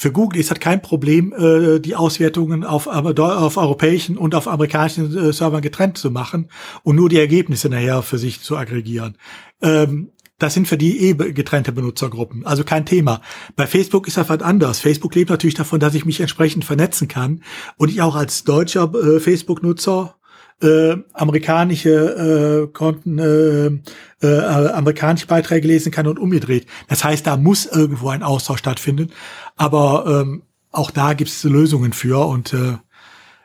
[0.00, 5.12] Für Google ist das kein Problem, äh, die Auswertungen auf, auf europäischen und auf amerikanischen
[5.18, 6.50] äh, Servern getrennt zu machen
[6.84, 9.16] und nur die Ergebnisse nachher für sich zu aggregieren.
[9.60, 13.22] Ähm, das sind für die eh getrennte Benutzergruppen, also kein Thema.
[13.56, 14.78] Bei Facebook ist das was anders.
[14.78, 17.42] Facebook lebt natürlich davon, dass ich mich entsprechend vernetzen kann
[17.76, 20.14] und ich auch als deutscher äh, Facebook-Nutzer
[20.62, 26.66] äh, amerikanische äh, Konten, äh, äh, amerikanische Beiträge lesen kann und umgedreht.
[26.88, 29.10] Das heißt, da muss irgendwo ein Austausch stattfinden.
[29.56, 32.76] Aber ähm, auch da gibt es Lösungen für und äh,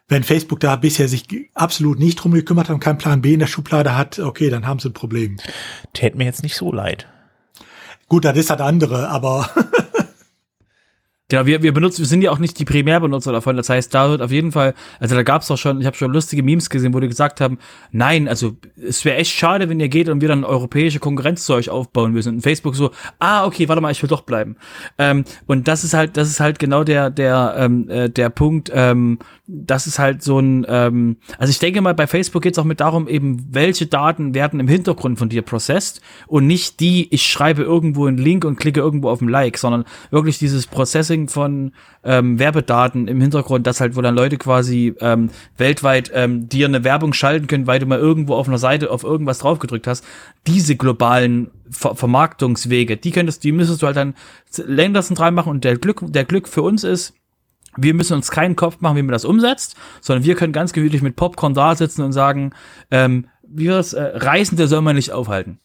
[0.10, 3.40] wenn Facebook da bisher sich absolut nicht drum gekümmert hat und keinen Plan B in
[3.40, 5.38] der Schublade hat, okay, dann haben sie ein Problem.
[5.94, 7.08] täte mir jetzt nicht so leid.
[8.10, 9.50] Gut, das ist das andere, aber
[11.34, 13.58] Genau, wir, wir benutzen, wir sind ja auch nicht die Primärbenutzer davon.
[13.58, 16.14] Das heißt, da wird auf jeden Fall, also da gab's doch schon, ich habe schon
[16.14, 17.58] lustige Memes gesehen, wo die gesagt haben,
[17.92, 21.56] nein, also es wäre echt schade, wenn ihr geht und wir dann europäische Konkurrenz zu
[21.56, 22.36] euch aufbauen müssen.
[22.36, 24.58] Und Facebook so, ah, okay, warte mal, ich will doch bleiben.
[25.00, 28.72] Ähm, und das ist halt, das ist halt genau der, der, ähm, äh, der Punkt,
[28.72, 32.64] ähm, das ist halt so ein, ähm, also ich denke mal, bei Facebook geht's auch
[32.64, 37.26] mit darum, eben, welche Daten werden im Hintergrund von dir processed und nicht die, ich
[37.26, 41.74] schreibe irgendwo einen Link und klicke irgendwo auf ein Like, sondern wirklich dieses Processing von
[42.04, 46.84] ähm, Werbedaten im Hintergrund, das halt, wo dann Leute quasi ähm, weltweit ähm, dir eine
[46.84, 50.06] Werbung schalten können, weil du mal irgendwo auf einer Seite auf irgendwas draufgedrückt hast.
[50.48, 54.14] Diese globalen Ver Vermarktungswege, die könntest, die müsstest du halt dann
[54.58, 57.14] länderzentral machen und der Glück, der Glück für uns ist,
[57.78, 61.02] wir müssen uns keinen Kopf machen, wie man das umsetzt, sondern wir können ganz gemütlich
[61.02, 62.52] mit Popcorn da sitzen und sagen,
[62.92, 65.60] ähm, wie das, äh, Reisende soll man nicht aufhalten.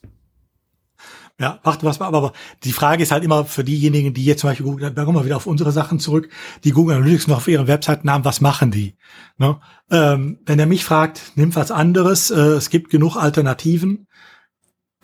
[1.41, 2.33] Ja, macht was, aber, aber
[2.65, 5.25] die Frage ist halt immer für diejenigen, die jetzt zum Beispiel Google, da kommen wir
[5.25, 6.29] wieder auf unsere Sachen zurück,
[6.65, 8.97] die Google Analytics noch auf ihren Webseiten haben, was machen die?
[9.37, 9.61] Ne?
[9.89, 14.09] Ähm, wenn er mich fragt, nimm was anderes, äh, es gibt genug Alternativen.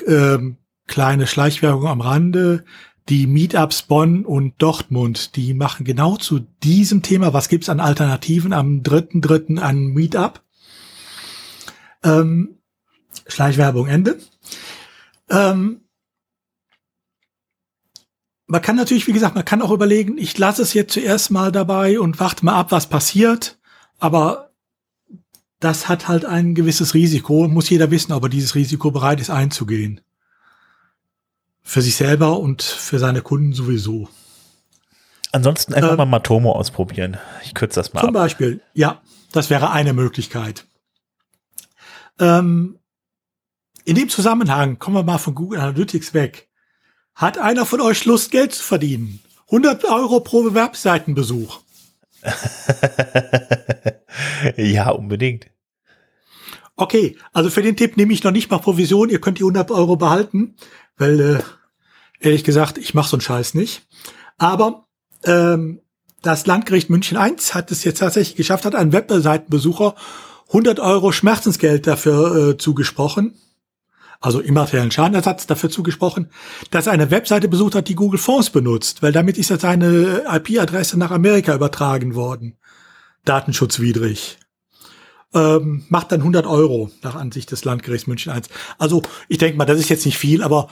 [0.05, 0.57] Ähm,
[0.89, 2.65] kleine Schleichwerbung am Rande.
[3.09, 8.53] Die Meetups Bonn und Dortmund, die machen genau zu diesem Thema, was gibt's an Alternativen
[8.53, 9.59] am 3.3.
[9.59, 10.43] an Meetup.
[12.03, 12.59] Ähm,
[13.29, 14.19] Schleichwerbung Ende.
[15.31, 15.84] Ähm,
[18.47, 21.51] man kann natürlich, wie gesagt, man kann auch überlegen, ich lasse es jetzt zuerst mal
[21.51, 23.59] dabei und warte mal ab, was passiert.
[23.99, 24.51] Aber
[25.61, 27.49] das hat halt ein gewisses Risiko.
[27.49, 30.01] Muss jeder wissen, ob er dieses Risiko bereit ist einzugehen.
[31.63, 34.09] Für sich selber und für seine Kunden sowieso.
[35.33, 37.17] Ansonsten einfach ähm, mal Matomo ausprobieren.
[37.45, 38.15] Ich kürze das mal Zum ab.
[38.15, 39.01] Beispiel, ja,
[39.33, 40.67] das wäre eine Möglichkeit.
[42.21, 42.79] Ähm,
[43.85, 46.49] in dem Zusammenhang kommen wir mal von Google Analytics weg.
[47.15, 49.21] Hat einer von euch Lust, Geld zu verdienen?
[49.47, 51.61] 100 Euro pro Webseitenbesuch.
[54.57, 55.47] ja, unbedingt.
[56.77, 59.11] Okay, also für den Tipp nehme ich noch nicht mal Provision.
[59.11, 60.57] Ihr könnt die 100 Euro behalten,
[60.97, 61.39] weil äh,
[62.19, 63.87] ehrlich gesagt, ich mache so einen Scheiß nicht.
[64.39, 64.89] Aber
[65.25, 65.81] ähm,
[66.23, 69.95] das Landgericht München I hat es jetzt tatsächlich geschafft, hat einen Webseitenbesucher
[70.49, 73.39] 100 Euro Schmerzensgeld dafür äh, zugesprochen
[74.25, 76.31] also immateriellen Schadenersatz dafür zugesprochen,
[76.71, 80.25] dass er eine Webseite besucht hat, die Google Fonds benutzt, weil damit ist ja seine
[80.31, 82.57] IP-Adresse nach Amerika übertragen worden.
[83.25, 84.39] Datenschutzwidrig.
[85.35, 88.41] Ähm, macht dann 100 Euro nach Ansicht des Landgerichts München I.
[88.79, 90.69] Also ich denke mal, das ist jetzt nicht viel, aber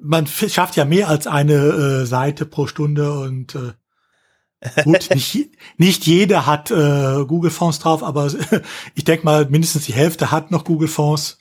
[0.00, 6.06] man schafft ja mehr als eine äh, Seite pro Stunde und äh, gut, nicht, nicht
[6.06, 8.32] jeder hat äh, Google Fonds drauf, aber
[8.94, 11.38] ich denke mal, mindestens die Hälfte hat noch Google Fonds.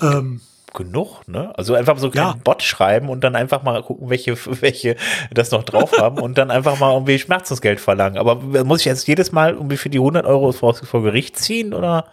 [0.00, 0.40] Ähm,
[0.74, 1.52] genug, ne?
[1.56, 2.34] Also einfach so einen ja.
[2.44, 4.96] Bot schreiben und dann einfach mal gucken, welche, welche
[5.30, 8.18] das noch drauf haben und dann einfach mal irgendwie Schmerzensgeld verlangen.
[8.18, 11.74] Aber muss ich jetzt jedes Mal irgendwie für die 100 Euro vor, vor Gericht ziehen
[11.74, 12.06] oder?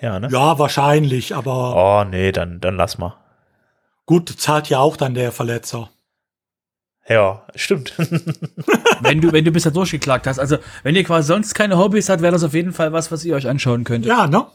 [0.00, 0.28] Ja, ne?
[0.30, 1.76] Ja, wahrscheinlich, aber.
[1.76, 3.16] Oh, nee, dann, dann lass mal.
[4.06, 5.90] Gut, zahlt ja auch dann der Verletzer.
[7.08, 7.94] Ja, stimmt.
[9.00, 10.38] wenn du, wenn du bisher durchgeklagt hast.
[10.38, 13.24] Also, wenn ihr quasi sonst keine Hobbys habt, wäre das auf jeden Fall was, was
[13.24, 14.08] ihr euch anschauen könntet.
[14.08, 14.46] Ja, ne?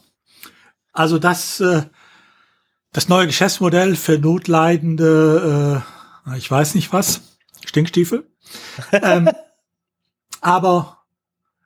[0.94, 1.84] Also das, äh,
[2.91, 5.83] das neue Geschäftsmodell für notleidende,
[6.27, 7.21] äh, ich weiß nicht was,
[7.65, 8.27] Stinkstiefel.
[8.91, 9.29] ähm,
[10.41, 10.99] aber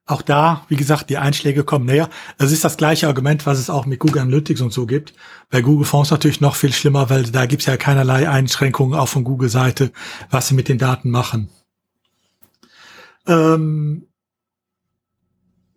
[0.06, 2.10] auch da, wie gesagt, die Einschläge kommen näher.
[2.38, 5.14] Es ist das gleiche Argument, was es auch mit Google Analytics und so gibt.
[5.50, 9.24] Bei Google Fonds natürlich noch viel schlimmer, weil da gibt's ja keinerlei Einschränkungen auch von
[9.24, 9.94] Google-Seite,
[10.30, 11.50] was sie mit den Daten machen.
[13.28, 14.08] Ähm,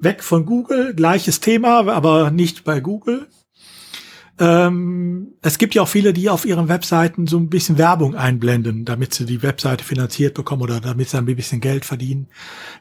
[0.01, 3.28] weg von Google, gleiches Thema, aber nicht bei Google.
[4.39, 8.85] Ähm, es gibt ja auch viele, die auf ihren Webseiten so ein bisschen Werbung einblenden,
[8.85, 12.29] damit sie die Webseite finanziert bekommen oder damit sie ein bisschen Geld verdienen.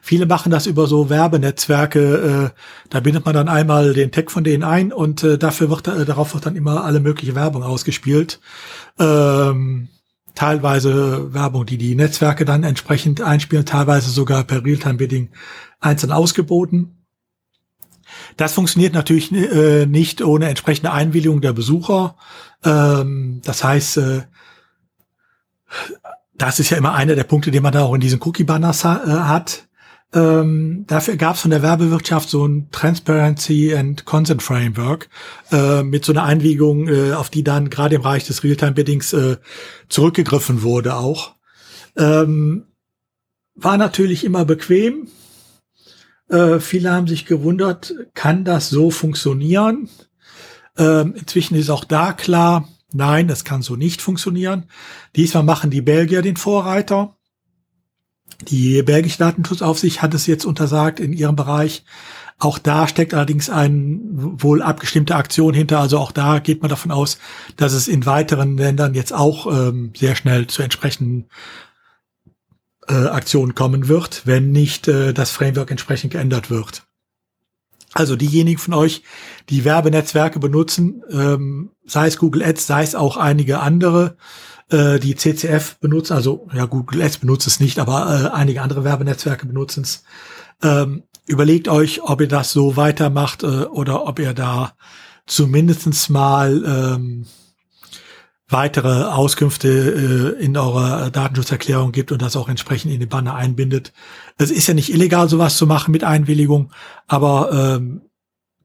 [0.02, 2.52] Viele machen das über so Werbenetzwerke.
[2.54, 2.60] Äh,
[2.90, 6.04] da bindet man dann einmal den Tag von denen ein und äh, dafür wird äh,
[6.04, 8.38] darauf wird dann immer alle mögliche Werbung ausgespielt.
[8.98, 9.88] Ähm,
[10.34, 15.30] teilweise Werbung, die die Netzwerke dann entsprechend einspielen, teilweise sogar per Realtime-Bidding
[15.80, 16.95] einzeln ausgeboten.
[18.36, 22.16] Das funktioniert natürlich äh, nicht ohne entsprechende Einwilligung der Besucher.
[22.64, 24.22] Ähm, das heißt, äh,
[26.34, 29.02] das ist ja immer einer der Punkte, den man da auch in diesen Cookie-Banners ha
[29.04, 29.66] äh, hat.
[30.12, 35.08] Ähm, dafür gab es von der Werbewirtschaft so ein Transparency and Consent Framework
[35.50, 39.36] äh, mit so einer Einwilligung, äh, auf die dann gerade im Bereich des Realtime-Biddings äh,
[39.88, 41.34] zurückgegriffen wurde auch.
[41.96, 42.66] Ähm,
[43.54, 45.08] war natürlich immer bequem,
[46.28, 49.88] äh, viele haben sich gewundert, kann das so funktionieren?
[50.76, 54.64] Ähm, inzwischen ist auch da klar, nein, das kann so nicht funktionieren.
[55.14, 57.16] Diesmal machen die Belgier den Vorreiter.
[58.48, 61.84] Die belgische Datenschutzaufsicht hat es jetzt untersagt in ihrem Bereich.
[62.38, 65.80] Auch da steckt allerdings eine wohl abgestimmte Aktion hinter.
[65.80, 67.18] Also auch da geht man davon aus,
[67.56, 71.28] dass es in weiteren Ländern jetzt auch ähm, sehr schnell zu entsprechenden
[72.88, 76.86] äh, Aktion kommen wird, wenn nicht äh, das Framework entsprechend geändert wird.
[77.92, 79.02] Also diejenigen von euch,
[79.48, 84.16] die Werbenetzwerke benutzen, ähm, sei es Google Ads, sei es auch einige andere,
[84.70, 88.84] äh, die CCF benutzen, also ja, Google Ads benutzt es nicht, aber äh, einige andere
[88.84, 90.04] Werbenetzwerke benutzen es.
[90.62, 94.72] Ähm, überlegt euch, ob ihr das so weitermacht äh, oder ob ihr da
[95.26, 97.26] zumindestens mal ähm,
[98.48, 103.92] weitere Auskünfte äh, in eurer Datenschutzerklärung gibt und das auch entsprechend in den Banner einbindet.
[104.38, 106.70] Es ist ja nicht illegal, sowas zu machen mit Einwilligung,
[107.08, 108.02] aber ähm,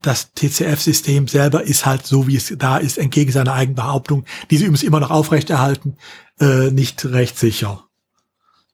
[0.02, 4.66] das TCF-System selber ist halt so, wie es da ist, entgegen seiner eigenen Behauptung, diese
[4.66, 5.98] übrigens immer noch aufrechterhalten,
[6.40, 7.86] äh, nicht rechtssicher.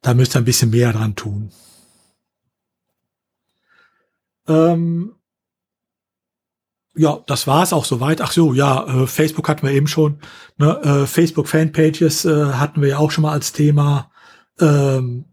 [0.01, 1.51] Da müsst ihr ein bisschen mehr dran tun.
[4.47, 5.16] Ähm,
[6.97, 8.21] ja, das war es auch soweit.
[8.21, 10.19] Ach so, ja, äh, Facebook hatten wir eben schon.
[10.57, 10.79] Ne?
[10.83, 14.11] Äh, Facebook Fanpages äh, hatten wir ja auch schon mal als Thema.
[14.59, 15.25] Ähm,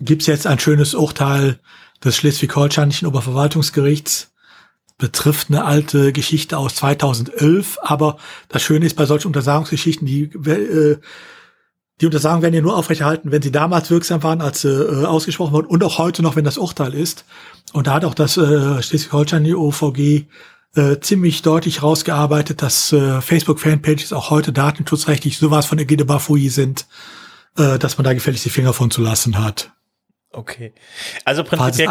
[0.00, 1.60] Gibt es jetzt ein schönes Urteil
[2.04, 4.32] des Schleswig-Holsteinischen Oberverwaltungsgerichts?
[4.98, 7.78] Betrifft eine alte Geschichte aus 2011.
[7.82, 8.18] Aber
[8.48, 10.98] das Schöne ist bei solchen Untersagungsgeschichten, die äh,
[12.00, 15.52] die Untersagungen werden ja nur aufrechterhalten, wenn sie damals wirksam waren, als sie äh, ausgesprochen
[15.52, 17.24] wurden und auch heute noch, wenn das Urteil ist.
[17.72, 20.26] Und da hat auch das äh, Schleswig-Holstein, die OVG,
[20.76, 26.86] äh, ziemlich deutlich rausgearbeitet, dass äh, Facebook-Fanpages auch heute datenschutzrechtlich sowas von Egide Bafui sind,
[27.58, 29.72] äh, dass man da gefälligst die Finger von zu lassen hat.
[30.32, 30.72] Okay.
[31.24, 31.88] Also prinzipiell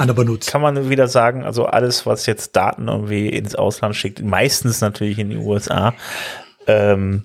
[0.48, 5.20] kann man wieder sagen, also alles, was jetzt Daten irgendwie ins Ausland schickt, meistens natürlich
[5.20, 5.94] in die USA,
[6.70, 7.24] ähm,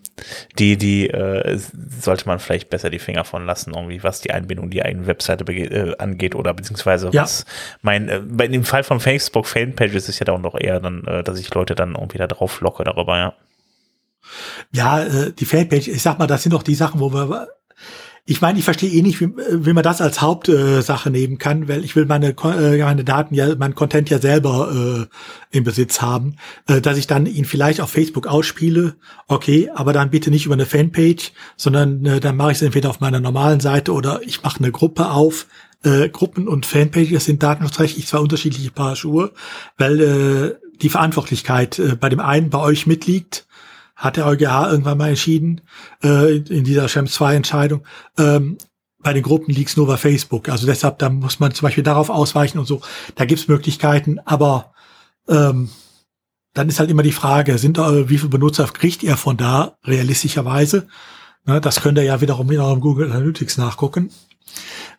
[0.58, 1.58] die, die äh,
[2.00, 5.44] sollte man vielleicht besser die Finger von lassen, irgendwie, was die Einbindung die eigene Webseite
[5.52, 7.22] äh, angeht oder beziehungsweise ja.
[7.22, 7.44] was
[7.82, 11.22] mein, äh, bei dem Fall von Facebook Fanpages ist ja dann noch eher dann, äh,
[11.22, 13.34] dass ich Leute dann irgendwie da drauf locke darüber, ja.
[14.72, 17.48] Ja, äh, die Fanpage, ich sag mal, das sind doch die Sachen, wo wir
[18.26, 21.68] ich meine, ich verstehe eh nicht, wie, wie man das als Hauptsache äh, nehmen kann,
[21.68, 25.08] weil ich will meine, äh, meine Daten ja, mein Content ja selber
[25.50, 26.36] äh, im Besitz haben,
[26.66, 28.94] äh, dass ich dann ihn vielleicht auf Facebook ausspiele,
[29.28, 32.88] okay, aber dann bitte nicht über eine Fanpage, sondern äh, dann mache ich es entweder
[32.88, 35.46] auf meiner normalen Seite oder ich mache eine Gruppe auf.
[35.82, 39.32] Äh, Gruppen und Fanpages sind datenschutzrechtlich zwar unterschiedliche Paar Schuhe,
[39.76, 43.46] weil äh, die Verantwortlichkeit äh, bei dem einen bei euch mitliegt
[43.96, 45.60] hat der EuGH irgendwann mal entschieden,
[46.02, 47.86] äh, in dieser Schrems 2 Entscheidung.
[48.18, 48.58] Ähm,
[48.98, 50.48] bei den Gruppen liegt's nur bei Facebook.
[50.48, 52.80] Also deshalb, da muss man zum Beispiel darauf ausweichen und so.
[53.14, 54.72] Da gibt's Möglichkeiten, aber
[55.28, 55.68] ähm,
[56.54, 59.76] dann ist halt immer die Frage, sind äh, wie viele Benutzer kriegt ihr von da
[59.84, 60.88] realistischerweise?
[61.44, 64.10] Ne, das könnt ihr ja wiederum in eurem Google Analytics nachgucken.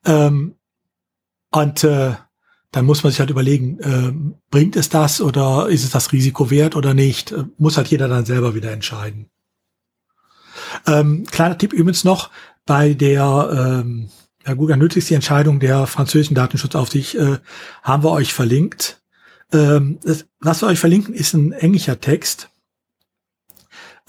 [0.06, 0.56] Ähm,
[1.52, 2.14] und äh,
[2.76, 4.12] dann muss man sich halt überlegen, äh,
[4.52, 7.32] bringt es das oder ist es das Risiko wert oder nicht?
[7.32, 9.30] Äh, muss halt jeder dann selber wieder entscheiden.
[10.86, 12.32] Ähm, kleiner Tipp übrigens noch,
[12.66, 14.10] bei der ähm,
[14.46, 17.38] ja, Google Analytics, die Entscheidung der französischen Datenschutzaufsicht, äh,
[17.82, 19.02] haben wir euch verlinkt.
[19.54, 22.50] Ähm, das, was wir euch verlinken, ist ein englischer Text.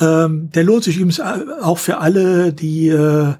[0.00, 3.32] Ähm, der lohnt sich übrigens auch für alle, die äh,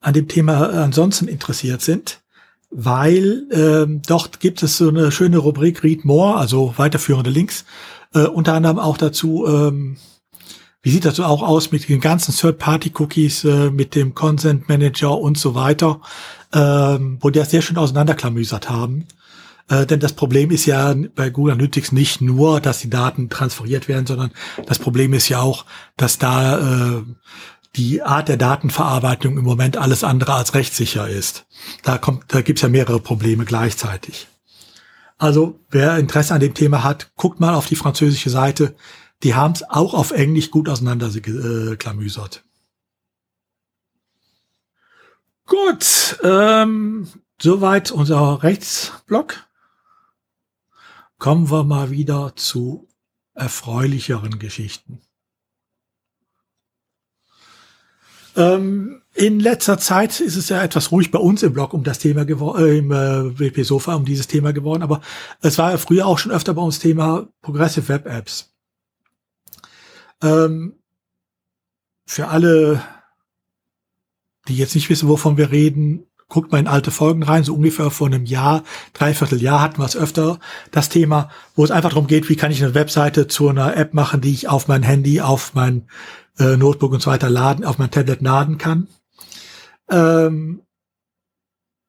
[0.00, 2.21] an dem Thema ansonsten interessiert sind
[2.72, 7.64] weil ähm, dort gibt es so eine schöne Rubrik Read More, also weiterführende Links,
[8.14, 9.98] äh, unter anderem auch dazu, ähm,
[10.82, 15.16] wie sieht das so auch aus mit den ganzen Third-Party-Cookies, äh, mit dem Consent Manager
[15.16, 16.00] und so weiter,
[16.52, 19.06] ähm, wo die das sehr schön auseinanderklamüsert haben.
[19.68, 23.86] Äh, denn das Problem ist ja bei Google Analytics nicht nur, dass die Daten transferiert
[23.86, 24.32] werden, sondern
[24.66, 25.66] das Problem ist ja auch,
[25.96, 27.02] dass da äh,
[27.76, 31.46] die Art der Datenverarbeitung im Moment alles andere als rechtssicher ist.
[31.82, 34.28] Da kommt, da gibt's ja mehrere Probleme gleichzeitig.
[35.18, 38.74] Also wer Interesse an dem Thema hat, guckt mal auf die französische Seite.
[39.22, 42.44] Die haben es auch auf Englisch gut auseinanderklamüsert.
[45.46, 47.08] Gut, ähm,
[47.40, 49.46] soweit unser Rechtsblock.
[51.18, 52.88] Kommen wir mal wieder zu
[53.34, 55.00] erfreulicheren Geschichten.
[58.36, 61.98] Ähm, in letzter Zeit ist es ja etwas ruhig bei uns im Blog um das
[61.98, 65.02] Thema geworden, äh, im äh, WP Sofa um dieses Thema geworden, aber
[65.42, 68.54] es war ja früher auch schon öfter bei uns Thema Progressive Web Apps.
[70.22, 70.76] Ähm,
[72.06, 72.82] für alle,
[74.48, 77.90] die jetzt nicht wissen, wovon wir reden, guckt mal in alte Folgen rein, so ungefähr
[77.90, 78.64] vor einem Jahr,
[78.94, 80.38] dreiviertel Jahr hatten wir es öfter,
[80.70, 83.92] das Thema, wo es einfach darum geht, wie kann ich eine Webseite zu einer App
[83.92, 85.88] machen, die ich auf mein Handy, auf mein
[86.38, 88.88] äh, Notebook und so weiter laden, auf mein Tablet laden kann.
[89.90, 90.62] Ähm,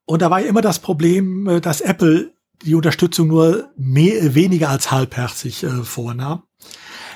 [0.06, 2.34] und da war ja immer das Problem, äh, dass Apple
[2.64, 6.44] die Unterstützung nur mehr, weniger als halbherzig äh, vornahm.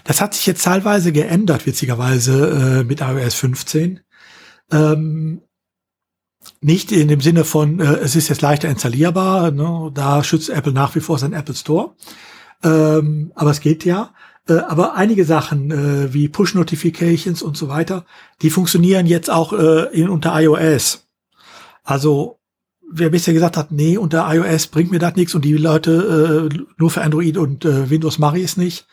[0.03, 4.01] Das hat sich jetzt teilweise geändert, witzigerweise, äh, mit iOS 15.
[4.71, 5.41] Ähm,
[6.61, 9.91] nicht in dem Sinne von, äh, es ist jetzt leichter installierbar, ne?
[9.93, 11.93] da schützt Apple nach wie vor sein Apple Store.
[12.63, 14.13] Ähm, aber es geht ja.
[14.47, 18.05] Äh, aber einige Sachen äh, wie Push-Notifications und so weiter,
[18.41, 21.07] die funktionieren jetzt auch äh, in, unter iOS.
[21.83, 22.39] Also
[22.89, 26.57] wer bisher gesagt hat, nee, unter iOS bringt mir das nichts und die Leute äh,
[26.77, 28.87] nur für Android und äh, Windows mache ich es nicht.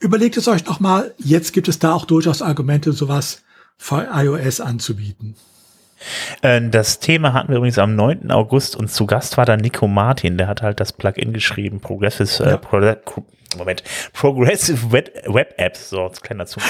[0.00, 1.14] Überlegt es euch noch mal.
[1.18, 3.42] Jetzt gibt es da auch durchaus Argumente, sowas
[3.76, 5.34] für iOS anzubieten.
[6.42, 8.30] Äh, das Thema hatten wir übrigens am 9.
[8.30, 12.44] August und zu Gast war da Nico Martin, der hat halt das Plugin geschrieben, Progressive,
[12.44, 12.56] äh, ja.
[12.56, 12.78] Pro
[13.56, 16.62] Moment, Progressive Web, Web Apps, so als kleiner Zug.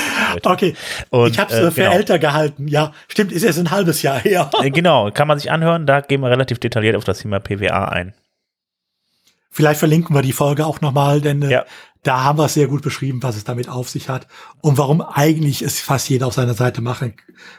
[0.44, 0.74] Okay,
[1.10, 1.92] und, ich habe es äh, für genau.
[1.92, 4.50] älter gehalten, ja, stimmt, ist erst ein halbes Jahr her.
[4.62, 7.86] Äh, genau, kann man sich anhören, da gehen wir relativ detailliert auf das Thema PWA
[7.86, 8.14] ein.
[9.50, 11.64] Vielleicht verlinken wir die Folge auch nochmal, denn äh, ja.
[12.04, 14.28] da haben wir es sehr gut beschrieben, was es damit auf sich hat
[14.60, 17.14] und warum eigentlich es fast jeder auf seiner Seite machen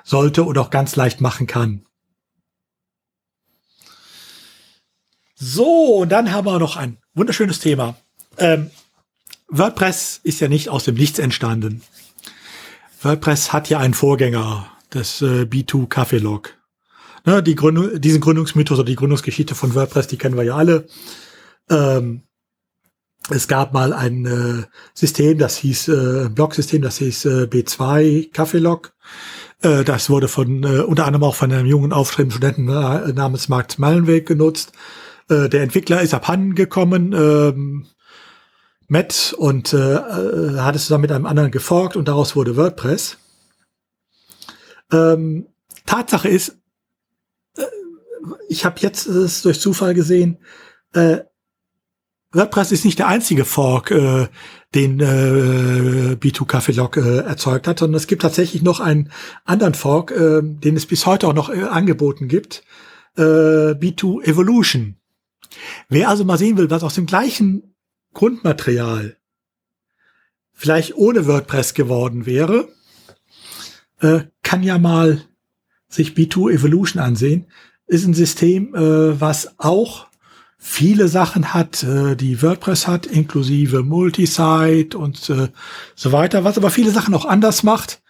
[0.06, 1.84] sollte und auch ganz leicht machen kann.
[5.36, 7.96] So, und dann haben wir noch ein wunderschönes Thema.
[8.38, 8.72] Ähm,
[9.50, 11.82] WordPress ist ja nicht aus dem Nichts entstanden.
[13.02, 16.56] WordPress hat ja einen Vorgänger, das äh, B2 Kaffeelog.
[17.26, 20.88] Ne, die Gründung, diesen Gründungsmythos oder die Gründungsgeschichte von WordPress, die kennen wir ja alle.
[21.70, 22.24] Ähm,
[23.30, 24.64] es gab mal ein äh,
[24.94, 28.94] System, das hieß äh, Blog-System, das hieß äh, B2 Kaffeelog.
[29.62, 33.78] Äh, das wurde von äh, unter anderem auch von einem jungen aufstrebenden Studenten namens Mark
[33.78, 34.72] Mallenweg genutzt.
[35.30, 37.14] Äh, der Entwickler ist abhanden gekommen.
[37.14, 37.86] Ähm,
[38.90, 43.18] Matt und äh, äh, hat es zusammen mit einem anderen geforkt und daraus wurde WordPress.
[44.92, 45.48] Ähm,
[45.86, 46.58] Tatsache ist,
[47.56, 47.64] äh,
[48.50, 50.40] ich habe jetzt es durch Zufall gesehen,
[50.94, 51.20] äh,
[52.32, 54.28] WordPress ist nicht der einzige Fork, äh,
[54.76, 59.12] den äh, B2 Kaffeelog äh, erzeugt hat, sondern es gibt tatsächlich noch einen
[59.46, 62.64] anderen Fork, äh, den es bis heute auch noch äh, angeboten gibt,
[63.18, 64.96] äh, B2 Evolution.
[65.90, 67.76] Wer also mal sehen will, was aus dem gleichen
[68.14, 69.18] Grundmaterial
[70.54, 72.68] vielleicht ohne WordPress geworden wäre,
[74.02, 75.22] äh, kann ja mal
[75.88, 77.48] sich B2 Evolution ansehen.
[77.88, 80.08] Ist ein System, äh, was auch
[80.58, 85.48] viele Sachen hat, äh, die WordPress hat, inklusive Multisite und äh,
[85.96, 88.02] so weiter, was aber viele Sachen auch anders macht.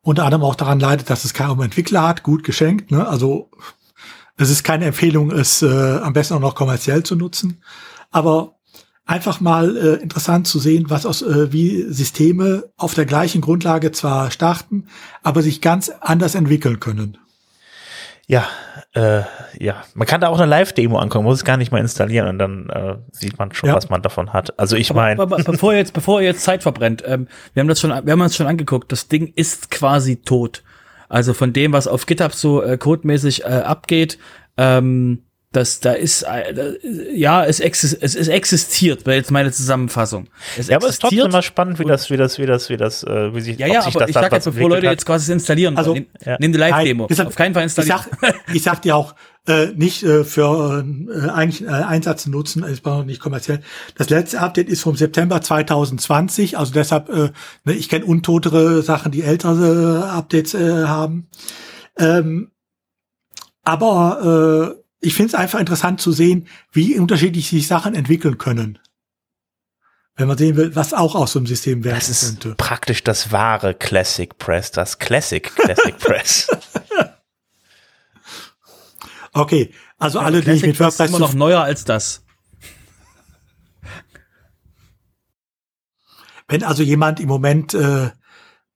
[0.00, 2.92] Unter anderem auch daran leidet, dass es kaum Entwickler hat, gut geschenkt.
[2.92, 3.06] Ne?
[3.06, 3.50] Also
[4.36, 7.60] es ist keine Empfehlung, es äh, am besten auch noch kommerziell zu nutzen.
[8.12, 8.57] Aber
[9.08, 13.90] einfach mal äh, interessant zu sehen, was aus äh, wie Systeme auf der gleichen Grundlage
[13.90, 14.86] zwar starten,
[15.22, 17.18] aber sich ganz anders entwickeln können.
[18.26, 18.46] Ja,
[18.92, 19.22] äh,
[19.58, 22.38] ja, man kann da auch eine Live-Demo angucken, muss es gar nicht mal installieren und
[22.38, 23.74] dann äh, sieht man schon, ja.
[23.74, 24.58] was man davon hat.
[24.58, 27.90] Also ich meine, bevor jetzt, bevor ihr jetzt Zeit verbrennt, ähm, wir haben das schon,
[27.90, 28.92] wir haben uns schon angeguckt.
[28.92, 30.62] Das Ding ist quasi tot.
[31.08, 34.18] Also von dem, was auf GitHub so äh, codemäßig äh, abgeht,
[34.58, 35.22] ähm,
[35.52, 36.76] das, da ist, äh,
[37.14, 40.28] ja, es, exist, es, es existiert, wäre jetzt meine Zusammenfassung.
[40.58, 42.76] Es ja, aber es ist trotzdem mal spannend, wie das, wie das, wie das, wie
[42.76, 44.92] das, äh, wie sich, ja, ja, sich aber ich sag jetzt, bevor Leute hat.
[44.92, 46.36] jetzt quasi installieren, also, nimm, ja.
[46.36, 47.06] die Live-Demo.
[47.06, 47.98] Auf keinen Fall installieren.
[47.98, 49.14] Ich sag, ich sag dir auch,
[49.46, 53.60] äh, nicht äh, für äh, eigentlich äh, Einsatz nutzen, ist noch nicht kommerziell.
[53.94, 57.30] Das letzte Update ist vom September 2020, also deshalb, äh,
[57.64, 61.28] ne, ich kenne untotere Sachen, die ältere äh, Updates äh, haben.
[61.96, 62.50] Ähm,
[63.64, 68.78] aber äh, ich finde es einfach interessant zu sehen, wie unterschiedlich sich Sachen entwickeln können.
[70.16, 72.54] Wenn man sehen will, was auch aus so einem System werden das ist könnte.
[72.56, 76.48] Praktisch das wahre Classic Press, das Classic Classic Press.
[79.32, 82.24] okay, also alle, die ich mit WordPress ist immer noch neuer als das.
[86.48, 88.10] Wenn also jemand im Moment äh,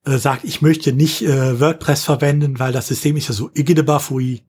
[0.04, 4.44] äh, sagt, ich möchte nicht äh, WordPress verwenden, weil das System ist ja so igidebafui,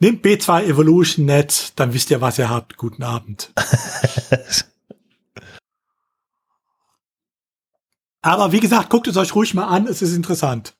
[0.00, 2.76] Nehmt B2 Evolution Net, dann wisst ihr, was ihr habt.
[2.76, 3.52] Guten Abend.
[8.22, 10.74] aber wie gesagt, guckt es euch ruhig mal an, es ist interessant.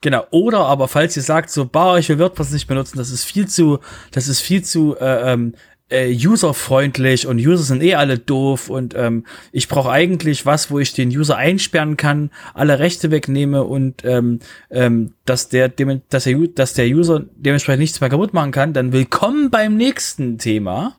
[0.00, 3.24] Genau, oder aber falls ihr sagt, so, bah, ich will WordPress nicht benutzen, das ist
[3.24, 3.80] viel zu,
[4.12, 5.54] das ist viel zu äh, ähm,
[5.90, 10.78] äh, userfreundlich und User sind eh alle doof und ähm, ich brauche eigentlich was, wo
[10.78, 14.40] ich den User einsperren kann, alle Rechte wegnehme und ähm,
[14.70, 18.72] ähm, dass der, dem, dass der dass der User dementsprechend nichts mehr kaputt machen kann,
[18.72, 20.98] dann willkommen beim nächsten Thema.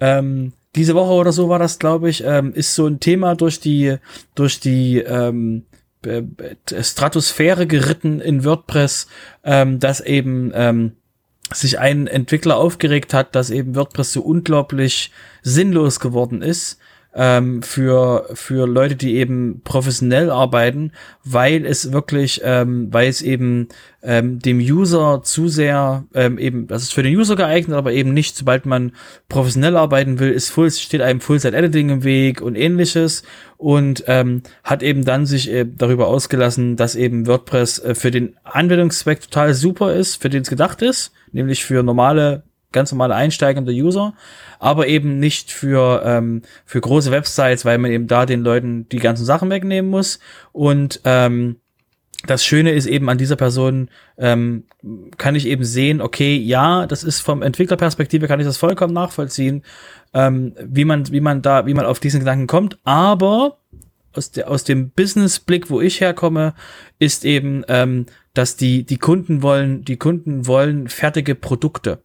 [0.00, 3.60] Ähm, diese Woche oder so war das, glaube ich, ähm, ist so ein Thema durch
[3.60, 3.96] die
[4.34, 5.64] durch die ähm,
[6.82, 9.06] Stratosphäre geritten in WordPress,
[9.42, 10.92] ähm, dass eben ähm,
[11.52, 15.10] sich ein Entwickler aufgeregt hat, dass eben WordPress so unglaublich
[15.42, 16.78] sinnlos geworden ist
[17.14, 20.92] ähm, für für Leute, die eben professionell arbeiten,
[21.22, 23.68] weil es wirklich, ähm, weil es eben
[24.02, 28.12] ähm, dem User zu sehr ähm, eben, das ist für den User geeignet, aber eben
[28.12, 28.92] nicht, sobald man
[29.28, 33.22] professionell arbeiten will, ist full, steht einem Full-Site-Editing im Weg und ähnliches
[33.64, 38.36] und ähm, hat eben dann sich äh, darüber ausgelassen, dass eben WordPress äh, für den
[38.44, 43.72] Anwendungszweck total super ist, für den es gedacht ist nämlich für normale, ganz normale einsteigende
[43.72, 44.14] User,
[44.58, 48.98] aber eben nicht für, ähm, für große Websites, weil man eben da den Leuten die
[48.98, 50.20] ganzen Sachen wegnehmen muss.
[50.52, 51.56] Und ähm,
[52.26, 53.88] das Schöne ist eben an dieser Person,
[54.18, 54.64] ähm,
[55.18, 59.62] kann ich eben sehen, okay, ja, das ist vom Entwicklerperspektive, kann ich das vollkommen nachvollziehen,
[60.12, 63.58] ähm, wie man, wie man da, wie man auf diesen Gedanken kommt, aber
[64.12, 66.54] aus, der, aus dem Business-Blick, wo ich herkomme,
[66.98, 72.02] ist eben, ähm, dass die, die Kunden wollen, die Kunden wollen fertige Produkte.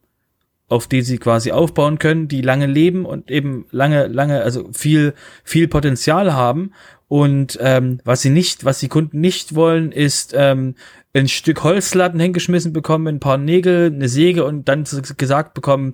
[0.70, 5.16] auf die sie quasi aufbauen können, die lange leben und eben lange, lange, also viel,
[5.44, 6.74] viel Potenzial haben.
[7.10, 10.76] Und ähm, was sie nicht, was die Kunden nicht wollen, ist ähm,
[11.14, 14.86] ein Stück Holzlatten hingeschmissen bekommen, ein paar Nägel, eine Säge und dann
[15.18, 15.94] gesagt bekommen,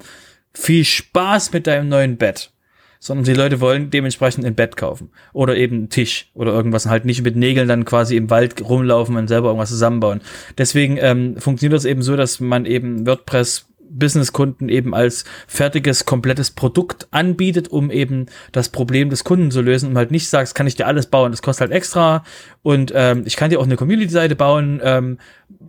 [0.53, 2.51] viel Spaß mit deinem neuen Bett.
[2.99, 5.09] Sondern die Leute wollen dementsprechend ein Bett kaufen.
[5.31, 8.61] Oder eben einen Tisch oder irgendwas und halt nicht mit Nägeln dann quasi im Wald
[8.67, 10.21] rumlaufen und selber irgendwas zusammenbauen.
[10.57, 16.51] Deswegen ähm, funktioniert das eben so, dass man eben WordPress Businesskunden eben als fertiges, komplettes
[16.51, 20.67] Produkt anbietet, um eben das Problem des Kunden zu lösen und halt nicht sagst, kann
[20.67, 22.23] ich dir alles bauen, das kostet halt extra
[22.61, 24.81] und ähm, ich kann dir auch eine Community-Seite bauen.
[24.83, 25.19] Ähm,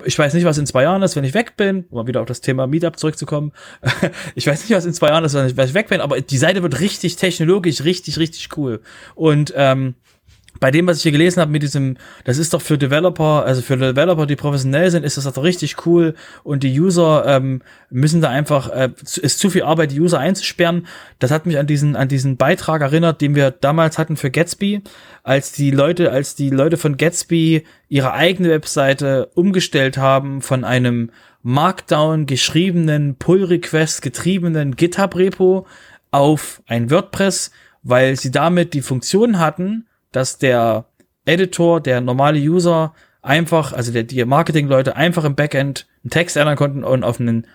[0.04, 2.20] ich weiß nicht, was in zwei Jahren ist, wenn ich weg bin, um mal wieder
[2.20, 3.52] auf das Thema Meetup zurückzukommen.
[4.34, 6.62] ich weiß nicht, was in zwei Jahren ist, wenn ich, weg bin, aber die Seite
[6.62, 8.80] wird richtig technologisch, richtig, richtig cool.
[9.14, 9.94] Und ähm,
[10.60, 13.62] bei dem, was ich hier gelesen habe mit diesem, das ist doch für Developer, also
[13.62, 16.14] für Developer, die professionell sind, ist das doch richtig cool
[16.44, 20.86] und die User ähm, müssen da einfach, äh, ist zu viel Arbeit, die User einzusperren.
[21.18, 24.82] Das hat mich an diesen, an diesen Beitrag erinnert, den wir damals hatten für Gatsby,
[25.22, 31.10] als die Leute, als die Leute von Gatsby ihre eigene Webseite umgestellt haben von einem
[31.42, 35.66] Markdown geschriebenen, Pull-Request getriebenen GitHub-Repo
[36.10, 37.52] auf ein WordPress,
[37.84, 40.86] weil sie damit die Funktion hatten, dass der
[41.24, 46.56] Editor, der normale User einfach, also der, die Marketing-Leute einfach im Backend einen Text ändern
[46.56, 47.46] konnten und auf einen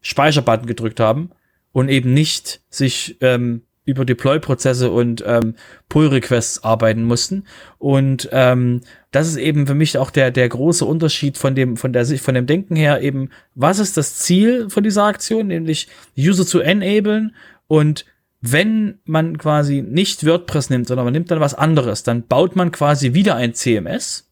[0.00, 1.30] Speicherbutton gedrückt haben
[1.72, 5.54] und eben nicht sich ähm, über Deploy-Prozesse und ähm,
[5.88, 7.44] Pull-Requests arbeiten mussten.
[7.78, 11.92] Und ähm, das ist eben für mich auch der, der große Unterschied von dem, von
[11.92, 15.88] der Sicht, von dem Denken her eben, was ist das Ziel von dieser Aktion, nämlich
[16.16, 17.34] User zu enablen
[17.66, 18.04] und
[18.40, 22.72] wenn man quasi nicht WordPress nimmt, sondern man nimmt dann was anderes, dann baut man
[22.72, 24.28] quasi wieder ein CMS,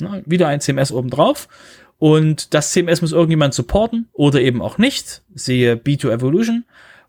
[0.00, 1.48] ne, wieder ein CMS obendrauf
[1.98, 6.64] und das CMS muss irgendjemand supporten oder eben auch nicht, siehe B2 Evolution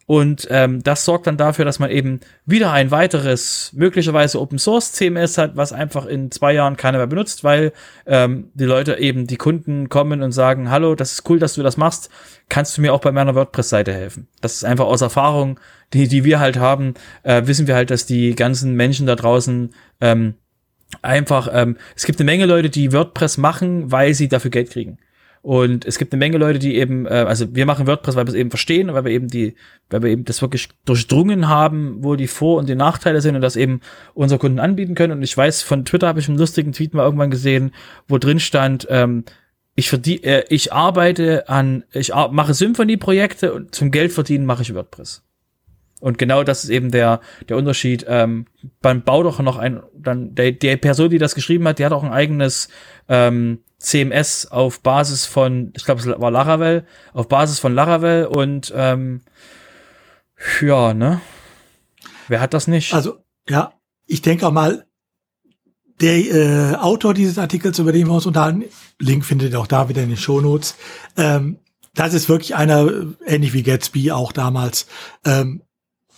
[0.07, 4.91] und ähm, das sorgt dann dafür, dass man eben wieder ein weiteres, möglicherweise Open Source
[4.91, 7.73] CMS hat, was einfach in zwei Jahren keiner mehr benutzt, weil
[8.05, 11.63] ähm, die Leute eben, die Kunden kommen und sagen, hallo, das ist cool, dass du
[11.63, 12.11] das machst,
[12.49, 14.27] kannst du mir auch bei meiner WordPress-Seite helfen?
[14.41, 15.59] Das ist einfach aus Erfahrung,
[15.93, 16.93] die, die wir halt haben,
[17.23, 20.35] äh, wissen wir halt, dass die ganzen Menschen da draußen ähm,
[21.01, 24.97] einfach, ähm, es gibt eine Menge Leute, die WordPress machen, weil sie dafür Geld kriegen.
[25.45, 28.29] Und es gibt eine Menge Leute, die eben, äh, also wir machen WordPress, weil wir
[28.31, 29.53] es eben verstehen, weil wir eben die,
[29.91, 33.41] weil wir eben das wirklich durchdrungen haben, wo die Vor- und die Nachteile sind und
[33.41, 33.81] das eben
[34.15, 35.13] unsere Kunden anbieten können.
[35.13, 37.75] Und ich weiß, von Twitter habe ich einen lustigen Tweet mal irgendwann gesehen,
[38.07, 39.23] wo drin stand, ähm,
[39.75, 44.73] ich verdiene, äh, ich arbeite an, ich mache Symphony-Projekte und zum Geld verdienen mache ich
[44.73, 45.21] WordPress.
[46.05, 47.19] Und genau das ist eben der,
[47.49, 48.05] der Unterschied.
[48.07, 48.45] Ähm,
[48.83, 51.93] man baut doch noch ein, dann, der, der Person, die das geschrieben hat, die hat
[51.93, 52.69] auch ein eigenes
[53.09, 58.71] ähm, CMS auf Basis von, ich glaube, es war Laravel, auf Basis von Laravel und
[58.75, 59.21] ähm,
[60.61, 61.21] ja, ne?
[62.27, 62.93] Wer hat das nicht?
[62.93, 63.17] Also,
[63.49, 63.73] ja,
[64.05, 64.85] ich denke auch mal,
[66.01, 68.65] der äh, Autor dieses Artikels, über den wir uns unterhalten,
[68.99, 70.75] Link findet ihr auch da wieder in den Shownotes,
[71.17, 71.57] ähm,
[71.95, 72.91] das ist wirklich einer,
[73.25, 74.85] ähnlich wie Gatsby auch damals,
[75.25, 75.63] ähm,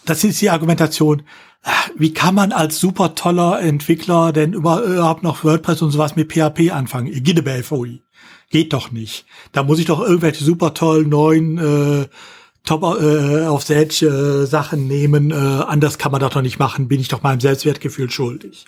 [0.09, 1.23] das ist die Argumentation,
[1.97, 6.71] wie kann man als super toller Entwickler denn überhaupt noch WordPress und sowas mit PHP
[6.71, 7.11] anfangen?
[7.11, 8.01] Gidebelfoi.
[8.49, 9.25] Geht doch nicht.
[9.51, 12.07] Da muss ich doch irgendwelche super tollen neuen äh,
[12.63, 15.31] Top äh, auf Edge äh, Sachen nehmen.
[15.31, 16.89] Äh, anders kann man das doch nicht machen.
[16.89, 18.65] Bin ich doch meinem Selbstwertgefühl schuldig.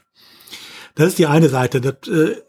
[0.95, 1.81] Das ist die eine Seite.
[1.81, 2.41] Das, äh,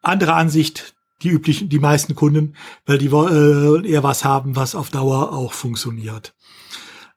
[0.00, 2.54] andere Ansicht, die üblichen, die meisten Kunden,
[2.86, 6.34] weil die äh, eher was haben, was auf Dauer auch funktioniert.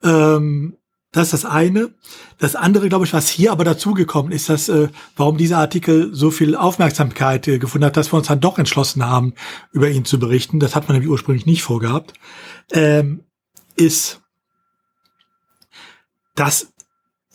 [0.03, 0.78] Ähm,
[1.11, 1.89] das ist das eine.
[2.37, 6.29] Das andere, glaube ich, was hier aber dazugekommen ist, dass, äh, warum dieser Artikel so
[6.29, 9.33] viel Aufmerksamkeit äh, gefunden hat, dass wir uns dann doch entschlossen haben,
[9.71, 10.59] über ihn zu berichten.
[10.59, 12.13] Das hat man nämlich ursprünglich nicht vorgehabt.
[12.71, 13.23] Ähm,
[13.75, 14.21] ist,
[16.35, 16.73] dass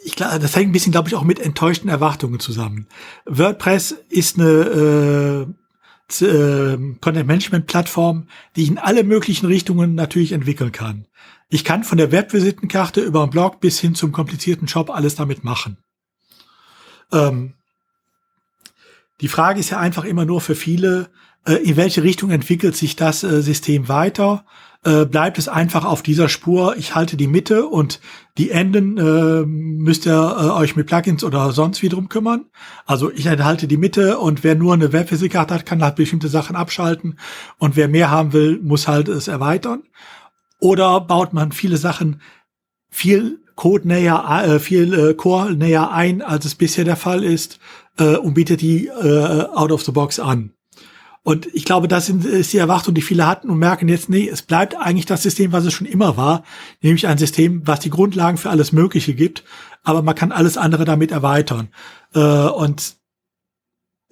[0.04, 2.88] ich glaube, das hängt ein bisschen, glaube ich, auch mit enttäuschten Erwartungen zusammen.
[3.24, 5.46] WordPress ist eine
[6.20, 11.06] äh, äh, Content-Management-Plattform, die ich in alle möglichen Richtungen natürlich entwickeln kann.
[11.54, 15.44] Ich kann von der Webvisitenkarte über einen Blog bis hin zum komplizierten Shop alles damit
[15.44, 15.78] machen.
[17.12, 17.54] Ähm,
[19.20, 21.10] die Frage ist ja einfach immer nur für viele,
[21.46, 24.44] äh, in welche Richtung entwickelt sich das äh, System weiter?
[24.82, 28.00] Äh, bleibt es einfach auf dieser Spur, ich halte die Mitte und
[28.36, 32.46] die Enden äh, müsst ihr äh, euch mit Plugins oder sonst wie drum kümmern.
[32.84, 36.56] Also ich enthalte die Mitte und wer nur eine Webphysikkarte hat, kann halt bestimmte Sachen
[36.56, 37.16] abschalten
[37.58, 39.84] und wer mehr haben will, muss halt es erweitern.
[40.60, 42.20] Oder baut man viele Sachen
[42.88, 47.58] viel Code näher, äh, viel äh, Core näher ein, als es bisher der Fall ist,
[47.98, 50.54] äh, und bietet die äh, out of the box an.
[51.22, 54.42] Und ich glaube, das ist die Erwartung, die viele hatten und merken jetzt, nee, es
[54.42, 56.44] bleibt eigentlich das System, was es schon immer war,
[56.82, 59.42] nämlich ein System, was die Grundlagen für alles Mögliche gibt,
[59.82, 61.68] aber man kann alles andere damit erweitern.
[62.14, 62.96] Äh, und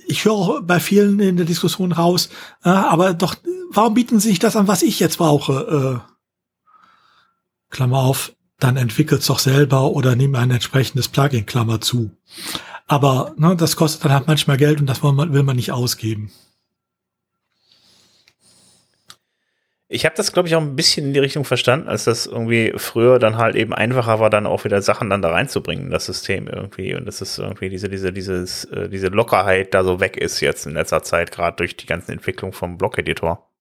[0.06, 2.31] ich höre auch bei vielen in der Diskussion raus,
[2.64, 3.35] äh, aber doch,
[3.70, 6.02] warum bieten sie sich das an, was ich jetzt brauche?
[6.06, 6.11] Äh,
[7.72, 12.12] Klammer auf, dann entwickelt's doch selber oder nimm ein entsprechendes Plugin, Klammer zu.
[12.86, 15.72] Aber ne, das kostet dann halt manchmal Geld und das will man, will man nicht
[15.72, 16.30] ausgeben.
[19.88, 22.72] Ich habe das, glaube ich, auch ein bisschen in die Richtung verstanden, als das irgendwie
[22.76, 26.48] früher dann halt eben einfacher war, dann auch wieder Sachen dann da reinzubringen, das System
[26.48, 26.94] irgendwie.
[26.94, 30.66] Und das ist irgendwie diese, diese, dieses, äh, diese Lockerheit da so weg ist jetzt
[30.66, 33.51] in letzter Zeit, gerade durch die ganzen Entwicklung vom Block-Editor.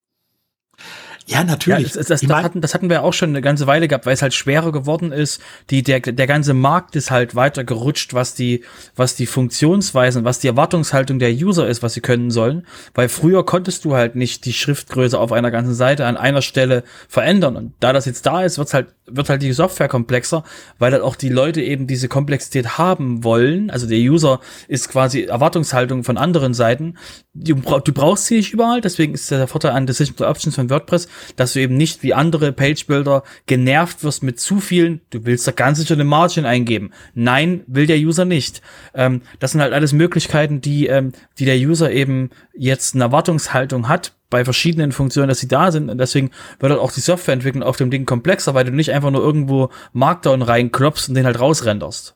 [1.32, 1.94] Ja, natürlich.
[1.94, 4.14] Ja, das, das, das, hatten, das hatten wir auch schon eine ganze Weile gehabt, weil
[4.14, 5.42] es halt schwerer geworden ist.
[5.70, 8.64] Die, der, der ganze Markt ist halt weiter gerutscht, was die,
[8.96, 12.68] was die Funktionsweisen, was die Erwartungshaltung der User ist, was sie können sollen.
[12.94, 16.84] Weil früher konntest du halt nicht die Schriftgröße auf einer ganzen Seite an einer Stelle
[17.08, 17.56] verändern.
[17.56, 20.44] Und da das jetzt da ist, wird's halt, wird halt die Software komplexer,
[20.80, 23.70] weil halt auch die Leute eben diese Komplexität haben wollen.
[23.70, 26.98] Also der User ist quasi Erwartungshaltung von anderen Seiten.
[27.34, 31.08] Du, du brauchst sie nicht überall, deswegen ist der Vorteil an Decision Options von WordPress,
[31.36, 35.52] dass du eben nicht wie andere Page-Builder genervt wirst mit zu vielen, du willst da
[35.52, 36.92] ganz sicher eine Margin eingeben.
[37.14, 38.62] Nein, will der User nicht.
[38.94, 43.88] Ähm, das sind halt alles Möglichkeiten, die, ähm, die der User eben jetzt eine Erwartungshaltung
[43.88, 45.90] hat bei verschiedenen Funktionen, dass sie da sind.
[45.90, 49.12] Und deswegen wird halt auch die Softwareentwicklung auf dem Ding komplexer, weil du nicht einfach
[49.12, 52.16] nur irgendwo Markdown reinklopfst und den halt rausrenderst.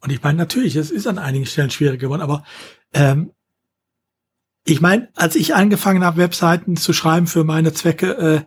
[0.00, 2.44] Und ich meine, natürlich, es ist an einigen Stellen schwieriger geworden, aber
[2.94, 3.32] ähm,
[4.68, 8.40] ich meine, als ich angefangen habe, Webseiten zu schreiben für meine Zwecke, äh,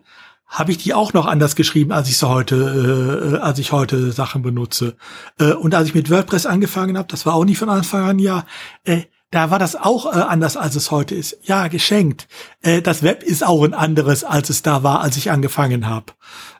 [0.46, 4.12] habe ich die auch noch anders geschrieben, als ich sie heute, äh, als ich heute
[4.12, 4.96] Sachen benutze.
[5.38, 8.18] Äh, und als ich mit WordPress angefangen habe, das war auch nicht von Anfang an
[8.18, 8.44] ja,
[8.84, 11.38] äh, da war das auch äh, anders, als es heute ist.
[11.42, 12.28] Ja, geschenkt.
[12.60, 16.12] Äh, das Web ist auch ein anderes, als es da war, als ich angefangen habe.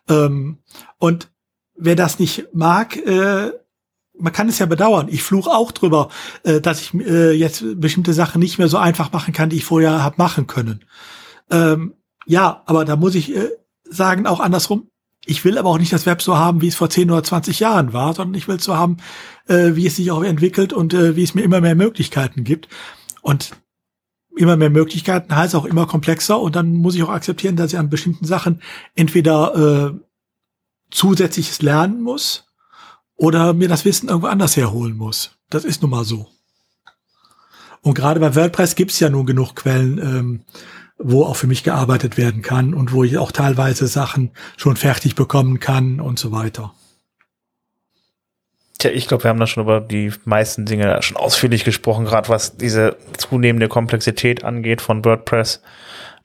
[0.09, 0.59] Ähm,
[0.98, 1.30] und
[1.76, 3.52] wer das nicht mag, äh,
[4.18, 5.09] man kann es ja bedauern.
[5.10, 6.09] Ich fluche auch drüber,
[6.44, 9.64] äh, dass ich äh, jetzt bestimmte Sachen nicht mehr so einfach machen kann, die ich
[9.64, 10.84] vorher habe machen können.
[11.51, 11.94] Ähm,
[12.26, 13.48] ja, aber da muss ich äh,
[13.84, 14.89] sagen, auch andersrum.
[15.24, 17.60] Ich will aber auch nicht das Web so haben, wie es vor 10 oder 20
[17.60, 18.97] Jahren war, sondern ich will es so haben,
[19.47, 22.68] äh, wie es sich auch entwickelt und äh, wie es mir immer mehr Möglichkeiten gibt.
[23.22, 23.52] Und
[24.36, 27.78] immer mehr Möglichkeiten heißt auch immer komplexer und dann muss ich auch akzeptieren, dass ich
[27.78, 28.62] an bestimmten Sachen
[28.94, 30.01] entweder äh,
[30.90, 32.51] zusätzliches lernen muss
[33.23, 35.39] oder mir das Wissen irgendwo anders herholen muss.
[35.49, 36.27] Das ist nun mal so.
[37.81, 40.40] Und gerade bei WordPress gibt's ja nun genug Quellen, ähm,
[40.99, 45.15] wo auch für mich gearbeitet werden kann und wo ich auch teilweise Sachen schon fertig
[45.15, 46.74] bekommen kann und so weiter.
[48.78, 52.28] Tja, ich glaube, wir haben da schon über die meisten Dinge schon ausführlich gesprochen, gerade
[52.28, 55.62] was diese zunehmende Komplexität angeht von WordPress.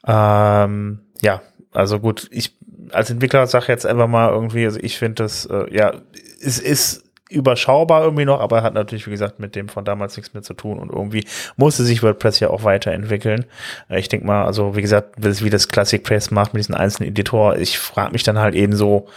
[0.07, 1.43] Ähm, ja,
[1.73, 2.57] also gut, ich
[2.91, 5.93] als Entwickler sage jetzt einfach mal irgendwie, also ich finde das, äh, ja,
[6.41, 10.33] es ist überschaubar irgendwie noch, aber hat natürlich, wie gesagt, mit dem von damals nichts
[10.33, 10.79] mehr zu tun.
[10.79, 11.25] Und irgendwie
[11.57, 13.45] musste sich WordPress ja auch weiterentwickeln.
[13.89, 17.09] Äh, ich denke mal, also wie gesagt, wie das Classic Press macht mit diesen einzelnen
[17.09, 19.07] Editor, ich frage mich dann halt eben so,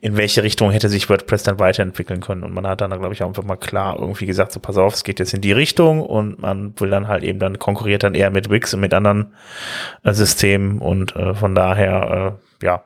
[0.00, 2.42] in welche Richtung hätte sich WordPress dann weiterentwickeln können?
[2.42, 4.94] Und man hat dann, glaube ich, auch einfach mal klar irgendwie gesagt, so pass auf,
[4.94, 6.00] es geht jetzt in die Richtung.
[6.02, 9.34] Und man will dann halt eben dann konkurriert dann eher mit Wix und mit anderen
[10.04, 10.78] äh, Systemen.
[10.78, 12.84] Und äh, von daher, äh, ja,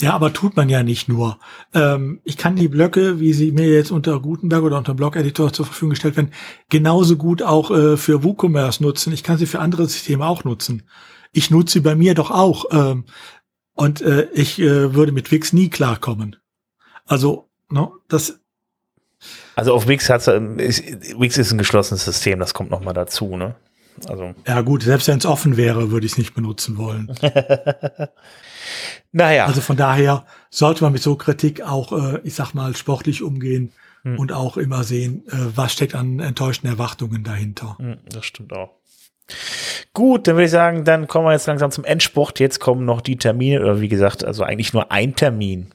[0.00, 1.38] ja, aber tut man ja nicht nur.
[1.74, 5.66] Ähm, ich kann die Blöcke, wie sie mir jetzt unter Gutenberg oder unter Blog-Editor zur
[5.66, 6.32] Verfügung gestellt werden,
[6.68, 9.12] genauso gut auch äh, für WooCommerce nutzen.
[9.12, 10.84] Ich kann sie für andere Systeme auch nutzen.
[11.32, 12.64] Ich nutze sie bei mir doch auch.
[12.72, 13.04] Ähm,
[13.74, 16.36] und äh, ich äh, würde mit Wix nie klarkommen.
[17.06, 18.40] Also, no, das.
[19.54, 23.54] Also auf Wix hat Wix ist ein geschlossenes System, das kommt noch mal dazu, ne?
[24.08, 24.34] Also.
[24.46, 27.14] Ja gut, selbst wenn es offen wäre, würde ich es nicht benutzen wollen.
[29.12, 29.46] Naja.
[29.46, 33.72] Also von daher sollte man mit so Kritik auch, äh, ich sag mal, sportlich umgehen
[34.02, 34.18] hm.
[34.18, 37.76] und auch immer sehen, äh, was steckt an enttäuschten Erwartungen dahinter.
[37.78, 38.70] Hm, das stimmt auch.
[39.92, 42.40] Gut, dann würde ich sagen, dann kommen wir jetzt langsam zum Endsport.
[42.40, 45.72] Jetzt kommen noch die Termine, oder wie gesagt, also eigentlich nur ein Termin.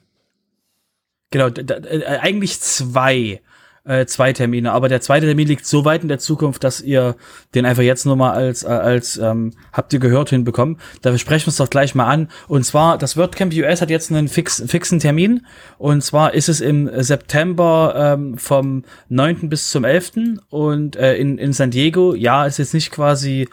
[1.30, 3.40] Genau, äh, eigentlich zwei
[3.86, 4.72] äh, zwei Termine.
[4.72, 7.16] Aber der zweite Termin liegt so weit in der Zukunft, dass ihr
[7.54, 10.78] den einfach jetzt nur mal als, äh, als ähm, habt ihr gehört hinbekommen.
[11.02, 12.28] Da sprechen wir uns doch gleich mal an.
[12.48, 15.46] Und zwar, das WordCamp US hat jetzt einen fix, fixen Termin.
[15.78, 19.48] Und zwar ist es im September ähm, vom 9.
[19.48, 20.12] bis zum 11.
[20.50, 22.14] Und äh, in, in San Diego.
[22.14, 23.48] Ja, ist jetzt nicht quasi,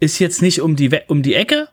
[0.00, 1.68] ist jetzt nicht um die, um die Ecke,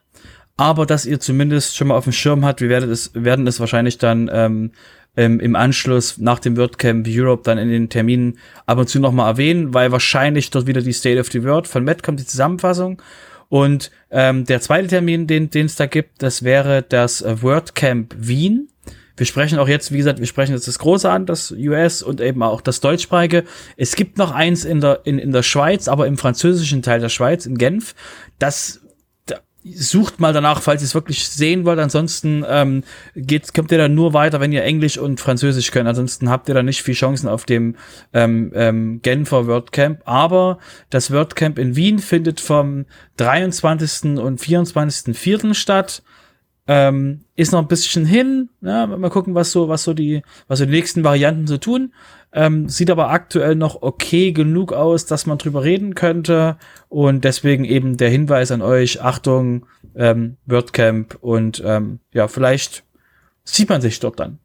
[0.59, 3.61] aber dass ihr zumindest schon mal auf dem Schirm habt, wir werden es, werden es
[3.61, 4.71] wahrscheinlich dann ähm,
[5.19, 9.31] ähm, im Anschluss nach dem WordCamp Europe dann in den Terminen ab und zu nochmal
[9.31, 13.01] erwähnen, weil wahrscheinlich dort wieder die State of the Word von Matt kommt, die Zusammenfassung.
[13.49, 18.69] Und ähm, der zweite Termin, den es da gibt, das wäre das WordCamp Wien.
[19.17, 22.21] Wir sprechen auch jetzt, wie gesagt, wir sprechen jetzt das Große an, das US und
[22.21, 23.43] eben auch das Deutschsprachige.
[23.75, 27.09] Es gibt noch eins in der, in, in der Schweiz, aber im französischen Teil der
[27.09, 27.93] Schweiz, in Genf.
[28.37, 28.79] Das
[29.63, 31.79] sucht mal danach, falls ihr es wirklich sehen wollt.
[31.79, 32.83] Ansonsten ähm,
[33.15, 35.87] geht, kommt ihr dann nur weiter, wenn ihr Englisch und Französisch könnt.
[35.87, 37.75] Ansonsten habt ihr da nicht viel Chancen auf dem
[38.13, 40.01] ähm, ähm, Genfer WordCamp.
[40.05, 40.59] Aber
[40.89, 42.85] das WordCamp in Wien findet vom
[43.17, 44.17] 23.
[44.17, 45.53] und 24.04.
[45.53, 46.03] statt.
[46.71, 48.49] Ähm, ist noch ein bisschen hin.
[48.61, 51.95] Ja, mal gucken, was so, was so die, was so die nächsten Varianten so tun.
[52.31, 56.57] Ähm, sieht aber aktuell noch okay genug aus, dass man drüber reden könnte.
[56.87, 59.65] Und deswegen eben der Hinweis an euch, Achtung,
[59.95, 62.83] ähm, WordCamp und ähm, ja, vielleicht
[63.43, 64.37] sieht man sich dort dann.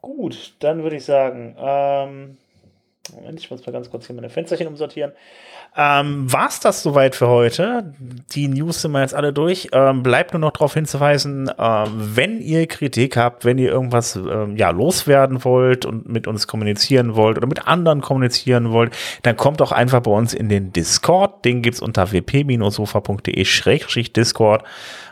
[0.00, 2.38] Gut, dann würde ich sagen, ähm,
[3.14, 5.12] Moment, ich muss mal ganz kurz hier meine Fensterchen umsortieren.
[5.76, 7.92] Ähm, War es das soweit für heute?
[8.32, 9.68] Die News sind wir jetzt alle durch.
[9.72, 14.56] Ähm, bleibt nur noch darauf hinzuweisen, ähm, wenn ihr Kritik habt, wenn ihr irgendwas ähm,
[14.56, 19.60] ja, loswerden wollt und mit uns kommunizieren wollt oder mit anderen kommunizieren wollt, dann kommt
[19.60, 21.44] doch einfach bei uns in den Discord.
[21.44, 24.64] Den gibt's unter wp-sofa.de-discord.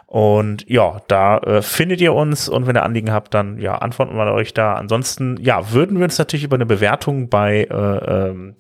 [0.07, 4.17] Und ja, da äh, findet ihr uns und wenn ihr Anliegen habt, dann ja, antworten
[4.17, 4.75] wir euch da.
[4.75, 8.55] Ansonsten, ja, würden wir uns natürlich über eine Bewertung bei äh, ähm,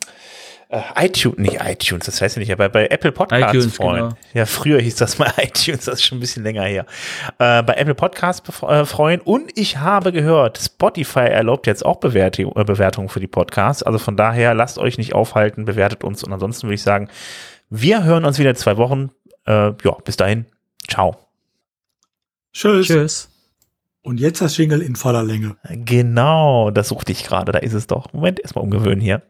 [0.68, 4.02] äh, iTunes, nicht iTunes, das heißt ja nicht, aber bei Apple Podcasts iTunes, freuen.
[4.02, 4.16] genau.
[4.34, 6.86] Ja, früher hieß das mal iTunes, das ist schon ein bisschen länger her.
[7.38, 12.52] Äh, bei Apple Podcasts äh, freuen und ich habe gehört, Spotify erlaubt jetzt auch Bewertung,
[12.56, 13.84] äh, Bewertungen für die Podcasts.
[13.84, 17.08] Also von daher lasst euch nicht aufhalten, bewertet uns und ansonsten würde ich sagen,
[17.70, 19.10] wir hören uns wieder in zwei Wochen.
[19.46, 20.46] Äh, ja, bis dahin.
[20.88, 21.25] Ciao.
[22.56, 22.86] Tschüss.
[22.86, 23.28] Tschüss.
[24.00, 25.58] Und jetzt das Jingle in voller Länge.
[25.68, 28.14] Genau, das suchte ich gerade, da ist es doch.
[28.14, 29.22] Moment, erstmal umgewöhnen hier.